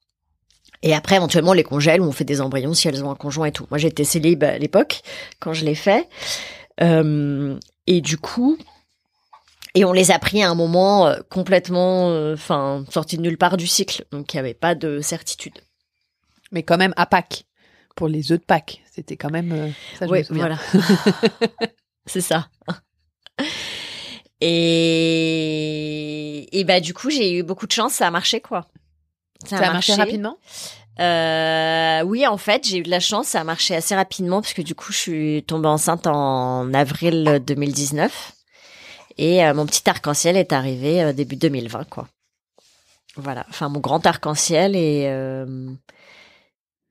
Et 0.81 0.93
après, 0.93 1.17
éventuellement, 1.17 1.51
on 1.51 1.53
les 1.53 1.63
congèle 1.63 2.01
ou 2.01 2.05
on 2.05 2.11
fait 2.11 2.23
des 2.23 2.39
embryons 2.41 2.73
si 2.73 2.87
elles 2.87 3.03
ont 3.03 3.11
un 3.11 3.15
conjoint 3.15 3.47
et 3.47 3.51
tout. 3.51 3.67
Moi, 3.69 3.77
j'étais 3.77 4.05
célib 4.05 4.43
à 4.43 4.57
l'époque 4.57 5.01
quand 5.39 5.53
je 5.53 5.65
l'ai 5.65 5.75
fait. 5.75 6.07
Euh, 6.81 7.57
et 7.85 7.99
du 8.01 8.17
coup, 8.17 8.57
et 9.75 9.83
on 9.83 9.91
les 9.91 10.11
a 10.11 10.19
pris 10.19 10.41
à 10.41 10.49
un 10.49 10.55
moment 10.55 11.07
euh, 11.07 11.17
complètement, 11.29 12.09
euh, 12.11 12.33
enfin, 12.33 12.85
sorti 12.89 13.17
de 13.17 13.21
nulle 13.21 13.37
part 13.37 13.57
du 13.57 13.67
cycle. 13.67 14.05
Donc, 14.11 14.33
il 14.33 14.37
n'y 14.37 14.39
avait 14.39 14.53
pas 14.53 14.73
de 14.75 15.01
certitude. 15.01 15.59
Mais 16.51 16.63
quand 16.63 16.77
même 16.77 16.93
à 16.95 17.05
Pâques, 17.05 17.43
pour 17.95 18.07
les 18.07 18.31
œufs 18.31 18.39
de 18.39 18.45
Pâques, 18.45 18.81
c'était 18.91 19.17
quand 19.17 19.29
même. 19.29 19.51
euh, 19.51 19.69
ça, 19.99 20.05
je 20.07 20.11
Oui, 20.11 20.23
me 20.29 20.37
voilà. 20.37 20.57
C'est 22.05 22.21
ça. 22.21 22.47
Et, 24.89 26.47
et 26.59 26.63
bah 26.63 26.79
du 26.79 26.93
coup 26.93 27.09
j'ai 27.09 27.37
eu 27.37 27.43
beaucoup 27.43 27.67
de 27.67 27.71
chance, 27.71 27.93
ça 27.93 28.07
a 28.07 28.11
marché 28.11 28.39
quoi. 28.39 28.67
Ça 29.45 29.57
a 29.57 29.73
marché 29.73 29.93
rapidement? 29.93 30.37
Euh, 30.99 32.01
oui, 32.03 32.27
en 32.27 32.37
fait, 32.37 32.67
j'ai 32.67 32.79
eu 32.79 32.83
de 32.83 32.89
la 32.89 32.99
chance, 32.99 33.27
ça 33.27 33.41
a 33.41 33.43
marché 33.45 33.75
assez 33.75 33.95
rapidement 33.95 34.41
parce 34.41 34.53
que 34.53 34.61
du 34.61 34.75
coup, 34.75 34.91
je 34.91 34.97
suis 34.97 35.43
tombée 35.43 35.69
enceinte 35.69 36.07
en 36.07 36.73
avril 36.73 37.41
2019 37.45 38.33
et 39.17 39.45
euh, 39.45 39.53
mon 39.53 39.65
petit 39.65 39.89
arc-en-ciel 39.89 40.35
est 40.35 40.51
arrivé 40.51 41.03
euh, 41.03 41.13
début 41.13 41.37
2020, 41.37 41.89
quoi. 41.89 42.07
Voilà, 43.15 43.45
enfin 43.49 43.69
mon 43.69 43.79
grand 43.79 44.05
arc-en-ciel 44.05 44.75
et 44.75 45.05
euh, 45.07 45.69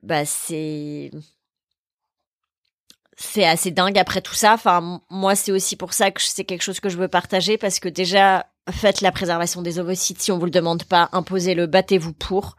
bah 0.03 0.25
c'est 0.25 1.11
c'est 3.17 3.45
assez 3.45 3.71
dingue 3.71 3.97
après 3.97 4.21
tout 4.21 4.33
ça. 4.33 4.53
Enfin, 4.53 5.01
moi, 5.09 5.35
c'est 5.35 5.51
aussi 5.51 5.75
pour 5.75 5.93
ça 5.93 6.11
que 6.11 6.21
c'est 6.21 6.45
quelque 6.45 6.61
chose 6.61 6.79
que 6.79 6.89
je 6.89 6.97
veux 6.97 7.07
partager 7.07 7.57
parce 7.57 7.79
que 7.79 7.89
déjà, 7.89 8.45
faites 8.71 9.01
la 9.01 9.11
préservation 9.11 9.61
des 9.61 9.79
ovocytes 9.79 10.21
si 10.21 10.31
on 10.31 10.37
vous 10.37 10.45
le 10.45 10.51
demande 10.51 10.83
pas, 10.83 11.09
imposez-le, 11.11 11.65
battez-vous 11.65 12.13
pour. 12.13 12.55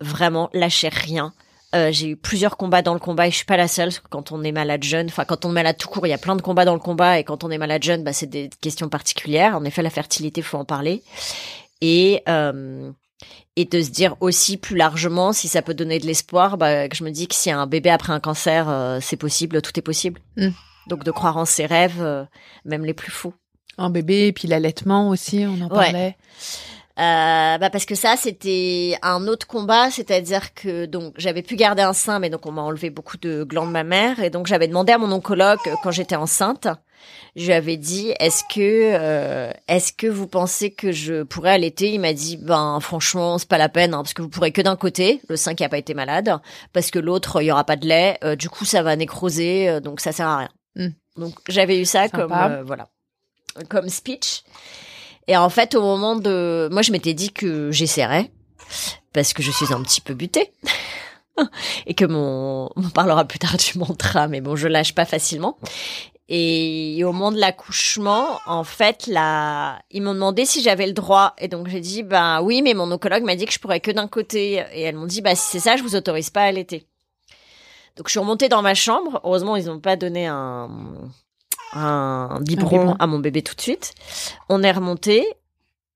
Vraiment, 0.00 0.48
lâchez 0.52 0.88
rien. 0.88 1.32
Euh, 1.74 1.90
j'ai 1.92 2.08
eu 2.08 2.16
plusieurs 2.16 2.56
combats 2.56 2.82
dans 2.82 2.94
le 2.94 3.00
combat 3.00 3.28
et 3.28 3.30
je 3.30 3.36
suis 3.36 3.44
pas 3.44 3.56
la 3.56 3.68
seule. 3.68 3.88
parce 3.88 4.00
que 4.00 4.08
Quand 4.08 4.32
on 4.32 4.42
est 4.42 4.52
malade 4.52 4.82
jeune, 4.82 5.06
enfin 5.06 5.24
quand 5.24 5.44
on 5.44 5.50
est 5.50 5.54
malade 5.54 5.76
tout 5.78 5.88
court, 5.88 6.06
il 6.06 6.10
y 6.10 6.14
a 6.14 6.18
plein 6.18 6.34
de 6.34 6.42
combats 6.42 6.64
dans 6.64 6.74
le 6.74 6.80
combat 6.80 7.18
et 7.18 7.24
quand 7.24 7.44
on 7.44 7.50
est 7.50 7.58
malade 7.58 7.82
jeune, 7.82 8.02
bah, 8.02 8.12
c'est 8.12 8.26
des 8.26 8.50
questions 8.60 8.88
particulières. 8.88 9.56
En 9.56 9.64
effet, 9.64 9.82
la 9.82 9.90
fertilité, 9.90 10.42
faut 10.42 10.58
en 10.58 10.64
parler 10.64 11.02
et 11.80 12.22
euh, 12.28 12.90
et 13.56 13.64
de 13.64 13.82
se 13.82 13.90
dire 13.90 14.16
aussi 14.20 14.56
plus 14.56 14.76
largement 14.76 15.32
si 15.32 15.48
ça 15.48 15.62
peut 15.62 15.74
donner 15.74 15.98
de 15.98 16.06
l'espoir. 16.06 16.56
Bah, 16.56 16.88
que 16.88 16.96
je 16.96 17.04
me 17.04 17.10
dis 17.10 17.28
que 17.28 17.50
a 17.50 17.56
un 17.56 17.66
bébé 17.66 17.90
après 17.90 18.12
un 18.12 18.20
cancer, 18.20 18.68
euh, 18.68 18.98
c'est 19.00 19.16
possible, 19.16 19.60
tout 19.62 19.78
est 19.78 19.82
possible. 19.82 20.20
Mm. 20.36 20.48
Donc 20.88 21.04
de 21.04 21.10
croire 21.10 21.36
en 21.36 21.44
ses 21.44 21.66
rêves, 21.66 22.00
euh, 22.00 22.24
même 22.64 22.84
les 22.84 22.94
plus 22.94 23.10
fous. 23.10 23.34
Un 23.80 23.88
bébé, 23.88 24.26
et 24.26 24.32
puis 24.32 24.46
l'allaitement 24.46 25.08
aussi, 25.08 25.46
on 25.48 25.64
en 25.64 25.68
parlait. 25.70 26.16
Euh, 26.98 27.56
bah 27.56 27.70
parce 27.70 27.86
que 27.86 27.94
ça 27.94 28.16
c'était 28.18 28.98
un 29.00 29.26
autre 29.26 29.46
combat, 29.46 29.90
c'est-à-dire 29.90 30.52
que 30.52 30.84
donc 30.84 31.14
j'avais 31.16 31.40
pu 31.40 31.56
garder 31.56 31.80
un 31.80 31.94
sein, 31.94 32.18
mais 32.18 32.28
donc 32.28 32.44
on 32.44 32.52
m'a 32.52 32.60
enlevé 32.60 32.90
beaucoup 32.90 33.16
de 33.16 33.42
glandes 33.42 33.70
mammaires 33.70 34.20
et 34.20 34.28
donc 34.28 34.46
j'avais 34.46 34.68
demandé 34.68 34.92
à 34.92 34.98
mon 34.98 35.10
oncologue 35.10 35.60
euh, 35.66 35.76
quand 35.82 35.92
j'étais 35.92 36.16
enceinte, 36.16 36.68
je 37.36 37.46
lui 37.46 37.54
avais 37.54 37.78
dit 37.78 38.12
est-ce 38.20 38.42
que 38.44 38.60
euh, 38.60 39.50
est-ce 39.66 39.94
que 39.94 40.08
vous 40.08 40.26
pensez 40.26 40.72
que 40.72 40.92
je 40.92 41.22
pourrais 41.22 41.52
allaiter? 41.52 41.90
Il 41.90 42.00
m'a 42.00 42.12
dit 42.12 42.36
ben 42.36 42.80
franchement 42.80 43.38
c'est 43.38 43.48
pas 43.48 43.56
la 43.56 43.70
peine 43.70 43.94
hein, 43.94 44.02
parce 44.02 44.12
que 44.12 44.20
vous 44.20 44.28
pourrez 44.28 44.52
que 44.52 44.60
d'un 44.60 44.76
côté, 44.76 45.22
le 45.30 45.36
sein 45.36 45.54
qui 45.54 45.64
a 45.64 45.70
pas 45.70 45.78
été 45.78 45.94
malade, 45.94 46.36
parce 46.74 46.90
que 46.90 46.98
l'autre 46.98 47.40
il 47.40 47.46
y 47.46 47.50
aura 47.50 47.64
pas 47.64 47.76
de 47.76 47.86
lait, 47.86 48.18
euh, 48.24 48.36
du 48.36 48.50
coup 48.50 48.66
ça 48.66 48.82
va 48.82 48.94
nécroser, 48.96 49.80
donc 49.80 50.00
ça 50.00 50.12
sert 50.12 50.26
à 50.26 50.36
rien. 50.36 50.50
Hmm. 50.76 50.90
Donc 51.16 51.32
j'avais 51.48 51.80
eu 51.80 51.86
ça 51.86 52.08
Sympa. 52.08 52.18
comme 52.18 52.62
voilà 52.66 52.88
comme 53.68 53.88
speech. 53.88 54.42
Et 55.26 55.36
en 55.36 55.50
fait, 55.50 55.74
au 55.74 55.82
moment 55.82 56.16
de, 56.16 56.68
moi, 56.72 56.82
je 56.82 56.92
m'étais 56.92 57.14
dit 57.14 57.32
que 57.32 57.70
j'essaierais 57.70 58.30
parce 59.12 59.32
que 59.32 59.42
je 59.42 59.50
suis 59.50 59.72
un 59.72 59.82
petit 59.82 60.00
peu 60.00 60.14
butée 60.14 60.52
et 61.86 61.94
que 61.94 62.04
mon, 62.04 62.70
on 62.76 62.90
parlera 62.90 63.24
plus 63.24 63.38
tard 63.38 63.56
du 63.56 63.78
mantra, 63.78 64.28
mais 64.28 64.40
bon, 64.40 64.56
je 64.56 64.68
lâche 64.68 64.94
pas 64.94 65.04
facilement. 65.04 65.58
Et 66.32 67.02
au 67.04 67.12
moment 67.12 67.32
de 67.32 67.38
l'accouchement, 67.38 68.38
en 68.46 68.62
fait, 68.62 69.08
là, 69.08 69.80
ils 69.90 70.00
m'ont 70.00 70.14
demandé 70.14 70.46
si 70.46 70.62
j'avais 70.62 70.86
le 70.86 70.92
droit. 70.92 71.34
Et 71.38 71.48
donc, 71.48 71.66
j'ai 71.66 71.80
dit, 71.80 72.04
bah 72.04 72.40
oui, 72.40 72.62
mais 72.62 72.72
mon 72.72 72.90
oncologue 72.92 73.24
m'a 73.24 73.34
dit 73.34 73.46
que 73.46 73.52
je 73.52 73.58
pourrais 73.58 73.80
que 73.80 73.90
d'un 73.90 74.06
côté. 74.06 74.64
Et 74.72 74.82
elles 74.82 74.94
m'ont 74.94 75.06
dit, 75.06 75.22
bah 75.22 75.34
si 75.34 75.50
c'est 75.50 75.58
ça, 75.58 75.76
je 75.76 75.82
vous 75.82 75.96
autorise 75.96 76.30
pas 76.30 76.42
à 76.42 76.44
allaiter. 76.44 76.86
Donc, 77.96 78.06
je 78.06 78.12
suis 78.12 78.20
remontée 78.20 78.48
dans 78.48 78.62
ma 78.62 78.74
chambre. 78.74 79.20
Heureusement, 79.24 79.56
ils 79.56 79.66
n'ont 79.66 79.80
pas 79.80 79.96
donné 79.96 80.28
un, 80.28 80.70
un 81.72 82.40
biberon 82.40 82.94
à 82.98 83.06
mon 83.06 83.18
bébé 83.18 83.42
tout 83.42 83.54
de 83.54 83.60
suite. 83.60 83.94
On 84.48 84.62
est 84.62 84.72
remonté 84.72 85.26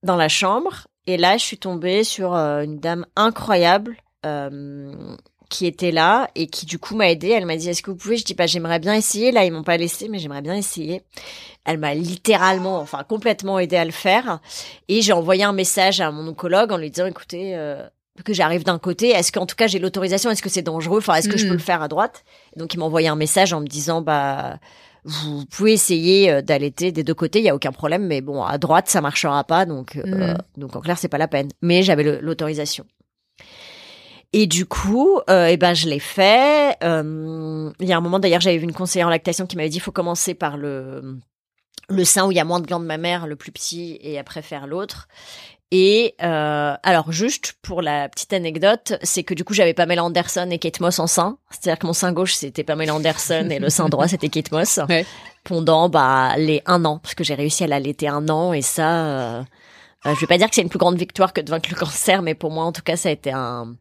dans 0.02 0.16
la 0.16 0.28
chambre. 0.28 0.86
Et 1.06 1.16
là, 1.16 1.36
je 1.36 1.42
suis 1.44 1.58
tombée 1.58 2.02
sur 2.04 2.34
euh, 2.34 2.62
une 2.62 2.78
dame 2.78 3.06
incroyable. 3.16 3.96
euh, 4.24 5.16
qui 5.50 5.66
était 5.66 5.92
là 5.92 6.28
et 6.34 6.48
qui 6.48 6.66
du 6.66 6.78
coup 6.78 6.96
m'a 6.96 7.10
aidée. 7.10 7.28
Elle 7.28 7.46
m'a 7.46 7.56
dit 7.56 7.68
est-ce 7.68 7.82
que 7.82 7.90
vous 7.90 7.96
pouvez? 7.96 8.16
Je 8.16 8.24
dis 8.24 8.34
bah 8.34 8.46
j'aimerais 8.46 8.78
bien 8.80 8.94
essayer. 8.94 9.30
Là 9.30 9.44
ils 9.44 9.52
m'ont 9.52 9.62
pas 9.62 9.76
laissé 9.76 10.08
mais 10.08 10.18
j'aimerais 10.18 10.42
bien 10.42 10.54
essayer. 10.56 11.02
Elle 11.64 11.78
m'a 11.78 11.94
littéralement, 11.94 12.78
enfin 12.80 13.04
complètement 13.04 13.58
aidée 13.58 13.76
à 13.76 13.84
le 13.84 13.92
faire. 13.92 14.40
Et 14.88 15.00
j'ai 15.02 15.12
envoyé 15.12 15.44
un 15.44 15.52
message 15.52 16.00
à 16.00 16.10
mon 16.10 16.26
oncologue 16.26 16.72
en 16.72 16.76
lui 16.76 16.90
disant 16.90 17.06
écoutez 17.06 17.54
euh, 17.56 17.86
que 18.24 18.32
j'arrive 18.32 18.64
d'un 18.64 18.78
côté, 18.78 19.10
est-ce 19.10 19.30
qu'en 19.30 19.46
tout 19.46 19.54
cas 19.56 19.66
j'ai 19.66 19.78
l'autorisation? 19.78 20.30
Est-ce 20.30 20.42
que 20.42 20.48
c'est 20.48 20.62
dangereux? 20.62 20.98
Enfin 20.98 21.14
est-ce 21.14 21.28
que 21.28 21.36
je 21.36 21.46
peux 21.46 21.52
le 21.52 21.58
faire 21.58 21.82
à 21.82 21.88
droite? 21.88 22.24
Et 22.56 22.58
Donc 22.58 22.74
il 22.74 22.78
m'a 22.78 22.86
envoyé 22.86 23.06
un 23.08 23.16
message 23.16 23.52
en 23.52 23.60
me 23.60 23.66
disant 23.66 24.00
bah 24.02 24.58
vous 25.04 25.44
pouvez 25.46 25.72
essayer 25.72 26.30
euh, 26.30 26.42
d'allaiter 26.42 26.92
des 26.92 27.04
deux 27.04 27.14
côtés, 27.14 27.38
il 27.40 27.44
y 27.44 27.48
a 27.48 27.54
aucun 27.54 27.72
problème, 27.72 28.06
mais 28.06 28.20
bon 28.20 28.42
à 28.42 28.58
droite 28.58 28.88
ça 28.88 29.00
marchera 29.00 29.44
pas, 29.44 29.66
donc 29.66 29.96
euh, 29.96 30.32
Mhm. 30.32 30.38
donc 30.56 30.76
en 30.76 30.80
clair 30.80 30.98
c'est 30.98 31.08
pas 31.08 31.18
la 31.18 31.28
peine. 31.28 31.48
Mais 31.62 31.82
j'avais 31.82 32.20
l'autorisation. 32.20 32.84
Et 34.32 34.46
du 34.48 34.66
coup, 34.66 35.20
euh, 35.30 35.46
eh 35.46 35.56
ben 35.56 35.74
je 35.74 35.88
l'ai 35.88 36.00
fait. 36.00 36.76
Euh, 36.82 37.70
il 37.78 37.86
y 37.88 37.92
a 37.92 37.96
un 37.96 38.00
moment 38.00 38.18
d'ailleurs, 38.18 38.40
j'avais 38.40 38.58
vu 38.58 38.64
une 38.64 38.72
conseillère 38.72 39.06
en 39.06 39.10
lactation 39.10 39.46
qui 39.46 39.56
m'avait 39.56 39.68
dit 39.68 39.76
il 39.76 39.80
faut 39.80 39.92
commencer 39.92 40.34
par 40.34 40.56
le 40.56 41.18
le 41.90 42.04
sein 42.04 42.26
où 42.26 42.32
il 42.32 42.36
y 42.36 42.40
a 42.40 42.44
moins 42.44 42.60
de 42.60 42.66
glandes 42.66 42.86
mammaires, 42.86 43.26
le 43.26 43.36
plus 43.36 43.52
petit, 43.52 43.98
et 44.00 44.18
après 44.18 44.40
faire 44.42 44.66
l'autre. 44.66 45.06
Et 45.76 46.14
euh, 46.22 46.74
alors 46.84 47.10
juste 47.10 47.54
pour 47.60 47.82
la 47.82 48.08
petite 48.08 48.32
anecdote, 48.32 48.92
c'est 49.02 49.24
que 49.24 49.34
du 49.34 49.42
coup 49.42 49.54
j'avais 49.54 49.74
Pamela 49.74 50.04
Anderson 50.04 50.46
et 50.52 50.58
Kate 50.60 50.78
Moss 50.78 51.00
en 51.00 51.08
sein. 51.08 51.36
C'est-à-dire 51.50 51.80
que 51.80 51.86
mon 51.88 51.92
sein 51.92 52.12
gauche 52.12 52.34
c'était 52.34 52.62
Pamela 52.62 52.94
Anderson 52.94 53.48
et 53.50 53.58
le 53.58 53.68
sein 53.70 53.88
droit 53.88 54.06
c'était 54.06 54.28
Kate 54.28 54.52
Moss. 54.52 54.78
Ouais. 54.88 55.04
Pendant 55.42 55.88
bah 55.88 56.36
les 56.36 56.62
un 56.66 56.84
an, 56.84 56.98
parce 56.98 57.16
que 57.16 57.24
j'ai 57.24 57.34
réussi 57.34 57.64
à 57.64 57.66
l'allaiter 57.66 58.06
un 58.06 58.28
an 58.28 58.52
et 58.52 58.62
ça, 58.62 59.04
euh, 59.06 59.42
euh, 60.06 60.14
je 60.14 60.20
vais 60.20 60.28
pas 60.28 60.38
dire 60.38 60.48
que 60.48 60.54
c'est 60.54 60.62
une 60.62 60.68
plus 60.68 60.78
grande 60.78 60.96
victoire 60.96 61.32
que 61.32 61.40
de 61.40 61.50
vaincre 61.50 61.68
le 61.72 61.76
cancer, 61.76 62.22
mais 62.22 62.34
pour 62.36 62.52
moi 62.52 62.64
en 62.64 62.70
tout 62.72 62.82
cas 62.82 62.96
ça 62.96 63.08
a 63.08 63.12
été 63.12 63.32
un 63.32 63.74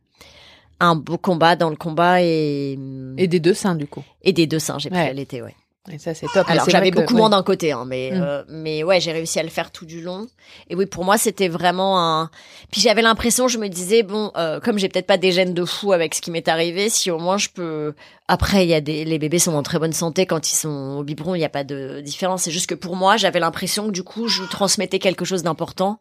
un 0.80 0.96
beau 0.96 1.20
combat 1.20 1.56
dans 1.56 1.70
le 1.70 1.76
combat 1.76 2.24
et 2.24 2.72
Et 3.18 3.28
des 3.28 3.40
deux 3.40 3.54
seins, 3.54 3.76
du 3.76 3.86
coup. 3.86 4.04
et 4.24 4.34
des 4.34 4.48
deux 4.48 4.58
seins 4.60 4.80
j'ai 4.80 4.90
pu 4.90 4.96
Ouais. 4.96 5.06
l'allaiter 5.10 5.44
ouais. 5.44 5.56
Et 5.92 6.00
ça, 6.00 6.14
c'est 6.14 6.28
top. 6.34 6.46
Alors 6.50 6.70
j'avais 6.70 6.92
que- 6.92 6.96
beaucoup 7.02 7.14
ouais. 7.14 7.20
moins 7.20 7.30
d'un 7.30 7.44
côté, 7.44 7.74
hein, 7.74 7.84
mais 7.86 8.12
Mm. 8.14 8.22
euh, 8.22 8.44
mais 8.48 8.84
ouais, 8.84 9.02
j'ai 9.02 9.12
réussi 9.12 9.38
à 9.40 9.44
le 9.44 9.50
faire 9.50 9.70
tout 9.70 9.86
du 9.86 10.00
long. 10.02 10.28
Et 10.70 10.76
oui, 10.76 10.86
pour 10.86 11.04
moi, 11.04 11.18
c'était 11.18 11.50
vraiment 11.50 12.00
un. 12.00 12.30
Puis 12.72 12.80
j'avais 12.80 13.02
l'impression, 13.02 13.50
je 13.50 13.58
me 13.58 13.68
disais 13.68 14.02
bon, 14.02 14.32
euh, 14.38 14.62
comme 14.62 14.78
j'ai 14.80 14.88
peut-être 14.88 15.08
pas 15.08 15.18
des 15.18 15.34
gènes 15.34 15.54
de 15.54 15.66
fou 15.66 15.92
avec 15.92 16.16
ce 16.16 16.22
qui 16.22 16.32
m'est 16.32 16.48
arrivé, 16.48 16.90
si 16.90 17.12
au 17.12 17.20
moins 17.20 17.38
je 17.38 17.50
peux. 17.50 17.94
Après, 18.30 18.66
il 18.66 18.70
y 18.70 18.74
a 18.74 18.80
des 18.80 19.04
les 19.04 19.20
bébés 19.20 19.40
sont 19.40 19.54
en 19.56 19.62
très 19.64 19.78
bonne 19.78 19.92
santé 19.92 20.26
quand 20.26 20.50
ils 20.50 20.56
sont 20.56 20.96
au 21.00 21.04
biberon, 21.04 21.36
il 21.36 21.40
n'y 21.40 21.44
a 21.46 21.50
pas 21.50 21.66
de 21.66 22.00
différence. 22.00 22.44
C'est 22.44 22.52
juste 22.52 22.68
que 22.68 22.76
pour 22.76 22.96
moi, 22.96 23.18
j'avais 23.18 23.42
l'impression 23.42 23.88
que 23.88 23.92
du 23.92 24.04
coup, 24.04 24.30
je 24.30 24.44
transmettais 24.44 25.00
quelque 25.00 25.26
chose 25.26 25.44
d'important. 25.44 26.00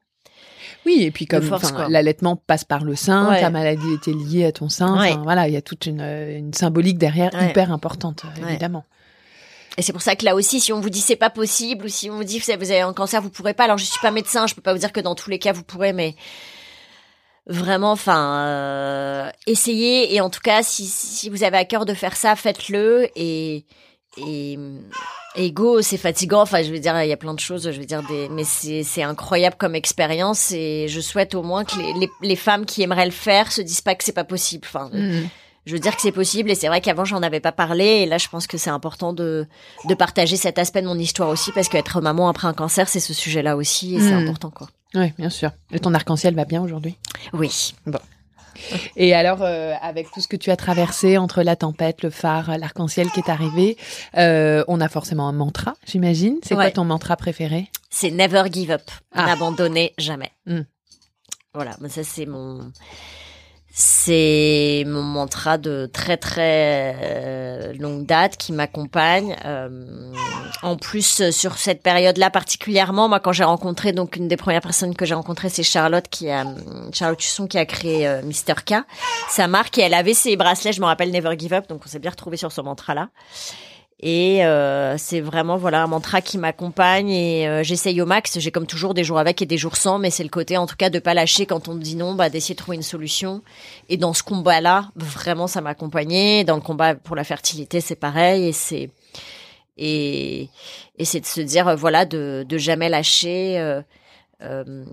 Oui, 0.86 0.98
et 1.02 1.10
puis 1.10 1.26
comme 1.26 1.48
l'allaitement 1.88 2.36
passe 2.36 2.64
par 2.64 2.84
le 2.84 2.94
sein, 2.94 3.30
Ouais. 3.30 3.40
ta 3.40 3.50
maladie 3.50 3.92
était 3.94 4.12
liée 4.12 4.44
à 4.46 4.52
ton 4.52 4.68
sein. 4.68 4.98
Ouais. 5.00 5.16
Voilà, 5.24 5.48
il 5.48 5.54
y 5.54 5.56
a 5.56 5.62
toute 5.62 5.86
une, 5.86 6.00
euh, 6.00 6.38
une 6.38 6.54
symbolique 6.54 6.98
derrière 6.98 7.32
Ouais. 7.34 7.50
hyper 7.50 7.72
importante, 7.72 8.22
euh, 8.24 8.48
évidemment. 8.48 8.84
Et 9.78 9.82
c'est 9.82 9.92
pour 9.92 10.02
ça 10.02 10.16
que 10.16 10.24
là 10.24 10.34
aussi, 10.34 10.60
si 10.60 10.72
on 10.72 10.80
vous 10.80 10.90
dit 10.90 11.00
c'est 11.00 11.16
pas 11.16 11.30
possible 11.30 11.86
ou 11.86 11.88
si 11.88 12.10
on 12.10 12.16
vous 12.16 12.24
dit 12.24 12.38
vous 12.38 12.50
avez 12.50 12.80
un 12.80 12.92
cancer, 12.92 13.22
vous 13.22 13.30
pourrez 13.30 13.54
pas. 13.54 13.64
Alors 13.64 13.78
je 13.78 13.84
suis 13.84 14.00
pas 14.00 14.10
médecin, 14.10 14.46
je 14.46 14.54
peux 14.54 14.60
pas 14.60 14.72
vous 14.72 14.78
dire 14.80 14.92
que 14.92 15.00
dans 15.00 15.14
tous 15.14 15.30
les 15.30 15.38
cas 15.38 15.52
vous 15.52 15.62
pourrez, 15.64 15.92
mais 15.92 16.14
vraiment, 17.46 17.92
enfin, 17.92 18.44
euh, 18.46 19.30
essayez. 19.46 20.14
Et 20.14 20.20
en 20.20 20.30
tout 20.30 20.40
cas, 20.40 20.62
si, 20.62 20.86
si 20.86 21.28
vous 21.28 21.42
avez 21.42 21.56
à 21.56 21.64
cœur 21.64 21.86
de 21.86 21.94
faire 21.94 22.16
ça, 22.16 22.36
faites-le. 22.36 23.08
Et 23.16 23.64
et 24.18 24.58
et 25.36 25.50
go, 25.52 25.80
c'est 25.80 25.96
fatigant. 25.96 26.42
Enfin, 26.42 26.62
je 26.62 26.70
veux 26.70 26.78
dire, 26.78 27.02
il 27.02 27.08
y 27.08 27.12
a 27.12 27.16
plein 27.16 27.32
de 27.32 27.40
choses. 27.40 27.70
Je 27.70 27.80
veux 27.80 27.86
dire, 27.86 28.02
mais 28.30 28.44
c'est 28.44 29.02
incroyable 29.02 29.56
comme 29.58 29.74
expérience. 29.74 30.52
Et 30.52 30.86
je 30.88 31.00
souhaite 31.00 31.34
au 31.34 31.42
moins 31.42 31.64
que 31.64 31.76
les, 31.98 32.10
les 32.20 32.36
femmes 32.36 32.66
qui 32.66 32.82
aimeraient 32.82 33.06
le 33.06 33.10
faire 33.10 33.50
se 33.50 33.62
disent 33.62 33.80
pas 33.80 33.94
que 33.94 34.04
c'est 34.04 34.12
pas 34.12 34.24
possible. 34.24 34.66
Enfin, 34.68 34.90
Mhm. 34.92 35.28
Je 35.66 35.72
veux 35.74 35.78
dire 35.78 35.94
que 35.94 36.02
c'est 36.02 36.12
possible 36.12 36.50
et 36.50 36.54
c'est 36.54 36.66
vrai 36.68 36.80
qu'avant 36.80 37.04
j'en 37.04 37.22
avais 37.22 37.40
pas 37.40 37.52
parlé 37.52 37.84
et 37.84 38.06
là 38.06 38.18
je 38.18 38.28
pense 38.28 38.46
que 38.46 38.58
c'est 38.58 38.70
important 38.70 39.12
de 39.12 39.46
de 39.88 39.94
partager 39.94 40.36
cet 40.36 40.58
aspect 40.58 40.82
de 40.82 40.86
mon 40.88 40.98
histoire 40.98 41.28
aussi 41.28 41.52
parce 41.52 41.68
qu'être 41.68 42.00
maman 42.00 42.28
après 42.28 42.48
un 42.48 42.54
cancer 42.54 42.88
c'est 42.88 43.00
ce 43.00 43.14
sujet-là 43.14 43.56
aussi 43.56 43.94
et 43.96 44.00
c'est 44.00 44.12
Mm. 44.14 44.22
important 44.22 44.50
quoi. 44.50 44.68
Oui, 44.94 45.12
bien 45.18 45.30
sûr. 45.30 45.50
Et 45.72 45.78
ton 45.80 45.94
arc-en-ciel 45.94 46.34
va 46.34 46.44
bien 46.44 46.60
aujourd'hui? 46.62 46.98
Oui. 47.32 47.72
Et 48.96 49.14
alors, 49.14 49.38
euh, 49.40 49.72
avec 49.80 50.10
tout 50.10 50.20
ce 50.20 50.28
que 50.28 50.36
tu 50.36 50.50
as 50.50 50.56
traversé 50.56 51.16
entre 51.16 51.42
la 51.42 51.56
tempête, 51.56 52.02
le 52.02 52.10
phare, 52.10 52.58
l'arc-en-ciel 52.58 53.10
qui 53.10 53.20
est 53.20 53.30
arrivé, 53.30 53.78
euh, 54.18 54.62
on 54.68 54.80
a 54.82 54.88
forcément 54.90 55.26
un 55.26 55.32
mantra, 55.32 55.74
j'imagine. 55.86 56.36
C'est 56.42 56.54
quoi 56.54 56.70
ton 56.70 56.84
mantra 56.84 57.16
préféré? 57.16 57.70
C'est 57.88 58.10
never 58.10 58.44
give 58.52 58.70
up, 58.70 58.82
Ah. 59.14 59.24
n'abandonner 59.26 59.94
jamais. 59.96 60.30
Mm. 60.46 60.60
Voilà, 61.54 61.76
mais 61.80 61.88
ça 61.88 62.04
c'est 62.04 62.26
mon 62.26 62.70
c'est 63.74 64.84
mon 64.86 65.02
mantra 65.02 65.56
de 65.56 65.88
très 65.90 66.18
très 66.18 66.94
euh, 67.00 67.72
longue 67.78 68.04
date 68.04 68.36
qui 68.36 68.52
m'accompagne. 68.52 69.34
Euh, 69.46 70.12
en 70.62 70.76
plus, 70.76 71.22
euh, 71.22 71.30
sur 71.30 71.56
cette 71.56 71.82
période-là 71.82 72.28
particulièrement, 72.28 73.08
moi 73.08 73.18
quand 73.18 73.32
j'ai 73.32 73.44
rencontré 73.44 73.92
donc 73.92 74.16
une 74.16 74.28
des 74.28 74.36
premières 74.36 74.60
personnes 74.60 74.94
que 74.94 75.06
j'ai 75.06 75.14
rencontrées, 75.14 75.48
c'est 75.48 75.62
Charlotte 75.62 76.06
qui 76.10 76.28
a 76.30 76.44
Charlotte 76.92 77.22
Husson 77.22 77.46
qui 77.46 77.56
a 77.56 77.64
créé 77.64 78.06
euh, 78.06 78.20
Mister 78.22 78.54
K. 78.64 78.74
Sa 79.28 79.48
marque 79.48 79.78
et 79.78 79.82
elle 79.82 79.94
avait 79.94 80.14
ses 80.14 80.36
bracelets, 80.36 80.72
je 80.72 80.80
me 80.82 80.86
rappelle 80.86 81.10
Never 81.10 81.34
Give 81.38 81.54
Up, 81.54 81.66
donc 81.68 81.80
on 81.86 81.88
s'est 81.88 81.98
bien 81.98 82.10
retrouvé 82.10 82.36
sur 82.36 82.52
ce 82.52 82.60
mantra-là. 82.60 83.08
Et 84.04 84.44
euh, 84.44 84.96
c'est 84.98 85.20
vraiment 85.20 85.56
voilà 85.56 85.84
un 85.84 85.86
mantra 85.86 86.20
qui 86.20 86.36
m'accompagne 86.36 87.10
et 87.10 87.48
euh, 87.48 87.62
j'essaye 87.62 88.00
au 88.02 88.06
max. 88.06 88.40
J'ai 88.40 88.50
comme 88.50 88.66
toujours 88.66 88.94
des 88.94 89.04
jours 89.04 89.20
avec 89.20 89.40
et 89.42 89.46
des 89.46 89.58
jours 89.58 89.76
sans, 89.76 90.00
mais 90.00 90.10
c'est 90.10 90.24
le 90.24 90.28
côté 90.28 90.56
en 90.56 90.66
tout 90.66 90.74
cas 90.74 90.90
de 90.90 90.98
pas 90.98 91.14
lâcher 91.14 91.46
quand 91.46 91.68
on 91.68 91.74
me 91.74 91.80
dit 91.80 91.94
non, 91.94 92.14
bah 92.14 92.28
d'essayer 92.28 92.56
de 92.56 92.58
trouver 92.58 92.76
une 92.76 92.82
solution. 92.82 93.42
Et 93.88 93.96
dans 93.96 94.12
ce 94.12 94.24
combat-là, 94.24 94.90
vraiment 94.96 95.46
ça 95.46 95.60
m'a 95.60 95.70
accompagné. 95.70 96.42
Dans 96.42 96.56
le 96.56 96.60
combat 96.62 96.96
pour 96.96 97.14
la 97.14 97.22
fertilité, 97.22 97.80
c'est 97.80 97.94
pareil 97.94 98.48
et 98.48 98.52
c'est 98.52 98.90
et 99.78 100.48
et 100.98 101.04
c'est 101.04 101.20
de 101.20 101.26
se 101.26 101.40
dire 101.40 101.68
euh, 101.68 101.76
voilà 101.76 102.04
de 102.04 102.44
de 102.48 102.58
jamais 102.58 102.88
lâcher. 102.88 103.58
euh, 103.60 103.82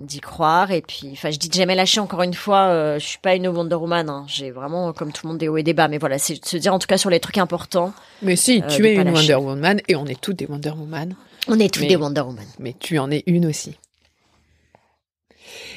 d'y 0.00 0.20
croire 0.20 0.70
et 0.70 0.80
puis 0.82 1.10
enfin 1.12 1.30
je 1.30 1.38
dis 1.38 1.48
de 1.48 1.54
jamais 1.54 1.74
lâcher 1.74 2.00
encore 2.00 2.22
une 2.22 2.34
fois 2.34 2.68
euh, 2.68 2.98
je 2.98 3.06
suis 3.06 3.18
pas 3.18 3.34
une 3.34 3.48
Wonder 3.48 3.74
Woman 3.74 4.08
hein. 4.08 4.24
j'ai 4.28 4.50
vraiment 4.50 4.92
comme 4.92 5.12
tout 5.12 5.26
le 5.26 5.30
monde 5.32 5.38
des 5.38 5.48
hauts 5.48 5.56
et 5.56 5.62
des 5.62 5.74
bas 5.74 5.88
mais 5.88 5.98
voilà 5.98 6.18
c'est 6.18 6.40
de 6.40 6.46
se 6.46 6.56
dire 6.56 6.72
en 6.72 6.78
tout 6.78 6.86
cas 6.86 6.98
sur 6.98 7.10
les 7.10 7.20
trucs 7.20 7.38
importants 7.38 7.92
Mais 8.22 8.36
si, 8.36 8.62
Euh, 8.62 8.68
tu 8.68 8.86
es 8.86 8.94
une 8.94 9.12
lâcher. 9.12 9.34
Wonder 9.34 9.46
Woman 9.46 9.80
et 9.88 9.96
on 9.96 10.06
est 10.06 10.20
toutes 10.20 10.36
des 10.36 10.46
Wonder 10.46 10.70
Woman, 10.70 11.16
on 11.48 11.58
est 11.58 11.72
tous 11.72 11.84
des 11.86 11.96
Wonder 11.96 12.20
Woman 12.20 12.46
mais 12.58 12.74
tu 12.78 12.98
en 12.98 13.10
es 13.10 13.24
une 13.26 13.46
aussi. 13.46 13.76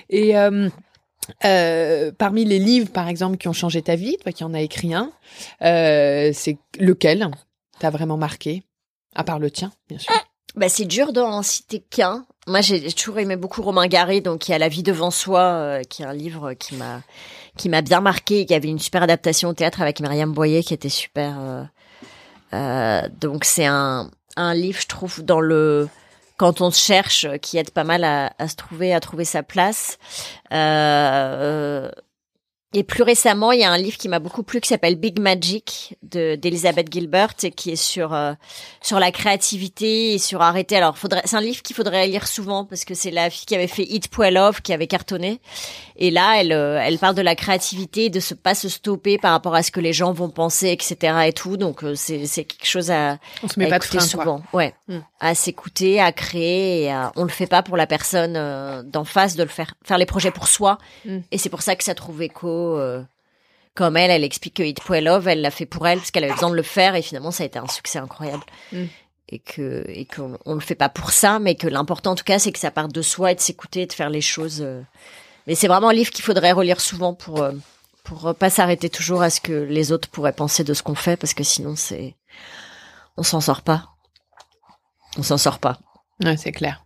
Et 0.09 0.37
euh, 0.37 0.69
euh, 1.45 2.11
parmi 2.17 2.45
les 2.45 2.59
livres, 2.59 2.91
par 2.91 3.07
exemple, 3.07 3.37
qui 3.37 3.47
ont 3.47 3.53
changé 3.53 3.81
ta 3.81 3.95
vie, 3.95 4.17
toi 4.21 4.31
qui 4.31 4.43
en 4.43 4.53
as 4.53 4.61
écrit 4.61 4.93
un, 4.93 5.11
euh, 5.61 6.31
c'est 6.33 6.57
lequel 6.79 7.29
t'as 7.79 7.89
vraiment 7.89 8.17
marqué? 8.17 8.63
À 9.15 9.23
part 9.23 9.39
le 9.39 9.51
tien, 9.51 9.71
bien 9.89 9.99
sûr. 9.99 10.11
Bah, 10.55 10.69
c'est 10.69 10.85
dur 10.85 11.13
d'en 11.13 11.41
citer 11.41 11.79
qu'un. 11.79 12.25
Moi, 12.47 12.61
j'ai 12.61 12.91
toujours 12.91 13.19
aimé 13.19 13.35
beaucoup 13.37 13.61
Romain 13.61 13.87
Gary, 13.87 14.21
donc 14.21 14.49
y 14.49 14.53
a 14.53 14.57
La 14.57 14.67
vie 14.67 14.83
devant 14.83 15.11
soi, 15.11 15.41
euh, 15.41 15.83
qui 15.83 16.01
est 16.03 16.05
un 16.05 16.13
livre 16.13 16.53
qui 16.53 16.75
m'a 16.75 17.01
qui 17.57 17.69
m'a 17.69 17.81
bien 17.81 18.01
marqué. 18.01 18.45
Y 18.49 18.53
avait 18.53 18.67
une 18.67 18.79
super 18.79 19.03
adaptation 19.03 19.49
au 19.49 19.53
théâtre 19.53 19.81
avec 19.81 19.99
Myriam 20.01 20.31
Boyer 20.33 20.63
qui 20.63 20.73
était 20.73 20.89
super. 20.89 21.35
euh, 21.39 21.63
euh, 22.53 23.07
donc 23.21 23.45
c'est 23.45 23.65
un 23.65 24.09
un 24.35 24.53
livre, 24.53 24.79
je 24.81 24.87
trouve, 24.87 25.23
dans 25.23 25.39
le 25.39 25.87
quand 26.37 26.61
on 26.61 26.71
se 26.71 26.81
cherche, 26.83 27.27
qui 27.41 27.57
aide 27.57 27.71
pas 27.71 27.83
mal 27.83 28.03
à, 28.03 28.33
à 28.39 28.47
se 28.47 28.55
trouver, 28.55 28.93
à 28.93 28.99
trouver 28.99 29.23
sa 29.25 29.43
place. 29.43 29.97
Euh, 30.51 30.55
euh, 30.55 31.91
et 32.73 32.83
plus 32.83 33.03
récemment, 33.03 33.51
il 33.51 33.59
y 33.59 33.63
a 33.63 33.71
un 33.71 33.77
livre 33.77 33.97
qui 33.97 34.09
m'a 34.09 34.19
beaucoup 34.19 34.43
plu 34.43 34.59
qui 34.59 34.67
s'appelle 34.69 34.95
Big 34.95 35.19
Magic 35.19 35.95
de 36.01 36.35
d'Elizabeth 36.35 36.91
Gilbert 36.91 37.33
et 37.43 37.51
qui 37.51 37.71
est 37.71 37.75
sur 37.75 38.13
euh, 38.13 38.33
sur 38.81 38.99
la 38.99 39.11
créativité 39.11 40.13
et 40.13 40.17
sur 40.17 40.41
arrêter. 40.41 40.75
Alors, 40.75 40.97
faudrait, 40.97 41.21
c'est 41.25 41.35
un 41.35 41.41
livre 41.41 41.61
qu'il 41.61 41.75
faudrait 41.75 42.07
lire 42.07 42.27
souvent 42.27 42.65
parce 42.65 42.85
que 42.85 42.95
c'est 42.95 43.11
la 43.11 43.29
fille 43.29 43.45
qui 43.45 43.55
avait 43.55 43.67
fait 43.67 43.83
Eat 43.83 44.07
Poil 44.07 44.33
Love 44.33 44.61
qui 44.61 44.73
avait 44.73 44.87
cartonné. 44.87 45.39
Et 45.95 46.09
là, 46.09 46.39
elle, 46.39 46.51
euh, 46.51 46.81
elle 46.81 46.97
parle 46.97 47.15
de 47.15 47.21
la 47.21 47.35
créativité, 47.35 48.09
de 48.09 48.19
se 48.19 48.33
pas 48.33 48.55
se 48.55 48.67
stopper 48.69 49.17
par 49.17 49.31
rapport 49.31 49.53
à 49.53 49.61
ce 49.61 49.71
que 49.71 49.79
les 49.79 49.93
gens 49.93 50.11
vont 50.11 50.29
penser, 50.29 50.69
etc. 50.69 51.13
et 51.27 51.33
tout. 51.33 51.57
Donc, 51.57 51.83
euh, 51.83 51.93
c'est, 51.95 52.25
c'est 52.25 52.43
quelque 52.43 52.65
chose 52.65 52.89
à, 52.89 53.19
On 53.43 53.47
se 53.47 53.59
met 53.59 53.67
à 53.67 53.69
pas 53.69 53.79
de 53.79 53.83
frein, 53.83 53.99
quoi. 53.99 54.07
souvent. 54.07 54.41
Ouais. 54.53 54.73
Hmm. 54.87 54.99
À 55.19 55.35
s'écouter, 55.35 55.99
à 56.01 56.11
créer 56.11 56.83
et 56.83 56.91
à, 56.91 57.11
on 57.15 57.23
le 57.23 57.29
fait 57.29 57.47
pas 57.47 57.61
pour 57.61 57.77
la 57.77 57.85
personne 57.85 58.33
euh, 58.35 58.81
d'en 58.83 59.03
face 59.03 59.35
de 59.35 59.43
le 59.43 59.49
faire, 59.49 59.75
faire 59.83 59.97
les 59.97 60.05
projets 60.05 60.31
pour 60.31 60.47
soi. 60.47 60.79
Hmm. 61.05 61.19
Et 61.31 61.37
c'est 61.37 61.49
pour 61.49 61.61
ça 61.61 61.75
que 61.75 61.83
ça 61.83 61.93
trouve 61.93 62.21
écho, 62.21 62.47
euh, 62.63 63.01
comme 63.75 63.97
elle, 63.97 64.11
elle 64.11 64.23
explique 64.23 64.55
que 64.55 64.81
Poil 64.81 65.03
Love, 65.03 65.27
elle 65.27 65.41
l'a 65.41 65.51
fait 65.51 65.65
pour 65.65 65.87
elle 65.87 65.99
parce 65.99 66.11
qu'elle 66.11 66.23
avait 66.23 66.33
besoin 66.33 66.49
de 66.49 66.55
le 66.55 66.63
faire 66.63 66.95
et 66.95 67.01
finalement 67.01 67.31
ça 67.31 67.43
a 67.43 67.45
été 67.45 67.59
un 67.59 67.67
succès 67.67 67.99
incroyable. 67.99 68.43
Mm. 68.71 68.85
Et 69.29 69.39
que 69.39 69.85
et 69.87 70.05
qu'on 70.05 70.37
on 70.45 70.53
le 70.53 70.59
fait 70.59 70.75
pas 70.75 70.89
pour 70.89 71.11
ça, 71.11 71.39
mais 71.39 71.55
que 71.55 71.67
l'important 71.67 72.11
en 72.11 72.15
tout 72.15 72.23
cas 72.23 72.39
c'est 72.39 72.51
que 72.51 72.59
ça 72.59 72.71
parte 72.71 72.91
de 72.91 73.01
soi 73.01 73.31
et 73.31 73.35
de 73.35 73.39
s'écouter 73.39 73.81
et 73.81 73.85
de 73.87 73.93
faire 73.93 74.09
les 74.09 74.21
choses. 74.21 74.61
euh. 74.61 74.81
Mais 75.47 75.55
c'est 75.55 75.67
vraiment 75.67 75.89
un 75.89 75.93
livre 75.93 76.11
qu'il 76.11 76.23
faudrait 76.23 76.51
relire 76.51 76.81
souvent 76.81 77.13
pour 77.13 77.41
euh, 77.41 77.53
pour 78.03 78.35
pas 78.35 78.49
s'arrêter 78.49 78.89
toujours 78.89 79.21
à 79.21 79.29
ce 79.29 79.39
que 79.41 79.53
les 79.53 79.91
autres 79.91 80.09
pourraient 80.09 80.33
penser 80.33 80.63
de 80.63 80.73
ce 80.73 80.83
qu'on 80.83 80.95
fait 80.95 81.17
parce 81.17 81.33
que 81.33 81.43
sinon 81.43 81.75
c'est 81.75 82.15
on 83.17 83.23
s'en 83.23 83.41
sort 83.41 83.61
pas. 83.61 83.89
On 85.17 85.23
s'en 85.23 85.37
sort 85.37 85.59
pas. 85.59 85.79
Ouais, 86.23 86.37
c'est 86.37 86.51
clair. 86.51 86.83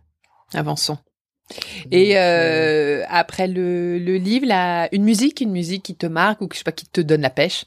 Avançons. 0.54 0.98
Et 1.90 2.18
euh, 2.18 3.04
après 3.08 3.48
le, 3.48 3.98
le 3.98 4.16
livre, 4.16 4.46
là, 4.46 4.88
une 4.92 5.04
musique, 5.04 5.40
une 5.40 5.52
musique 5.52 5.82
qui 5.82 5.94
te 5.94 6.06
marque 6.06 6.40
ou 6.40 6.48
que, 6.48 6.54
je 6.54 6.58
sais 6.58 6.64
pas, 6.64 6.72
qui 6.72 6.86
te 6.86 7.00
donne 7.00 7.22
la 7.22 7.30
pêche. 7.30 7.64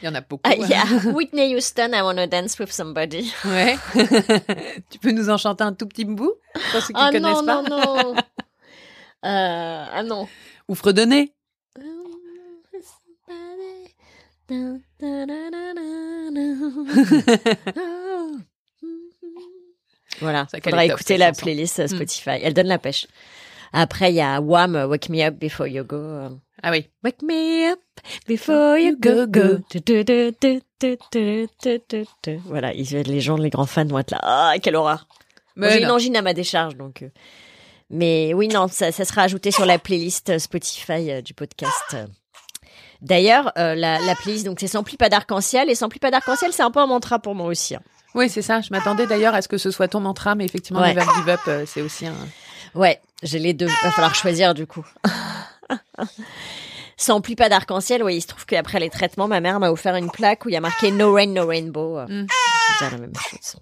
Il 0.00 0.06
y 0.06 0.08
en 0.08 0.14
a 0.14 0.20
beaucoup. 0.20 0.48
Hein. 0.48 0.66
yeah. 0.68 0.84
Whitney 1.12 1.54
Houston, 1.54 1.90
I 1.92 2.02
wanna 2.02 2.26
dance 2.26 2.58
with 2.58 2.72
somebody. 2.72 3.32
Ouais. 3.44 3.76
tu 4.90 4.98
peux 5.00 5.10
nous 5.10 5.28
en 5.28 5.36
chanter 5.36 5.64
un 5.64 5.72
tout 5.72 5.86
petit 5.86 6.04
bout 6.04 6.34
pour 6.72 6.80
ceux 6.82 6.94
qui 6.94 7.00
Ah 7.00 7.10
ne 7.10 7.18
connaissent 7.18 7.42
non, 7.42 7.44
pas 7.44 7.62
non, 7.62 8.14
non. 8.14 8.14
Euh, 9.24 9.84
ah 9.92 10.02
non. 10.04 10.28
Ou 10.68 10.74
fredonner. 10.74 11.32
Voilà. 20.20 20.46
Ça 20.50 20.58
faudra 20.62 20.84
écouter 20.84 21.16
la 21.16 21.32
playlist 21.32 21.80
euh, 21.80 21.86
Spotify. 21.86 22.38
Elle 22.42 22.54
donne 22.54 22.66
la 22.66 22.78
pêche. 22.78 23.06
Après, 23.72 24.10
il 24.10 24.16
y 24.16 24.20
a 24.20 24.40
Wham, 24.40 24.74
Wake 24.74 25.08
Me 25.08 25.22
Up 25.22 25.34
Before 25.34 25.66
You 25.66 25.84
Go. 25.84 25.96
Euh. 25.96 26.28
Ah 26.62 26.70
oui. 26.70 26.88
Wake 27.04 27.22
me 27.22 27.72
up 27.72 27.80
before 28.26 28.78
you 28.78 28.96
go 28.98 29.26
go. 29.26 29.58
Voilà, 32.46 32.72
les 32.72 33.20
gens, 33.20 33.36
les 33.36 33.50
grands 33.50 33.66
fans 33.66 33.84
vont 33.84 33.98
être 33.98 34.10
là. 34.10 34.18
Ah, 34.22 34.54
quelle 34.60 34.74
horreur. 34.74 35.06
J'ai 35.56 35.82
une 35.82 35.90
angine 35.90 36.16
à 36.16 36.22
ma 36.22 36.34
décharge, 36.34 36.76
donc. 36.76 37.02
Euh. 37.02 37.10
Mais 37.90 38.34
oui, 38.34 38.48
non, 38.48 38.68
ça, 38.68 38.92
sera 38.92 39.22
ajouté 39.22 39.50
sur 39.50 39.66
la 39.66 39.78
playlist 39.78 40.38
Spotify 40.38 41.22
du 41.22 41.32
podcast. 41.32 41.96
D'ailleurs, 43.00 43.52
la, 43.56 44.14
playlist, 44.20 44.44
donc 44.44 44.60
c'est 44.60 44.66
Sans 44.66 44.82
plus 44.82 44.96
pas 44.96 45.08
d'arc-en-ciel. 45.08 45.70
Et 45.70 45.74
Sans 45.74 45.88
plus 45.88 46.00
pas 46.00 46.10
d'arc-en-ciel, 46.10 46.52
c'est 46.52 46.62
un 46.62 46.70
peu 46.70 46.80
un 46.80 46.86
mantra 46.86 47.18
pour 47.18 47.34
moi 47.34 47.46
aussi. 47.46 47.76
Hein. 47.76 47.82
Oui, 48.14 48.28
c'est 48.28 48.42
ça. 48.42 48.60
Je 48.60 48.70
m'attendais 48.70 49.06
d'ailleurs 49.06 49.34
à 49.34 49.42
ce 49.42 49.48
que 49.48 49.58
ce 49.58 49.70
soit 49.70 49.88
ton 49.88 50.00
mantra, 50.00 50.34
mais 50.34 50.44
effectivement, 50.44 50.80
Ouais. 50.80 50.94
Never 50.94 51.06
Give 51.16 51.28
Up, 51.28 51.40
euh, 51.48 51.64
c'est 51.66 51.82
aussi 51.82 52.06
un. 52.06 52.14
Ouais, 52.74 53.00
j'ai 53.22 53.38
les 53.38 53.54
deux. 53.54 53.66
Va 53.82 53.90
falloir 53.90 54.14
choisir 54.14 54.54
du 54.54 54.66
coup. 54.66 54.84
S'emplit 56.96 57.36
pas 57.36 57.48
d'arc-en-ciel. 57.48 58.02
Oui, 58.02 58.16
il 58.16 58.20
se 58.20 58.26
trouve 58.26 58.44
qu'après 58.44 58.80
les 58.80 58.90
traitements, 58.90 59.28
ma 59.28 59.40
mère 59.40 59.60
m'a 59.60 59.70
offert 59.70 59.94
une 59.94 60.10
plaque 60.10 60.44
où 60.44 60.48
il 60.48 60.52
y 60.52 60.56
a 60.56 60.60
marqué 60.60 60.90
No 60.90 61.12
Rain, 61.12 61.28
No 61.28 61.46
Rainbow. 61.46 62.00
Mm. 62.08 62.26
C'est 62.78 62.90
la 62.90 62.98
même 62.98 63.12
chose. 63.14 63.56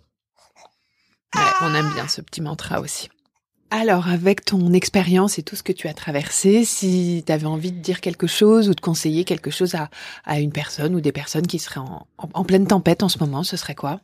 Ouais, 1.34 1.42
on 1.60 1.74
aime 1.74 1.92
bien 1.92 2.08
ce 2.08 2.22
petit 2.22 2.40
mantra 2.40 2.80
aussi. 2.80 3.10
Alors, 3.70 4.08
avec 4.08 4.44
ton 4.44 4.72
expérience 4.72 5.38
et 5.38 5.42
tout 5.42 5.56
ce 5.56 5.62
que 5.62 5.72
tu 5.72 5.88
as 5.88 5.92
traversé, 5.92 6.64
si 6.64 7.24
tu 7.26 7.32
avais 7.32 7.46
envie 7.46 7.72
de 7.72 7.80
dire 7.80 8.00
quelque 8.00 8.26
chose 8.28 8.68
ou 8.70 8.74
de 8.74 8.80
conseiller 8.80 9.24
quelque 9.24 9.50
chose 9.50 9.74
à, 9.74 9.90
à 10.24 10.38
une 10.38 10.52
personne 10.52 10.94
ou 10.94 11.00
des 11.00 11.12
personnes 11.12 11.46
qui 11.48 11.58
seraient 11.58 11.80
en, 11.80 12.06
en- 12.16 12.28
en 12.32 12.44
pleine 12.44 12.66
tempête 12.66 13.02
en 13.02 13.08
ce 13.08 13.18
moment, 13.18 13.42
ce 13.42 13.56
serait 13.56 13.74
quoi? 13.74 14.00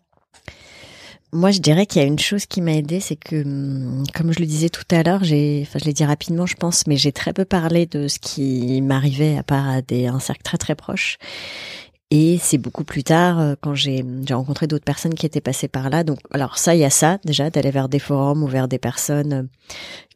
Moi, 1.35 1.51
je 1.51 1.61
dirais 1.61 1.87
qu'il 1.87 2.03
y 2.03 2.05
a 2.05 2.09
une 2.09 2.19
chose 2.19 2.45
qui 2.45 2.61
m'a 2.61 2.75
aidée, 2.75 3.01
c'est 3.01 3.17
que, 3.17 3.43
hum, 3.43 4.05
comme 4.15 4.33
je 4.33 4.41
le 4.41 4.45
disais 4.45 4.69
tout 4.69 4.85
à 4.91 5.03
l'heure, 5.03 5.25
j'ai, 5.25 5.65
enfin, 5.67 5.79
je 5.79 5.87
l'ai 5.87 5.95
dit 5.95 6.05
rapidement, 6.05 6.45
je 6.45 6.57
pense, 6.57 6.87
mais 6.87 6.99
j'ai 6.99 7.11
très 7.11 7.33
peu 7.33 7.47
parlé 7.47 7.87
de 7.87 8.07
ce 8.07 8.19
qui 8.19 8.83
m'arrivait 8.83 9.39
à 9.39 9.43
part 9.43 9.67
à 9.67 9.81
des, 9.81 10.07
un 10.07 10.21
cercle 10.21 10.43
très 10.43 10.59
très 10.59 10.75
proche. 10.75 11.17
Et 12.15 12.37
c'est 12.39 12.59
beaucoup 12.59 12.85
plus 12.85 13.05
tard, 13.05 13.41
euh, 13.41 13.55
quand 13.59 13.75
j'ai, 13.75 14.05
rencontré 14.31 14.67
d'autres 14.67 14.85
personnes 14.85 15.15
qui 15.15 15.25
étaient 15.25 15.41
passées 15.41 15.69
par 15.69 15.89
là. 15.89 16.05
Donc, 16.05 16.19
alors 16.31 16.59
ça, 16.59 16.75
il 16.75 16.81
y 16.81 16.85
a 16.85 16.91
ça, 16.91 17.17
déjà, 17.25 17.49
d'aller 17.49 17.71
vers 17.71 17.89
des 17.89 17.99
forums 17.99 18.43
ou 18.43 18.47
vers 18.47 18.69
des 18.69 18.79
personnes 18.79 19.33
euh, 19.33 19.43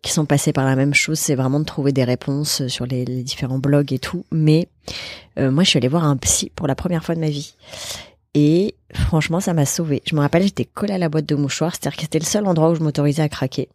qui 0.02 0.12
sont 0.12 0.26
passées 0.26 0.52
par 0.52 0.66
la 0.66 0.76
même 0.76 0.92
chose. 0.92 1.18
C'est 1.18 1.34
vraiment 1.34 1.58
de 1.58 1.64
trouver 1.64 1.92
des 1.92 2.04
réponses 2.04 2.66
sur 2.66 2.84
les, 2.84 3.06
différents 3.06 3.58
blogs 3.58 3.94
et 3.94 3.98
tout. 3.98 4.26
Mais, 4.30 4.68
euh, 5.38 5.50
moi, 5.50 5.64
je 5.64 5.70
suis 5.70 5.78
allée 5.78 5.88
voir 5.88 6.04
un 6.04 6.18
psy 6.18 6.52
pour 6.54 6.66
la 6.66 6.74
première 6.74 7.02
fois 7.02 7.14
de 7.14 7.20
ma 7.20 7.30
vie. 7.30 7.54
Et 8.38 8.74
franchement, 8.92 9.40
ça 9.40 9.54
m'a 9.54 9.64
sauvée. 9.64 10.02
Je 10.06 10.14
me 10.14 10.20
rappelle, 10.20 10.42
j'étais 10.42 10.66
collée 10.66 10.92
à 10.92 10.98
la 10.98 11.08
boîte 11.08 11.24
de 11.24 11.34
mouchoirs, 11.34 11.72
c'est-à-dire 11.74 11.96
que 11.96 12.02
c'était 12.02 12.18
le 12.18 12.26
seul 12.26 12.46
endroit 12.46 12.68
où 12.68 12.74
je 12.74 12.82
m'autorisais 12.82 13.22
à 13.22 13.30
craquer. 13.30 13.70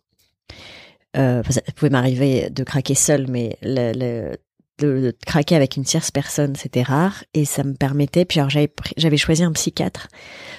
Euh, 1.17 1.41
ça 1.50 1.62
pouvait 1.76 1.89
m'arriver 1.89 2.52
de 2.52 2.63
craquer 2.63 2.93
seule, 2.93 3.26
mais 3.28 3.58
de, 3.63 5.17
craquer 5.26 5.56
avec 5.56 5.78
une 5.78 5.84
tierce 5.84 6.12
personne, 6.12 6.56
c'était 6.56 6.84
rare 6.84 7.24
et 7.34 7.43
ça 7.43 7.63
me 7.63 7.74
permettait. 7.74 8.24
Puis 8.24 8.39
alors 8.39 8.52
j'avais 8.52 9.17
choisi 9.17 9.43
un 9.43 9.52
psychiatre 9.52 10.10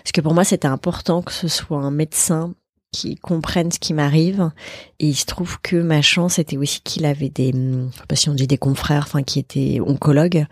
parce 0.02 0.12
que 0.12 0.20
pour 0.20 0.34
moi 0.34 0.42
c'était 0.42 0.68
important 0.68 1.22
que 1.22 1.32
ce 1.32 1.48
soit 1.48 1.78
un 1.78 1.90
médecin 1.92 2.54
qui 2.92 3.16
comprenne 3.16 3.72
ce 3.72 3.78
qui 3.78 3.94
m'arrive 3.94 4.50
et 4.98 5.08
il 5.08 5.14
se 5.14 5.24
trouve 5.24 5.58
que 5.62 5.76
ma 5.76 6.02
chance 6.02 6.38
était 6.38 6.56
aussi 6.56 6.82
qu'il 6.82 7.06
avait 7.06 7.30
des, 7.30 7.52
je 7.52 8.30
dit 8.32 8.46
des 8.46 8.58
confrères, 8.58 9.04
enfin 9.06 9.22
qui 9.22 9.38
étaient 9.38 9.80
oncologues 9.80 10.46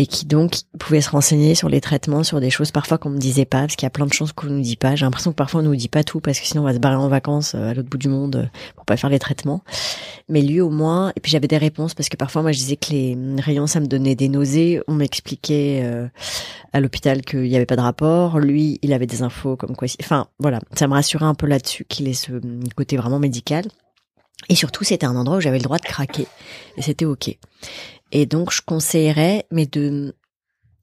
et 0.00 0.06
qui 0.06 0.24
donc 0.24 0.60
pouvaient 0.78 1.02
se 1.02 1.10
renseigner 1.10 1.54
sur 1.54 1.68
les 1.68 1.82
traitements, 1.82 2.24
sur 2.24 2.40
des 2.40 2.48
choses 2.48 2.70
parfois 2.70 2.96
qu'on 2.96 3.10
me 3.10 3.18
disait 3.18 3.44
pas, 3.44 3.60
parce 3.60 3.76
qu'il 3.76 3.84
y 3.84 3.86
a 3.86 3.90
plein 3.90 4.06
de 4.06 4.12
choses 4.14 4.32
qu'on 4.32 4.46
nous 4.46 4.62
dit 4.62 4.76
pas. 4.76 4.96
J'ai 4.96 5.04
l'impression 5.04 5.30
que 5.30 5.36
parfois 5.36 5.60
on 5.60 5.64
nous 5.64 5.76
dit 5.76 5.90
pas 5.90 6.04
tout, 6.04 6.20
parce 6.20 6.40
que 6.40 6.46
sinon 6.46 6.62
on 6.62 6.64
va 6.64 6.72
se 6.72 6.78
barrer 6.78 6.96
en 6.96 7.08
vacances 7.08 7.54
euh, 7.54 7.68
à 7.68 7.74
l'autre 7.74 7.90
bout 7.90 7.98
du 7.98 8.08
monde 8.08 8.36
euh, 8.36 8.46
pour 8.76 8.86
pas 8.86 8.96
faire 8.96 9.10
les 9.10 9.18
traitements. 9.18 9.62
Mais 10.30 10.40
lui 10.40 10.62
au 10.62 10.70
moins, 10.70 11.12
et 11.16 11.20
puis 11.20 11.30
j'avais 11.30 11.48
des 11.48 11.58
réponses, 11.58 11.92
parce 11.92 12.08
que 12.08 12.16
parfois 12.16 12.40
moi 12.40 12.52
je 12.52 12.56
disais 12.56 12.76
que 12.76 12.92
les 12.92 13.14
rayons 13.40 13.66
ça 13.66 13.78
me 13.78 13.86
donnait 13.86 14.14
des 14.14 14.30
nausées, 14.30 14.80
on 14.88 14.94
m'expliquait 14.94 15.82
euh, 15.84 16.08
à 16.72 16.80
l'hôpital 16.80 17.20
qu'il 17.20 17.48
y 17.48 17.56
avait 17.56 17.66
pas 17.66 17.76
de 17.76 17.82
rapport, 17.82 18.38
lui 18.38 18.78
il 18.80 18.94
avait 18.94 19.06
des 19.06 19.20
infos 19.20 19.56
comme 19.56 19.76
quoi, 19.76 19.86
enfin 20.00 20.28
voilà, 20.38 20.60
ça 20.76 20.88
me 20.88 20.94
rassurait 20.94 21.26
un 21.26 21.34
peu 21.34 21.46
là-dessus 21.46 21.84
qu'il 21.84 22.08
ait 22.08 22.14
ce 22.14 22.32
côté 22.74 22.96
vraiment 22.96 23.18
médical. 23.18 23.66
Et 24.48 24.54
surtout, 24.54 24.84
c'était 24.84 25.04
un 25.04 25.16
endroit 25.16 25.36
où 25.36 25.40
j'avais 25.40 25.58
le 25.58 25.64
droit 25.64 25.76
de 25.76 25.84
craquer. 25.84 26.26
Et 26.78 26.82
c'était 26.82 27.04
OK. 27.04 27.36
Et 28.12 28.26
donc, 28.26 28.52
je 28.52 28.60
conseillerais, 28.64 29.46
mais 29.50 29.66
de, 29.66 30.16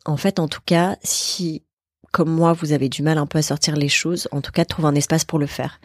en 0.06 0.18
fait, 0.18 0.40
en 0.40 0.48
tout 0.48 0.62
cas, 0.66 0.98
si, 1.04 1.64
comme 2.12 2.30
moi, 2.30 2.54
vous 2.54 2.72
avez 2.72 2.90
du 2.90 3.04
mal 3.04 3.18
un 3.18 3.26
peu 3.26 3.40
à 3.40 3.42
sortir 3.42 3.76
les 3.76 3.90
choses, 3.90 4.28
en 4.32 4.42
tout 4.42 4.52
cas, 4.52 4.66
trouve 4.66 4.86
un 4.86 4.96
espace 4.96 5.26
pour 5.26 5.40
le 5.40 5.48
faire. 5.48 5.80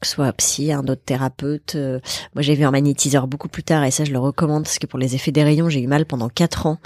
Que 0.00 0.08
ce 0.08 0.14
soit 0.14 0.32
psy, 0.32 0.72
un 0.72 0.86
autre 0.88 1.02
thérapeute. 1.04 1.76
Euh, 1.76 2.00
moi, 2.34 2.42
j'ai 2.42 2.56
vu 2.56 2.64
un 2.64 2.72
magnétiseur 2.72 3.28
beaucoup 3.28 3.48
plus 3.48 3.62
tard, 3.62 3.84
et 3.84 3.92
ça, 3.92 4.04
je 4.04 4.12
le 4.12 4.18
recommande, 4.18 4.64
parce 4.64 4.80
que 4.80 4.86
pour 4.86 4.98
les 4.98 5.14
effets 5.14 5.30
des 5.30 5.44
rayons, 5.44 5.68
j'ai 5.68 5.80
eu 5.80 5.86
mal 5.86 6.06
pendant 6.06 6.28
quatre 6.28 6.66
ans. 6.66 6.78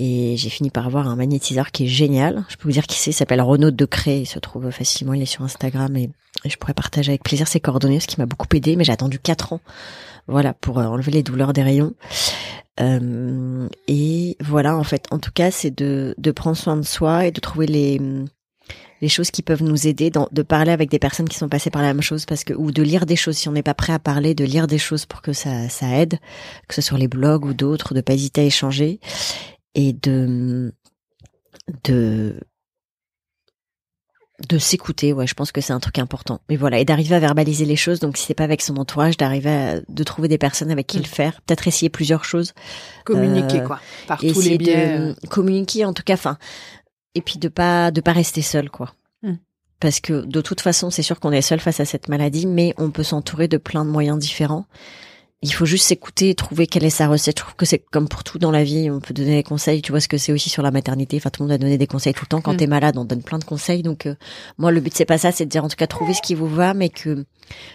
Et 0.00 0.36
j'ai 0.36 0.48
fini 0.50 0.70
par 0.70 0.86
avoir 0.86 1.08
un 1.08 1.14
magnétiseur 1.14 1.70
qui 1.70 1.84
est 1.84 1.88
génial. 1.88 2.44
Je 2.48 2.56
peux 2.56 2.64
vous 2.64 2.72
dire 2.72 2.86
qui 2.86 2.98
c'est, 2.98 3.10
il 3.10 3.14
s'appelle 3.14 3.40
Renaud 3.40 3.70
Decré, 3.70 4.20
il 4.20 4.26
se 4.26 4.40
trouve 4.40 4.70
facilement, 4.70 5.14
il 5.14 5.22
est 5.22 5.26
sur 5.26 5.42
Instagram 5.42 5.96
et, 5.96 6.10
je 6.44 6.56
pourrais 6.56 6.74
partager 6.74 7.12
avec 7.12 7.22
plaisir 7.22 7.48
ses 7.48 7.60
coordonnées, 7.60 8.00
ce 8.00 8.06
qui 8.06 8.20
m'a 8.20 8.26
beaucoup 8.26 8.48
aidé, 8.52 8.76
mais 8.76 8.84
j'ai 8.84 8.92
attendu 8.92 9.18
quatre 9.18 9.52
ans, 9.52 9.60
voilà, 10.26 10.52
pour 10.52 10.78
euh, 10.78 10.84
enlever 10.84 11.12
les 11.12 11.22
douleurs 11.22 11.52
des 11.52 11.62
rayons. 11.62 11.94
Euh, 12.80 13.68
et 13.86 14.36
voilà, 14.40 14.76
en 14.76 14.84
fait, 14.84 15.06
en 15.10 15.18
tout 15.18 15.30
cas, 15.32 15.50
c'est 15.50 15.70
de, 15.70 16.14
de 16.18 16.30
prendre 16.32 16.56
soin 16.56 16.76
de 16.76 16.82
soi 16.82 17.26
et 17.26 17.30
de 17.30 17.40
trouver 17.40 17.66
les, 17.66 18.00
les 19.00 19.08
choses 19.08 19.30
qui 19.30 19.42
peuvent 19.42 19.62
nous 19.62 19.86
aider, 19.86 20.10
dans, 20.10 20.28
de 20.32 20.42
parler 20.42 20.72
avec 20.72 20.90
des 20.90 20.98
personnes 20.98 21.28
qui 21.28 21.38
sont 21.38 21.48
passées 21.48 21.70
par 21.70 21.82
la 21.82 21.94
même 21.94 22.02
chose, 22.02 22.26
parce 22.26 22.42
que 22.44 22.52
ou 22.52 22.72
de 22.72 22.82
lire 22.82 23.06
des 23.06 23.16
choses 23.16 23.36
si 23.36 23.48
on 23.48 23.52
n'est 23.52 23.62
pas 23.62 23.74
prêt 23.74 23.92
à 23.92 23.98
parler, 23.98 24.34
de 24.34 24.44
lire 24.44 24.66
des 24.66 24.78
choses 24.78 25.06
pour 25.06 25.22
que 25.22 25.32
ça, 25.32 25.68
ça 25.68 25.86
aide, 25.96 26.18
que 26.68 26.74
ce 26.74 26.82
soit 26.82 26.98
les 26.98 27.08
blogs 27.08 27.44
ou 27.44 27.54
d'autres, 27.54 27.94
de 27.94 28.00
pas 28.00 28.14
hésiter 28.14 28.40
à 28.42 28.44
échanger 28.44 29.00
et 29.74 29.92
de 29.92 30.72
de 31.84 32.40
de 34.48 34.58
s'écouter, 34.58 35.12
ouais, 35.12 35.26
je 35.26 35.34
pense 35.34 35.52
que 35.52 35.60
c'est 35.60 35.72
un 35.72 35.80
truc 35.80 35.98
important. 35.98 36.40
Mais 36.48 36.56
voilà, 36.56 36.80
et 36.80 36.84
d'arriver 36.84 37.14
à 37.14 37.20
verbaliser 37.20 37.64
les 37.64 37.76
choses. 37.76 38.00
Donc, 38.00 38.16
si 38.16 38.26
c'est 38.26 38.34
pas 38.34 38.44
avec 38.44 38.62
son 38.62 38.76
entourage, 38.76 39.16
d'arriver 39.16 39.50
à 39.50 39.80
de 39.88 40.02
trouver 40.02 40.28
des 40.28 40.38
personnes 40.38 40.70
avec 40.70 40.86
qui 40.88 40.98
le 40.98 41.04
mm. 41.04 41.06
faire, 41.06 41.40
peut-être 41.42 41.68
essayer 41.68 41.88
plusieurs 41.88 42.24
choses. 42.24 42.52
Communiquer 43.04 43.60
euh, 43.60 43.66
quoi, 43.66 43.80
par 44.08 44.18
tous 44.18 44.42
les 44.42 44.58
biais. 44.58 44.98
De 44.98 45.14
communiquer, 45.28 45.84
en 45.84 45.92
tout 45.92 46.02
cas, 46.02 46.14
enfin, 46.14 46.36
et 47.14 47.22
puis 47.22 47.38
de 47.38 47.48
pas 47.48 47.90
de 47.90 48.00
pas 48.00 48.12
rester 48.12 48.42
seul, 48.42 48.70
quoi. 48.70 48.94
Mm. 49.22 49.34
Parce 49.78 50.00
que 50.00 50.24
de 50.24 50.40
toute 50.40 50.60
façon, 50.60 50.90
c'est 50.90 51.02
sûr 51.02 51.20
qu'on 51.20 51.32
est 51.32 51.42
seul 51.42 51.60
face 51.60 51.80
à 51.80 51.84
cette 51.84 52.08
maladie, 52.08 52.46
mais 52.46 52.74
on 52.76 52.90
peut 52.90 53.04
s'entourer 53.04 53.46
de 53.46 53.56
plein 53.56 53.84
de 53.84 53.90
moyens 53.90 54.18
différents 54.18 54.66
il 55.44 55.52
faut 55.52 55.66
juste 55.66 55.84
s'écouter 55.84 56.30
et 56.30 56.34
trouver 56.34 56.66
quelle 56.66 56.84
est 56.84 56.90
sa 56.90 57.06
recette. 57.06 57.38
Je 57.38 57.44
trouve 57.44 57.54
que 57.54 57.66
c'est 57.66 57.78
comme 57.78 58.08
pour 58.08 58.24
tout 58.24 58.38
dans 58.38 58.50
la 58.50 58.64
vie, 58.64 58.90
on 58.90 59.00
peut 59.00 59.12
donner 59.12 59.36
des 59.36 59.42
conseils. 59.42 59.82
Tu 59.82 59.92
vois 59.92 60.00
ce 60.00 60.08
que 60.08 60.16
c'est 60.16 60.32
aussi 60.32 60.48
sur 60.48 60.62
la 60.62 60.70
maternité. 60.70 61.18
Enfin, 61.18 61.28
tout 61.28 61.42
le 61.42 61.48
monde 61.48 61.54
a 61.54 61.58
donné 61.58 61.76
des 61.76 61.86
conseils 61.86 62.14
tout 62.14 62.24
le 62.24 62.28
temps. 62.28 62.40
Quand 62.40 62.54
mm. 62.54 62.56
t'es 62.56 62.66
malade, 62.66 62.96
on 62.96 63.04
donne 63.04 63.22
plein 63.22 63.38
de 63.38 63.44
conseils. 63.44 63.82
Donc, 63.82 64.06
euh, 64.06 64.14
moi, 64.56 64.72
le 64.72 64.80
but 64.80 64.94
c'est 64.94 65.04
pas 65.04 65.18
ça, 65.18 65.32
c'est 65.32 65.44
de 65.44 65.50
dire 65.50 65.62
en 65.62 65.68
tout 65.68 65.76
cas 65.76 65.86
trouver 65.86 66.14
ce 66.14 66.22
qui 66.22 66.34
vous 66.34 66.48
va, 66.48 66.72
mais 66.72 66.88
que 66.88 67.26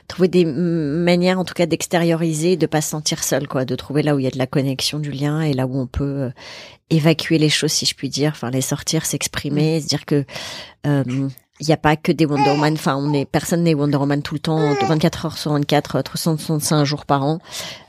trouver 0.07 0.29
des 0.29 0.45
manières, 0.45 1.37
en 1.37 1.45
tout 1.45 1.53
cas, 1.53 1.67
d'extérioriser, 1.67 2.57
de 2.57 2.65
pas 2.65 2.81
se 2.81 2.89
sentir 2.89 3.23
seul, 3.23 3.47
quoi, 3.47 3.65
de 3.65 3.75
trouver 3.75 4.01
là 4.01 4.15
où 4.15 4.19
il 4.19 4.23
y 4.23 4.27
a 4.27 4.31
de 4.31 4.39
la 4.39 4.47
connexion, 4.47 4.97
du 4.97 5.11
lien, 5.11 5.41
et 5.41 5.53
là 5.53 5.67
où 5.67 5.79
on 5.79 5.85
peut 5.85 6.03
euh, 6.03 6.29
évacuer 6.89 7.37
les 7.37 7.49
choses, 7.49 7.71
si 7.71 7.85
je 7.85 7.93
puis 7.93 8.09
dire, 8.09 8.31
enfin 8.31 8.49
les 8.49 8.61
sortir, 8.61 9.05
s'exprimer, 9.05 9.77
mm. 9.77 9.81
se 9.81 9.87
dire 9.87 10.05
que 10.07 10.25
euh, 10.87 11.03
il 11.59 11.67
n'y 11.67 11.73
a 11.73 11.77
pas 11.77 11.95
que 11.95 12.11
des 12.11 12.25
Wonder 12.25 12.51
Woman. 12.51 12.73
Enfin, 12.73 12.95
on 12.95 13.13
est 13.13 13.25
personne 13.25 13.63
n'est 13.63 13.73
Wonder 13.73 13.97
Woman 13.97 14.21
tout 14.21 14.33
le 14.33 14.39
temps, 14.39 14.73
24 14.73 15.25
heures 15.25 15.37
sur 15.37 15.51
24, 15.51 16.01
365 16.01 16.83
jours 16.85 17.05
par 17.05 17.23
an, 17.23 17.39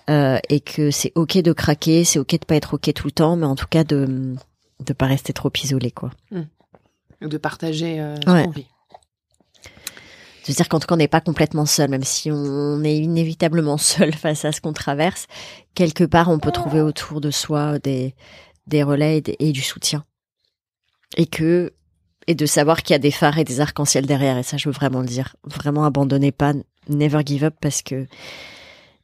euh, 0.08 0.38
et 0.48 0.60
que 0.60 0.90
c'est 0.90 1.12
ok 1.14 1.38
de 1.38 1.52
craquer, 1.52 2.04
c'est 2.04 2.18
ok 2.18 2.32
de 2.32 2.44
pas 2.44 2.56
être 2.56 2.74
ok 2.74 2.92
tout 2.92 3.06
le 3.06 3.12
temps, 3.12 3.36
mais 3.36 3.46
en 3.46 3.54
tout 3.56 3.68
cas 3.68 3.84
de 3.84 4.34
de 4.80 4.92
pas 4.92 5.06
rester 5.06 5.32
trop 5.32 5.50
isolé, 5.62 5.90
quoi. 5.90 6.10
Hmm. 6.30 6.44
De 7.26 7.36
partager 7.36 8.00
euh, 8.00 8.16
ce 8.16 8.44
qu'on 8.44 8.50
vit. 8.50 8.66
C'est-à-dire 10.42 10.68
qu'en 10.68 10.80
tout 10.80 10.86
cas, 10.86 10.94
on 10.94 10.98
n'est 10.98 11.06
pas 11.06 11.20
complètement 11.20 11.66
seul, 11.66 11.90
même 11.90 12.02
si 12.02 12.30
on 12.30 12.82
est 12.82 12.96
inévitablement 12.96 13.76
seul 13.78 14.14
face 14.14 14.44
à 14.44 14.52
ce 14.52 14.60
qu'on 14.60 14.72
traverse. 14.72 15.26
Quelque 15.74 16.04
part, 16.04 16.28
on 16.28 16.38
peut 16.38 16.50
trouver 16.50 16.80
autour 16.80 17.20
de 17.20 17.30
soi 17.30 17.78
des 17.78 18.14
des 18.66 18.82
relais 18.82 19.22
et 19.38 19.52
du 19.52 19.62
soutien. 19.62 20.04
Et 21.16 21.26
que 21.26 21.72
et 22.26 22.34
de 22.34 22.46
savoir 22.46 22.82
qu'il 22.82 22.94
y 22.94 22.96
a 22.96 22.98
des 22.98 23.10
phares 23.10 23.38
et 23.38 23.44
des 23.44 23.60
arcs-en-ciel 23.60 24.06
derrière. 24.06 24.36
Et 24.38 24.42
ça, 24.42 24.56
je 24.56 24.68
veux 24.68 24.74
vraiment 24.74 25.00
le 25.00 25.06
dire. 25.06 25.36
Vraiment, 25.44 25.84
abandonnez 25.84 26.32
pas, 26.32 26.52
never 26.88 27.22
give 27.24 27.44
up 27.44 27.54
parce 27.60 27.82
que 27.82 28.06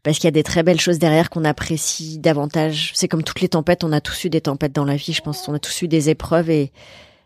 parce 0.03 0.19
qu'il 0.19 0.27
y 0.27 0.29
a 0.29 0.33
des 0.33 0.45
très 0.45 0.63
belles 0.63 0.79
choses 0.79 1.01
derrière 1.01 1.31
qu'on 1.31 1.45
apprécie 1.45 2.19
davantage. 2.19 2.93
C'est 2.95 3.09
comme 3.09 3.25
toutes 3.25 3.41
les 3.41 3.49
tempêtes, 3.49 3.83
on 3.83 3.91
a 3.91 4.01
tous 4.01 4.25
eu 4.25 4.31
des 4.31 4.41
tempêtes 4.41 4.73
dans 4.73 4.85
la 4.85 4.95
vie, 4.95 5.13
je 5.13 5.21
pense. 5.21 5.49
On 5.49 5.55
a 5.55 5.59
tous 5.59 5.83
eu 5.83 5.89
des 5.89 6.11
épreuves 6.11 6.49
et 6.49 6.71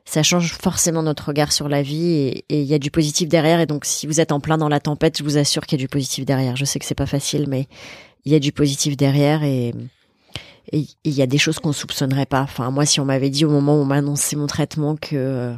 ça 0.07 0.23
change 0.23 0.55
forcément 0.55 1.03
notre 1.03 1.27
regard 1.27 1.53
sur 1.53 1.69
la 1.69 1.83
vie 1.83 2.07
et, 2.09 2.45
il 2.49 2.65
y 2.65 2.73
a 2.73 2.79
du 2.79 2.91
positif 2.91 3.29
derrière. 3.29 3.61
Et 3.61 3.67
donc, 3.67 3.85
si 3.85 4.07
vous 4.07 4.19
êtes 4.19 4.33
en 4.33 4.41
plein 4.41 4.57
dans 4.57 4.71
la 4.71 4.81
tempête, 4.81 5.19
je 5.19 5.25
vous 5.25 5.37
assure 5.37 5.67
qu'il 5.67 5.79
y 5.79 5.83
a 5.83 5.85
du 5.85 5.89
positif 5.89 6.25
derrière. 6.25 6.57
Je 6.57 6.65
sais 6.65 6.79
que 6.79 6.87
c'est 6.87 6.95
pas 6.95 7.05
facile, 7.05 7.45
mais 7.49 7.69
il 8.25 8.33
y 8.33 8.35
a 8.35 8.39
du 8.39 8.51
positif 8.51 8.97
derrière 8.97 9.43
et 9.45 9.75
il 10.73 10.89
y 11.05 11.21
a 11.21 11.27
des 11.27 11.39
choses 11.39 11.59
qu'on 11.59 11.73
soupçonnerait 11.73 12.25
pas. 12.25 12.41
Enfin, 12.41 12.71
moi, 12.71 12.87
si 12.87 12.99
on 12.99 13.05
m'avait 13.05 13.29
dit 13.29 13.45
au 13.45 13.51
moment 13.51 13.77
où 13.77 13.83
on 13.83 13.85
m'a 13.85 13.97
annoncé 13.97 14.37
mon 14.37 14.47
traitement 14.47 14.97
que 14.97 15.55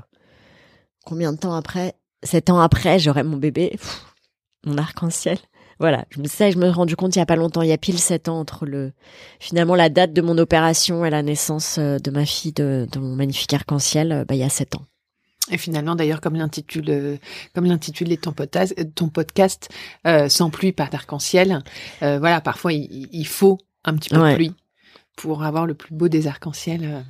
combien 1.04 1.32
de 1.32 1.38
temps 1.38 1.54
après? 1.54 1.94
Sept 2.22 2.50
ans 2.50 2.60
après, 2.60 2.98
j'aurai 2.98 3.22
mon 3.22 3.36
bébé, 3.36 3.78
mon 4.64 4.78
arc-en-ciel. 4.78 5.38
Voilà, 5.82 6.04
je 6.10 6.20
me 6.20 6.28
sais, 6.28 6.52
je 6.52 6.58
me 6.58 6.66
suis 6.66 6.74
rendu 6.74 6.94
compte 6.94 7.16
il 7.16 7.18
y 7.18 7.22
a 7.22 7.26
pas 7.26 7.34
longtemps, 7.34 7.62
il 7.62 7.68
y 7.68 7.72
a 7.72 7.78
pile 7.78 7.98
sept 7.98 8.28
ans 8.28 8.38
entre 8.38 8.66
le 8.66 8.92
finalement 9.40 9.74
la 9.74 9.88
date 9.88 10.12
de 10.12 10.22
mon 10.22 10.38
opération 10.38 11.04
et 11.04 11.10
la 11.10 11.22
naissance 11.22 11.76
euh, 11.78 11.98
de 11.98 12.10
ma 12.12 12.24
fille 12.24 12.52
de, 12.52 12.86
mon 12.94 13.16
magnifique 13.16 13.52
arc-en-ciel, 13.52 14.12
euh, 14.12 14.24
bah, 14.24 14.36
il 14.36 14.38
y 14.38 14.44
a 14.44 14.48
sept 14.48 14.76
ans. 14.76 14.86
Et 15.50 15.58
finalement, 15.58 15.96
d'ailleurs, 15.96 16.20
comme 16.20 16.36
l'intitule, 16.36 16.84
euh, 16.88 17.16
comme 17.52 17.64
l'intitule 17.64 18.16
ton 18.16 18.30
podcast, 18.32 18.76
ton 18.94 19.08
podcast, 19.08 19.70
sans 20.28 20.50
pluie, 20.50 20.70
pas 20.70 20.86
d'arc-en-ciel. 20.86 21.64
voilà, 22.00 22.40
parfois 22.40 22.72
il, 22.72 23.26
faut 23.26 23.58
un 23.84 23.96
petit 23.96 24.10
peu 24.10 24.18
de 24.18 24.34
pluie 24.36 24.54
pour 25.16 25.42
avoir 25.42 25.66
le 25.66 25.74
plus 25.74 25.92
beau 25.92 26.06
des 26.06 26.28
arcs-en-ciel 26.28 27.04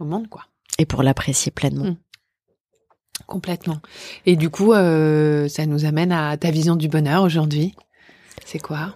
au 0.00 0.04
monde, 0.04 0.28
quoi. 0.28 0.46
Et 0.78 0.84
pour 0.84 1.04
l'apprécier 1.04 1.52
pleinement. 1.52 1.84
Mmh. 1.84 1.96
Complètement. 3.24 3.80
Et 4.24 4.36
du 4.36 4.50
coup, 4.50 4.72
euh, 4.72 5.48
ça 5.48 5.66
nous 5.66 5.84
amène 5.84 6.12
à 6.12 6.36
ta 6.36 6.50
vision 6.50 6.76
du 6.76 6.88
bonheur 6.88 7.22
aujourd'hui. 7.22 7.74
C'est 8.44 8.58
quoi? 8.58 8.94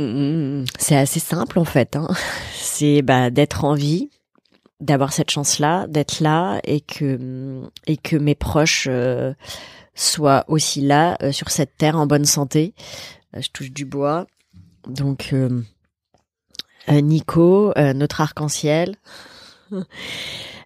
Mmh, 0.00 0.64
C'est 0.78 0.96
assez 0.96 1.20
simple 1.20 1.58
en 1.58 1.64
fait. 1.64 1.94
Hein. 1.94 2.08
C'est 2.54 3.02
bah, 3.02 3.30
d'être 3.30 3.64
en 3.64 3.74
vie, 3.74 4.10
d'avoir 4.80 5.12
cette 5.12 5.30
chance-là, 5.30 5.86
d'être 5.86 6.20
là 6.20 6.60
et 6.64 6.80
que 6.80 7.62
et 7.86 7.96
que 7.96 8.16
mes 8.16 8.34
proches 8.34 8.88
euh, 8.90 9.34
soient 9.94 10.44
aussi 10.48 10.80
là 10.80 11.16
euh, 11.22 11.30
sur 11.30 11.50
cette 11.50 11.76
terre 11.76 11.96
en 11.96 12.06
bonne 12.06 12.24
santé. 12.24 12.74
je 13.34 13.48
touche 13.52 13.70
du 13.70 13.84
bois. 13.84 14.26
Donc 14.88 15.32
Nico, 16.88 17.72
notre 17.76 18.20
arc-en-ciel. 18.20 18.96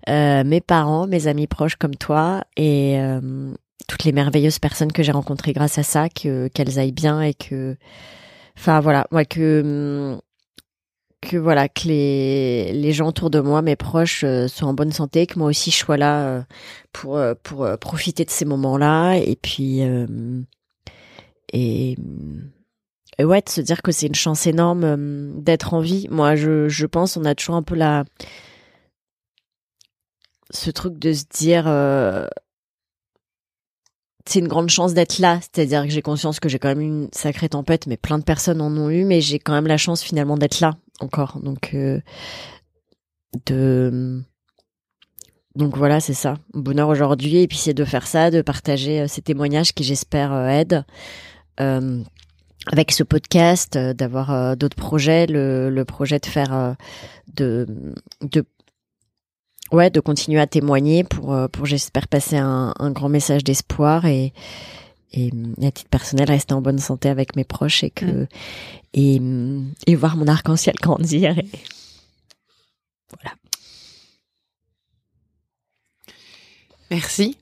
Euh, 0.08 0.44
mes 0.44 0.60
parents, 0.60 1.06
mes 1.06 1.26
amis 1.26 1.48
proches 1.48 1.74
comme 1.76 1.96
toi 1.96 2.44
et 2.56 3.00
euh, 3.00 3.52
toutes 3.88 4.04
les 4.04 4.12
merveilleuses 4.12 4.60
personnes 4.60 4.92
que 4.92 5.02
j'ai 5.02 5.12
rencontrées 5.12 5.52
grâce 5.52 5.78
à 5.78 5.82
ça, 5.82 6.08
que 6.08 6.46
qu'elles 6.48 6.78
aillent 6.78 6.92
bien 6.92 7.22
et 7.22 7.34
que, 7.34 7.76
enfin 8.56 8.78
voilà, 8.80 9.06
moi 9.10 9.24
que 9.24 10.16
que 11.22 11.36
voilà 11.36 11.68
que 11.68 11.88
les 11.88 12.72
les 12.72 12.92
gens 12.92 13.08
autour 13.08 13.30
de 13.30 13.40
moi, 13.40 13.62
mes 13.62 13.74
proches, 13.74 14.22
euh, 14.22 14.46
soient 14.46 14.68
en 14.68 14.74
bonne 14.74 14.92
santé, 14.92 15.26
que 15.26 15.38
moi 15.40 15.48
aussi 15.48 15.72
je 15.72 15.76
sois 15.76 15.96
là 15.96 16.44
pour 16.92 17.20
pour 17.42 17.66
profiter 17.80 18.24
de 18.24 18.30
ces 18.30 18.44
moments-là 18.44 19.16
et 19.16 19.36
puis 19.36 19.80
et 21.52 21.96
et 23.18 23.24
ouais, 23.24 23.40
de 23.40 23.48
se 23.48 23.60
dire 23.60 23.82
que 23.82 23.92
c'est 23.92 24.06
une 24.06 24.14
chance 24.14 24.46
énorme 24.46 25.40
d'être 25.42 25.72
en 25.74 25.80
vie. 25.80 26.06
Moi, 26.10 26.36
je, 26.36 26.68
je 26.68 26.84
pense, 26.84 27.16
on 27.16 27.24
a 27.24 27.34
toujours 27.34 27.54
un 27.54 27.62
peu 27.62 27.74
la, 27.74 28.04
ce 30.50 30.70
truc 30.70 30.98
de 30.98 31.12
se 31.12 31.24
dire 31.30 31.64
euh, 31.66 32.26
c'est 34.24 34.40
une 34.40 34.48
grande 34.48 34.70
chance 34.70 34.94
d'être 34.94 35.18
là, 35.18 35.40
c'est-à-dire 35.40 35.84
que 35.84 35.90
j'ai 35.90 36.02
conscience 36.02 36.40
que 36.40 36.48
j'ai 36.48 36.58
quand 36.58 36.68
même 36.68 36.80
une 36.80 37.08
sacrée 37.12 37.48
tempête, 37.48 37.86
mais 37.86 37.96
plein 37.96 38.18
de 38.18 38.24
personnes 38.24 38.60
en 38.60 38.76
ont 38.76 38.90
eu, 38.90 39.04
mais 39.04 39.20
j'ai 39.20 39.38
quand 39.38 39.52
même 39.52 39.66
la 39.66 39.76
chance 39.76 40.02
finalement 40.02 40.36
d'être 40.36 40.60
là 40.60 40.76
encore. 41.00 41.38
Donc, 41.42 41.76
de 43.46 44.22
donc 45.54 45.76
voilà, 45.76 46.00
c'est 46.00 46.14
ça. 46.14 46.34
Bonheur 46.52 46.88
aujourd'hui. 46.88 47.38
Et 47.38 47.48
puis 47.48 47.56
c'est 47.56 47.72
de 47.72 47.84
faire 47.84 48.06
ça, 48.06 48.30
de 48.30 48.42
partager 48.42 49.08
ces 49.08 49.22
témoignages 49.22 49.72
qui 49.72 49.84
j'espère 49.84 50.34
aident. 50.48 50.84
avec 51.58 52.90
ce 52.90 53.04
podcast, 53.04 53.78
d'avoir 53.78 54.56
d'autres 54.56 54.76
projets, 54.76 55.26
le, 55.26 55.70
le, 55.70 55.84
projet 55.84 56.18
de 56.18 56.26
faire 56.26 56.76
de 57.32 57.66
ouais, 59.72 59.90
de 59.90 60.00
continuer 60.00 60.40
à 60.40 60.46
témoigner 60.46 61.04
pour, 61.04 61.32
euh, 61.32 61.48
pour 61.48 61.66
j'espère 61.66 62.08
passer 62.08 62.36
un, 62.36 62.74
un, 62.78 62.90
grand 62.90 63.08
message 63.08 63.44
d'espoir 63.44 64.06
et, 64.06 64.32
et, 65.12 65.30
à 65.62 65.70
titre 65.70 65.90
personnel 65.90 66.28
rester 66.28 66.54
en 66.54 66.60
bonne 66.60 66.78
santé 66.78 67.08
avec 67.08 67.36
mes 67.36 67.44
proches 67.44 67.84
et 67.84 67.90
que 67.90 68.04
mm. 68.04 68.26
et, 68.94 69.20
et 69.86 69.94
voir 69.94 70.16
mon 70.16 70.28
arc-en-ciel 70.28 70.76
grandir. 70.80 71.38
Et... 71.38 71.48
Voilà. 73.10 73.36
Merci. 76.90 77.36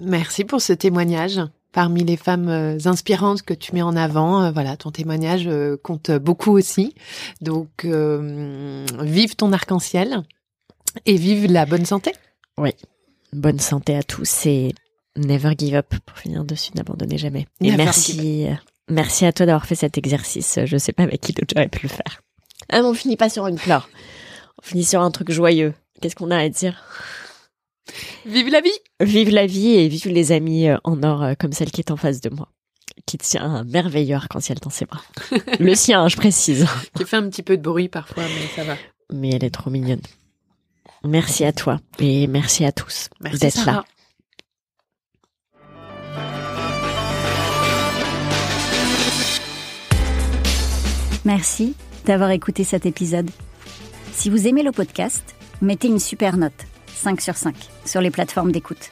Merci 0.00 0.44
pour 0.44 0.60
ce 0.60 0.72
témoignage. 0.72 1.40
Parmi 1.72 2.04
les 2.04 2.16
femmes 2.16 2.48
euh, 2.48 2.78
inspirantes 2.84 3.42
que 3.42 3.54
tu 3.54 3.74
mets 3.74 3.82
en 3.82 3.96
avant, 3.96 4.44
euh, 4.44 4.50
voilà, 4.52 4.76
ton 4.76 4.92
témoignage 4.92 5.48
compte 5.82 6.12
beaucoup 6.12 6.52
aussi. 6.52 6.94
Donc, 7.40 7.84
vive 7.84 9.34
ton 9.34 9.52
arc-en-ciel. 9.52 10.22
Et 11.06 11.16
vive 11.16 11.50
la 11.50 11.66
bonne 11.66 11.84
santé. 11.84 12.12
Oui. 12.58 12.70
Bonne 13.32 13.58
santé 13.58 13.96
à 13.96 14.02
tous 14.02 14.46
et 14.46 14.74
never 15.16 15.54
give 15.58 15.74
up 15.74 15.94
pour 16.06 16.18
finir 16.18 16.44
dessus, 16.44 16.72
n'abandonnez 16.74 17.18
jamais. 17.18 17.46
Et 17.60 17.76
merci, 17.76 18.46
merci 18.88 19.26
à 19.26 19.32
toi 19.32 19.46
d'avoir 19.46 19.66
fait 19.66 19.74
cet 19.74 19.98
exercice. 19.98 20.58
Je 20.64 20.76
sais 20.76 20.92
pas 20.92 21.02
avec 21.02 21.20
qui 21.20 21.32
d'autre 21.32 21.52
j'aurais 21.54 21.68
pu 21.68 21.80
le 21.82 21.88
faire? 21.88 22.22
Ah, 22.70 22.80
on 22.82 22.94
finit 22.94 23.16
pas 23.16 23.28
sur 23.28 23.46
une 23.46 23.58
fleur. 23.58 23.88
On 24.62 24.66
finit 24.66 24.84
sur 24.84 25.02
un 25.02 25.10
truc 25.10 25.30
joyeux. 25.30 25.74
Qu'est-ce 26.00 26.16
qu'on 26.16 26.30
a 26.30 26.38
à 26.38 26.48
dire? 26.48 26.82
Vive 28.24 28.48
la 28.48 28.60
vie 28.60 28.78
Vive 29.00 29.30
la 29.30 29.46
vie 29.46 29.74
et 29.74 29.88
vive 29.88 30.08
les 30.08 30.32
amis 30.32 30.68
euh, 30.68 30.78
en 30.84 31.02
or 31.02 31.22
euh, 31.22 31.34
comme 31.38 31.52
celle 31.52 31.70
qui 31.70 31.80
est 31.80 31.90
en 31.90 31.96
face 31.96 32.20
de 32.20 32.30
moi 32.30 32.48
qui 33.06 33.18
tient 33.18 33.42
un 33.42 33.64
merveilleux 33.64 34.16
arc-en-ciel 34.16 34.58
dans 34.60 34.70
ses 34.70 34.86
bras. 34.86 35.02
Le 35.60 35.74
sien, 35.74 36.08
je 36.08 36.16
précise. 36.16 36.66
Qui 36.96 37.04
fait 37.04 37.16
un 37.16 37.28
petit 37.28 37.42
peu 37.42 37.56
de 37.56 37.62
bruit 37.62 37.88
parfois, 37.88 38.22
mais 38.22 38.46
ça 38.54 38.64
va. 38.64 38.76
Mais 39.12 39.30
elle 39.30 39.44
est 39.44 39.50
trop 39.50 39.70
mignonne. 39.70 40.00
Merci 41.04 41.44
à 41.44 41.52
toi 41.52 41.80
et 41.98 42.26
merci 42.26 42.64
à 42.64 42.72
tous 42.72 43.10
d'être 43.20 43.66
là. 43.66 43.84
Merci 51.24 51.74
d'avoir 52.06 52.30
écouté 52.30 52.64
cet 52.64 52.86
épisode. 52.86 53.30
Si 54.12 54.30
vous 54.30 54.46
aimez 54.46 54.62
le 54.62 54.72
podcast, 54.72 55.34
mettez 55.60 55.88
une 55.88 55.98
super 55.98 56.36
note, 56.36 56.52
5 56.94 57.20
sur 57.20 57.36
5, 57.36 57.54
sur 57.84 58.00
les 58.00 58.10
plateformes 58.10 58.52
d'écoute. 58.52 58.90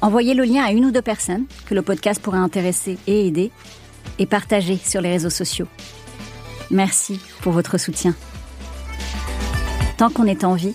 Envoyez 0.00 0.34
le 0.34 0.44
lien 0.44 0.64
à 0.64 0.72
une 0.72 0.86
ou 0.86 0.90
deux 0.90 1.02
personnes 1.02 1.46
que 1.66 1.74
le 1.74 1.82
podcast 1.82 2.22
pourrait 2.22 2.38
intéresser 2.38 2.98
et 3.06 3.26
aider, 3.26 3.50
et 4.18 4.26
partagez 4.26 4.76
sur 4.76 5.00
les 5.00 5.10
réseaux 5.10 5.30
sociaux. 5.30 5.66
Merci 6.70 7.20
pour 7.42 7.52
votre 7.52 7.78
soutien. 7.78 8.14
Tant 9.96 10.10
qu'on 10.10 10.26
est 10.26 10.44
en 10.44 10.54
vie, 10.54 10.74